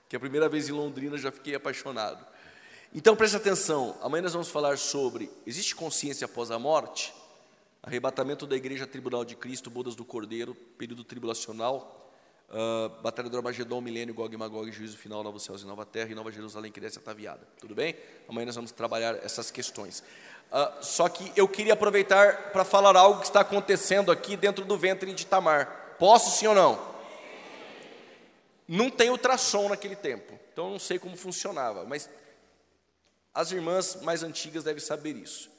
Que 0.07 0.15
a 0.15 0.19
primeira 0.19 0.47
vez 0.47 0.69
em 0.69 0.73
Londrina 0.73 1.17
já 1.17 1.31
fiquei 1.31 1.55
apaixonado. 1.55 2.23
Então 2.93 3.15
preste 3.15 3.37
atenção, 3.37 3.97
amanhã 4.03 4.21
nós 4.21 4.33
vamos 4.33 4.49
falar 4.49 4.77
sobre 4.77 5.31
existe 5.47 5.75
consciência 5.75 6.25
após 6.25 6.51
a 6.51 6.59
morte? 6.59 7.11
Arrebatamento 7.81 8.45
da 8.45 8.55
Igreja 8.55 8.85
Tribunal 8.85 9.23
de 9.23 9.35
Cristo, 9.35 9.69
Bodas 9.69 9.95
do 9.95 10.03
Cordeiro, 10.03 10.53
período 10.53 11.03
tribulacional, 11.03 12.11
uh, 12.49 12.89
Batalha 13.01 13.29
do 13.29 13.37
Armagedon, 13.37 13.79
Milênio, 13.79 14.13
Gog 14.13 14.33
e 14.33 14.37
Magog, 14.37 14.69
Juízo 14.71 14.97
Final, 14.97 15.23
Novos 15.23 15.43
Céus 15.43 15.61
e 15.61 15.65
Nova 15.65 15.85
Terra, 15.85 16.11
e 16.11 16.15
Nova 16.15 16.31
Jerusalém 16.31 16.71
que 16.71 16.79
desce 16.79 16.99
ataviada. 16.99 17.47
Tudo 17.59 17.73
bem? 17.73 17.95
Amanhã 18.27 18.47
nós 18.47 18.55
vamos 18.55 18.71
trabalhar 18.71 19.15
essas 19.23 19.49
questões. 19.49 20.03
Uh, 20.51 20.83
só 20.83 21.07
que 21.07 21.31
eu 21.35 21.47
queria 21.47 21.73
aproveitar 21.73 22.51
para 22.51 22.65
falar 22.65 22.97
algo 22.97 23.21
que 23.21 23.27
está 23.27 23.41
acontecendo 23.41 24.11
aqui 24.11 24.35
dentro 24.35 24.65
do 24.65 24.77
ventre 24.77 25.13
de 25.13 25.25
Tamar. 25.25 25.95
Posso 25.97 26.37
sim 26.37 26.47
ou 26.47 26.55
não? 26.55 26.89
Não 28.67 28.89
tem 28.89 29.09
ultrassom 29.09 29.69
naquele 29.69 29.95
tempo, 29.95 30.37
então 30.51 30.65
eu 30.65 30.71
não 30.71 30.79
sei 30.79 30.99
como 30.99 31.17
funcionava, 31.17 31.85
mas 31.85 32.09
as 33.33 33.51
irmãs 33.51 33.99
mais 34.03 34.21
antigas 34.21 34.63
devem 34.63 34.81
saber 34.81 35.15
isso. 35.15 35.49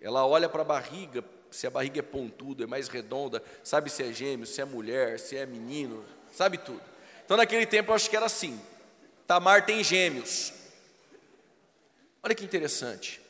Ela 0.00 0.26
olha 0.26 0.48
para 0.48 0.62
a 0.62 0.64
barriga, 0.64 1.24
se 1.54 1.68
a 1.68 1.70
barriga 1.70 2.00
é 2.00 2.02
pontuda, 2.02 2.64
é 2.64 2.66
mais 2.66 2.88
redonda, 2.88 3.40
sabe 3.62 3.88
se 3.88 4.02
é 4.02 4.12
gêmeo, 4.12 4.44
se 4.44 4.60
é 4.60 4.64
mulher, 4.64 5.20
se 5.20 5.36
é 5.36 5.46
menino, 5.46 6.04
sabe 6.32 6.58
tudo. 6.58 6.82
Então 7.24 7.36
naquele 7.36 7.64
tempo 7.64 7.92
eu 7.92 7.94
acho 7.94 8.10
que 8.10 8.16
era 8.16 8.26
assim. 8.26 8.60
Tamar 9.24 9.64
tem 9.64 9.82
gêmeos. 9.84 10.52
Olha 12.20 12.34
que 12.34 12.44
interessante. 12.44 13.20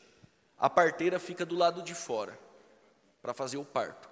A 0.57 0.67
parteira 0.67 1.19
fica 1.19 1.45
do 1.45 1.55
lado 1.55 1.83
de 1.83 1.93
fora 1.93 2.37
para 3.21 3.31
fazer 3.31 3.57
o 3.57 3.65
parto. 3.65 4.09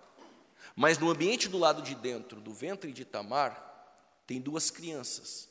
Mas 0.75 0.99
no 0.99 1.09
ambiente 1.09 1.49
do 1.49 1.57
lado 1.57 1.81
de 1.81 1.95
dentro 1.95 2.39
do 2.39 2.53
ventre 2.53 2.93
de 2.93 3.03
Tamar 3.03 3.97
tem 4.27 4.39
duas 4.39 4.69
crianças. 4.69 5.49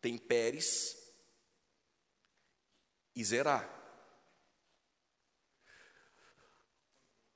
Tem 0.00 0.16
Pérez 0.16 0.96
e 3.14 3.22
Zerá. 3.22 3.68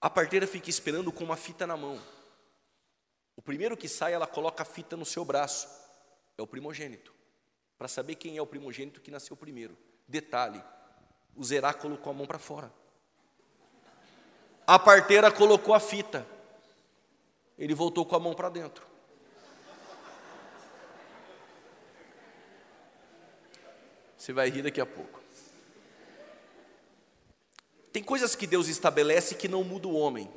A 0.00 0.10
parteira 0.10 0.46
fica 0.46 0.70
esperando 0.70 1.10
com 1.10 1.24
uma 1.24 1.36
fita 1.36 1.66
na 1.66 1.76
mão. 1.76 2.00
O 3.34 3.42
primeiro 3.42 3.76
que 3.76 3.88
sai, 3.88 4.12
ela 4.12 4.26
coloca 4.26 4.62
a 4.62 4.66
fita 4.66 4.96
no 4.96 5.04
seu 5.04 5.24
braço. 5.24 5.68
É 6.38 6.42
o 6.42 6.46
primogênito. 6.46 7.14
Para 7.78 7.88
saber 7.88 8.14
quem 8.14 8.36
é 8.36 8.42
o 8.42 8.46
primogênito 8.46 9.00
que 9.00 9.10
nasceu 9.10 9.36
primeiro. 9.36 9.76
Detalhe: 10.08 10.62
o 11.34 11.44
Zerá 11.44 11.74
colocou 11.74 12.10
a 12.10 12.14
mão 12.14 12.26
para 12.26 12.38
fora. 12.38 12.72
A 14.66 14.78
parteira 14.78 15.30
colocou 15.30 15.74
a 15.74 15.80
fita. 15.80 16.26
Ele 17.58 17.74
voltou 17.74 18.04
com 18.04 18.16
a 18.16 18.20
mão 18.20 18.34
para 18.34 18.48
dentro. 18.48 18.86
Você 24.16 24.32
vai 24.32 24.50
rir 24.50 24.62
daqui 24.62 24.80
a 24.80 24.86
pouco. 24.86 25.25
Tem 27.96 28.04
coisas 28.04 28.34
que 28.34 28.46
Deus 28.46 28.68
estabelece 28.68 29.36
que 29.36 29.48
não 29.48 29.64
muda 29.64 29.88
o 29.88 29.94
homem. 29.94 30.30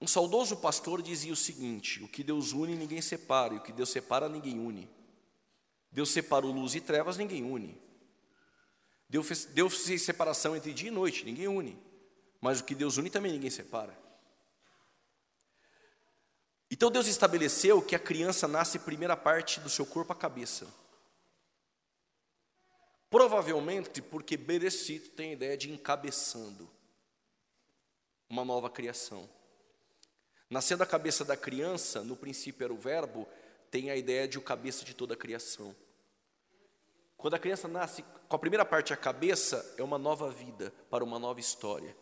Um 0.00 0.06
saudoso 0.06 0.56
pastor 0.56 1.02
dizia 1.02 1.30
o 1.30 1.36
seguinte: 1.36 2.02
o 2.02 2.08
que 2.08 2.24
Deus 2.24 2.52
une, 2.52 2.74
ninguém 2.74 3.02
separa, 3.02 3.52
e 3.52 3.58
o 3.58 3.60
que 3.60 3.70
Deus 3.70 3.90
separa, 3.90 4.26
ninguém 4.26 4.58
une. 4.58 4.90
Deus 5.92 6.08
separou 6.08 6.50
luz 6.50 6.74
e 6.74 6.80
trevas, 6.80 7.18
ninguém 7.18 7.44
une. 7.44 7.78
Deus 9.10 9.26
fez, 9.26 9.44
Deus 9.44 9.84
fez 9.84 10.00
separação 10.00 10.56
entre 10.56 10.72
dia 10.72 10.88
e 10.88 10.90
noite, 10.90 11.22
ninguém 11.26 11.46
une. 11.46 11.78
Mas 12.40 12.60
o 12.60 12.64
que 12.64 12.74
Deus 12.74 12.96
une 12.96 13.10
também 13.10 13.30
ninguém 13.30 13.50
separa. 13.50 13.94
Então 16.70 16.90
Deus 16.90 17.08
estabeleceu 17.08 17.82
que 17.82 17.94
a 17.94 17.98
criança 17.98 18.48
nasce 18.48 18.78
primeira 18.78 19.18
parte 19.18 19.60
do 19.60 19.68
seu 19.68 19.84
corpo 19.84 20.14
à 20.14 20.16
cabeça. 20.16 20.66
Provavelmente 23.14 24.02
porque 24.02 24.36
Bereshit 24.36 25.10
tem 25.10 25.30
a 25.30 25.32
ideia 25.34 25.56
de 25.56 25.70
encabeçando 25.70 26.68
uma 28.28 28.44
nova 28.44 28.68
criação. 28.68 29.30
Nascendo 30.50 30.82
a 30.82 30.86
cabeça 30.86 31.24
da 31.24 31.36
criança, 31.36 32.02
no 32.02 32.16
princípio 32.16 32.64
era 32.64 32.74
o 32.74 32.76
verbo, 32.76 33.28
tem 33.70 33.88
a 33.88 33.94
ideia 33.94 34.26
de 34.26 34.36
o 34.36 34.42
cabeça 34.42 34.84
de 34.84 34.94
toda 34.94 35.14
a 35.14 35.16
criação. 35.16 35.76
Quando 37.16 37.34
a 37.34 37.38
criança 37.38 37.68
nasce 37.68 38.02
com 38.28 38.34
a 38.34 38.38
primeira 38.38 38.64
parte 38.64 38.92
a 38.92 38.96
cabeça, 38.96 39.76
é 39.78 39.82
uma 39.84 39.96
nova 39.96 40.28
vida 40.28 40.74
para 40.90 41.04
uma 41.04 41.20
nova 41.20 41.38
história. 41.38 41.96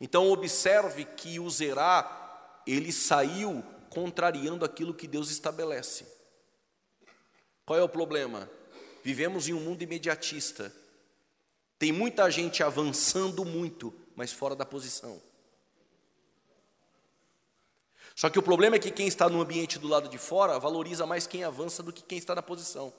Então 0.00 0.32
observe 0.32 1.04
que 1.04 1.38
o 1.38 1.48
Zerá, 1.48 2.60
ele 2.66 2.90
saiu 2.92 3.62
contrariando 3.88 4.64
aquilo 4.64 4.92
que 4.92 5.06
Deus 5.06 5.30
estabelece. 5.30 6.12
Qual 7.64 7.78
é 7.78 7.82
o 7.84 7.88
problema? 7.88 8.50
Vivemos 9.04 9.46
em 9.46 9.52
um 9.52 9.60
mundo 9.60 9.82
imediatista. 9.82 10.72
Tem 11.78 11.92
muita 11.92 12.30
gente 12.30 12.62
avançando 12.62 13.44
muito, 13.44 13.92
mas 14.16 14.32
fora 14.32 14.56
da 14.56 14.64
posição. 14.64 15.20
Só 18.14 18.30
que 18.30 18.38
o 18.38 18.42
problema 18.42 18.76
é 18.76 18.78
que 18.78 18.90
quem 18.90 19.06
está 19.06 19.28
no 19.28 19.42
ambiente 19.42 19.78
do 19.78 19.88
lado 19.88 20.08
de 20.08 20.16
fora 20.16 20.58
valoriza 20.58 21.04
mais 21.04 21.26
quem 21.26 21.44
avança 21.44 21.82
do 21.82 21.92
que 21.92 22.02
quem 22.02 22.16
está 22.16 22.34
na 22.34 22.40
posição. 22.40 22.94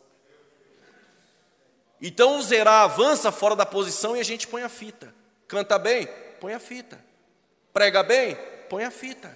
Então 1.99 2.37
o 2.37 2.43
Zerá 2.43 2.83
avança 2.83 3.31
fora 3.31 3.55
da 3.55 3.65
posição 3.65 4.15
e 4.15 4.19
a 4.19 4.23
gente 4.23 4.47
põe 4.47 4.61
a 4.61 4.69
fita. 4.69 5.11
Canta 5.47 5.79
bem? 5.79 6.07
Põe 6.39 6.53
a 6.53 6.59
fita. 6.59 7.03
Prega 7.73 8.03
bem? 8.03 8.37
Põe 8.69 8.83
a 8.83 8.91
fita. 8.91 9.35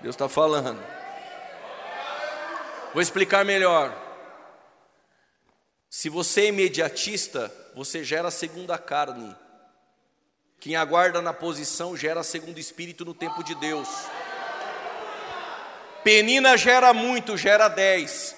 Deus 0.00 0.14
está 0.14 0.28
falando. 0.28 0.95
Vou 2.96 3.02
explicar 3.02 3.44
melhor. 3.44 3.94
Se 5.90 6.08
você 6.08 6.40
é 6.40 6.46
imediatista, 6.46 7.52
você 7.74 8.02
gera 8.02 8.28
a 8.28 8.30
segunda 8.30 8.78
carne. 8.78 9.36
Quem 10.58 10.76
aguarda 10.76 11.20
na 11.20 11.34
posição 11.34 11.94
gera 11.94 12.22
segundo 12.22 12.58
espírito 12.58 13.04
no 13.04 13.12
tempo 13.12 13.44
de 13.44 13.54
Deus. 13.56 13.86
Penina 16.02 16.56
gera 16.56 16.94
muito, 16.94 17.36
gera 17.36 17.68
dez. 17.68 18.34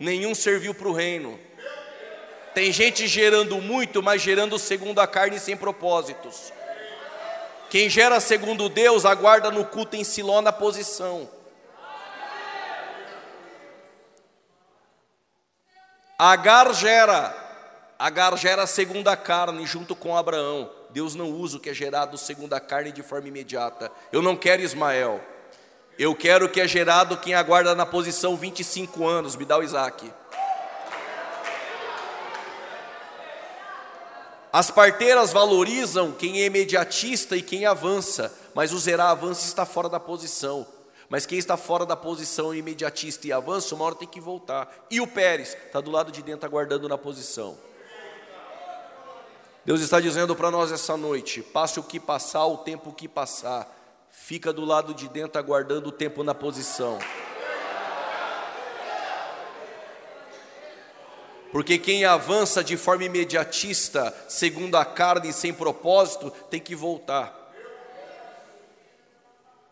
Nenhum 0.00 0.34
serviu 0.34 0.72
para 0.72 0.88
o 0.88 0.94
reino. 0.94 1.38
Tem 2.54 2.72
gente 2.72 3.06
gerando 3.06 3.60
muito, 3.60 4.02
mas 4.02 4.22
gerando 4.22 4.58
segundo 4.58 5.02
a 5.02 5.06
carne 5.06 5.38
sem 5.38 5.54
propósitos. 5.54 6.50
Quem 7.68 7.90
gera 7.90 8.20
segundo 8.20 8.70
Deus 8.70 9.04
aguarda 9.04 9.50
no 9.50 9.66
culto 9.66 9.96
em 9.96 10.02
Siló 10.02 10.40
na 10.40 10.50
posição. 10.50 11.28
Agar 16.18 16.74
gera, 16.74 17.32
Agar 17.96 18.36
gera 18.36 18.64
a 18.64 19.16
carne 19.16 19.64
junto 19.64 19.94
com 19.94 20.16
Abraão. 20.16 20.68
Deus 20.90 21.14
não 21.14 21.30
usa 21.30 21.58
o 21.58 21.60
que 21.60 21.70
é 21.70 21.74
gerado 21.74 22.18
segundo 22.18 22.54
a 22.54 22.60
carne 22.60 22.90
de 22.90 23.04
forma 23.04 23.28
imediata. 23.28 23.88
Eu 24.10 24.20
não 24.20 24.36
quero 24.36 24.62
Ismael. 24.62 25.20
Eu 25.96 26.16
quero 26.16 26.46
o 26.46 26.48
que 26.48 26.60
é 26.60 26.66
gerado 26.66 27.16
quem 27.18 27.34
aguarda 27.34 27.72
na 27.72 27.86
posição 27.86 28.36
25 28.36 29.06
anos, 29.06 29.36
me 29.36 29.44
dá 29.44 29.58
o 29.58 29.62
Isaac. 29.62 30.12
As 34.52 34.72
parteiras 34.72 35.32
valorizam 35.32 36.10
quem 36.10 36.40
é 36.40 36.46
imediatista 36.46 37.36
e 37.36 37.42
quem 37.42 37.64
avança, 37.64 38.32
mas 38.54 38.72
o 38.72 38.78
Zerá 38.78 39.10
avança 39.10 39.46
está 39.46 39.64
fora 39.64 39.88
da 39.88 40.00
posição. 40.00 40.66
Mas 41.08 41.24
quem 41.24 41.38
está 41.38 41.56
fora 41.56 41.86
da 41.86 41.96
posição 41.96 42.54
imediatista 42.54 43.26
e 43.26 43.32
avança, 43.32 43.74
uma 43.74 43.84
hora 43.84 43.94
tem 43.94 44.06
que 44.06 44.20
voltar. 44.20 44.86
E 44.90 45.00
o 45.00 45.06
Pérez 45.06 45.56
está 45.66 45.80
do 45.80 45.90
lado 45.90 46.12
de 46.12 46.22
dentro 46.22 46.46
aguardando 46.46 46.88
na 46.88 46.98
posição. 46.98 47.56
Deus 49.64 49.80
está 49.80 50.00
dizendo 50.00 50.36
para 50.36 50.50
nós 50.50 50.70
essa 50.70 50.96
noite: 50.96 51.42
passe 51.42 51.80
o 51.80 51.82
que 51.82 51.98
passar, 51.98 52.46
o 52.46 52.58
tempo 52.58 52.92
que 52.92 53.08
passar, 53.08 53.70
fica 54.10 54.52
do 54.52 54.64
lado 54.64 54.92
de 54.92 55.08
dentro 55.08 55.38
aguardando 55.38 55.88
o 55.88 55.92
tempo 55.92 56.22
na 56.22 56.34
posição. 56.34 56.98
Porque 61.50 61.78
quem 61.78 62.04
avança 62.04 62.62
de 62.62 62.76
forma 62.76 63.04
imediatista, 63.04 64.14
segundo 64.28 64.76
a 64.76 64.84
carne 64.84 65.30
e 65.30 65.32
sem 65.32 65.52
propósito, 65.54 66.30
tem 66.50 66.60
que 66.60 66.74
voltar. 66.74 67.37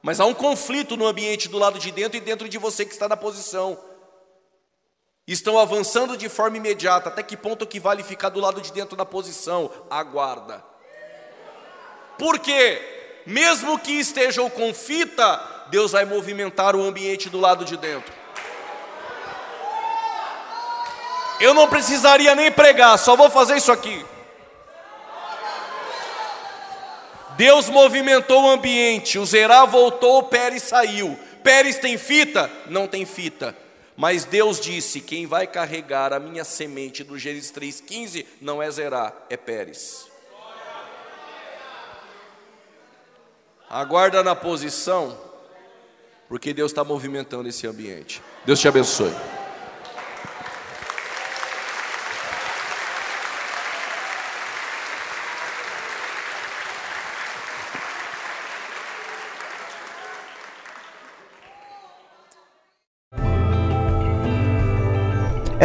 Mas 0.07 0.21
há 0.21 0.25
um 0.25 0.35
conflito 0.35 0.97
no 0.97 1.05
ambiente 1.05 1.49
do 1.49 1.59
lado 1.59 1.81
de 1.81 1.91
dentro 1.91 2.17
e 2.17 2.21
dentro 2.21 2.49
de 2.49 2.59
você 2.59 2.85
que 2.85 2.93
está 2.93 3.09
na 3.09 3.17
posição 3.17 3.77
estão 5.27 5.59
avançando 5.59 6.17
de 6.17 6.29
forma 6.29 6.59
imediata. 6.59 7.09
Até 7.09 7.25
que 7.25 7.37
ponto 7.37 7.67
que 7.67 7.81
vale 7.81 8.05
ficar 8.05 8.29
do 8.29 8.39
lado 8.39 8.61
de 8.61 8.73
dentro 8.73 8.97
da 8.97 9.05
posição? 9.05 9.69
Aguarda. 9.91 10.65
Porque, 12.17 12.81
mesmo 13.27 13.81
que 13.81 13.99
estejam 13.99 14.49
com 14.49 14.73
fita, 14.73 15.43
Deus 15.71 15.91
vai 15.91 16.05
movimentar 16.05 16.77
o 16.77 16.85
ambiente 16.85 17.29
do 17.29 17.41
lado 17.41 17.65
de 17.65 17.77
dentro. 17.77 18.15
Eu 21.41 21.53
não 21.53 21.67
precisaria 21.67 22.33
nem 22.37 22.53
pregar, 22.53 22.97
só 22.97 23.17
vou 23.17 23.29
fazer 23.29 23.57
isso 23.57 23.73
aqui. 23.73 24.07
Deus 27.37 27.69
movimentou 27.69 28.45
o 28.45 28.51
ambiente, 28.51 29.19
o 29.19 29.27
Zerá 29.27 29.65
voltou, 29.65 30.23
Pérez 30.25 30.63
saiu. 30.63 31.19
Pérez 31.43 31.79
tem 31.79 31.97
fita? 31.97 32.51
Não 32.69 32.87
tem 32.87 33.05
fita. 33.05 33.57
Mas 33.97 34.25
Deus 34.25 34.61
disse: 34.61 35.01
quem 35.01 35.27
vai 35.27 35.47
carregar 35.47 36.13
a 36.13 36.21
minha 36.21 36.45
semente 36.45 37.03
do 37.03 37.19
Gênesis 37.19 37.53
3,15 37.53 38.27
não 38.41 38.63
é 38.63 38.71
Zerá, 38.71 39.13
é 39.31 39.37
Pérez. 39.37 40.07
Aguarda 43.69 44.23
na 44.23 44.37
posição, 44.37 45.19
porque 46.29 46.53
Deus 46.53 46.71
está 46.71 46.85
movimentando 46.85 47.49
esse 47.49 47.67
ambiente. 47.67 48.23
Deus 48.45 48.61
te 48.61 48.69
abençoe. 48.69 49.13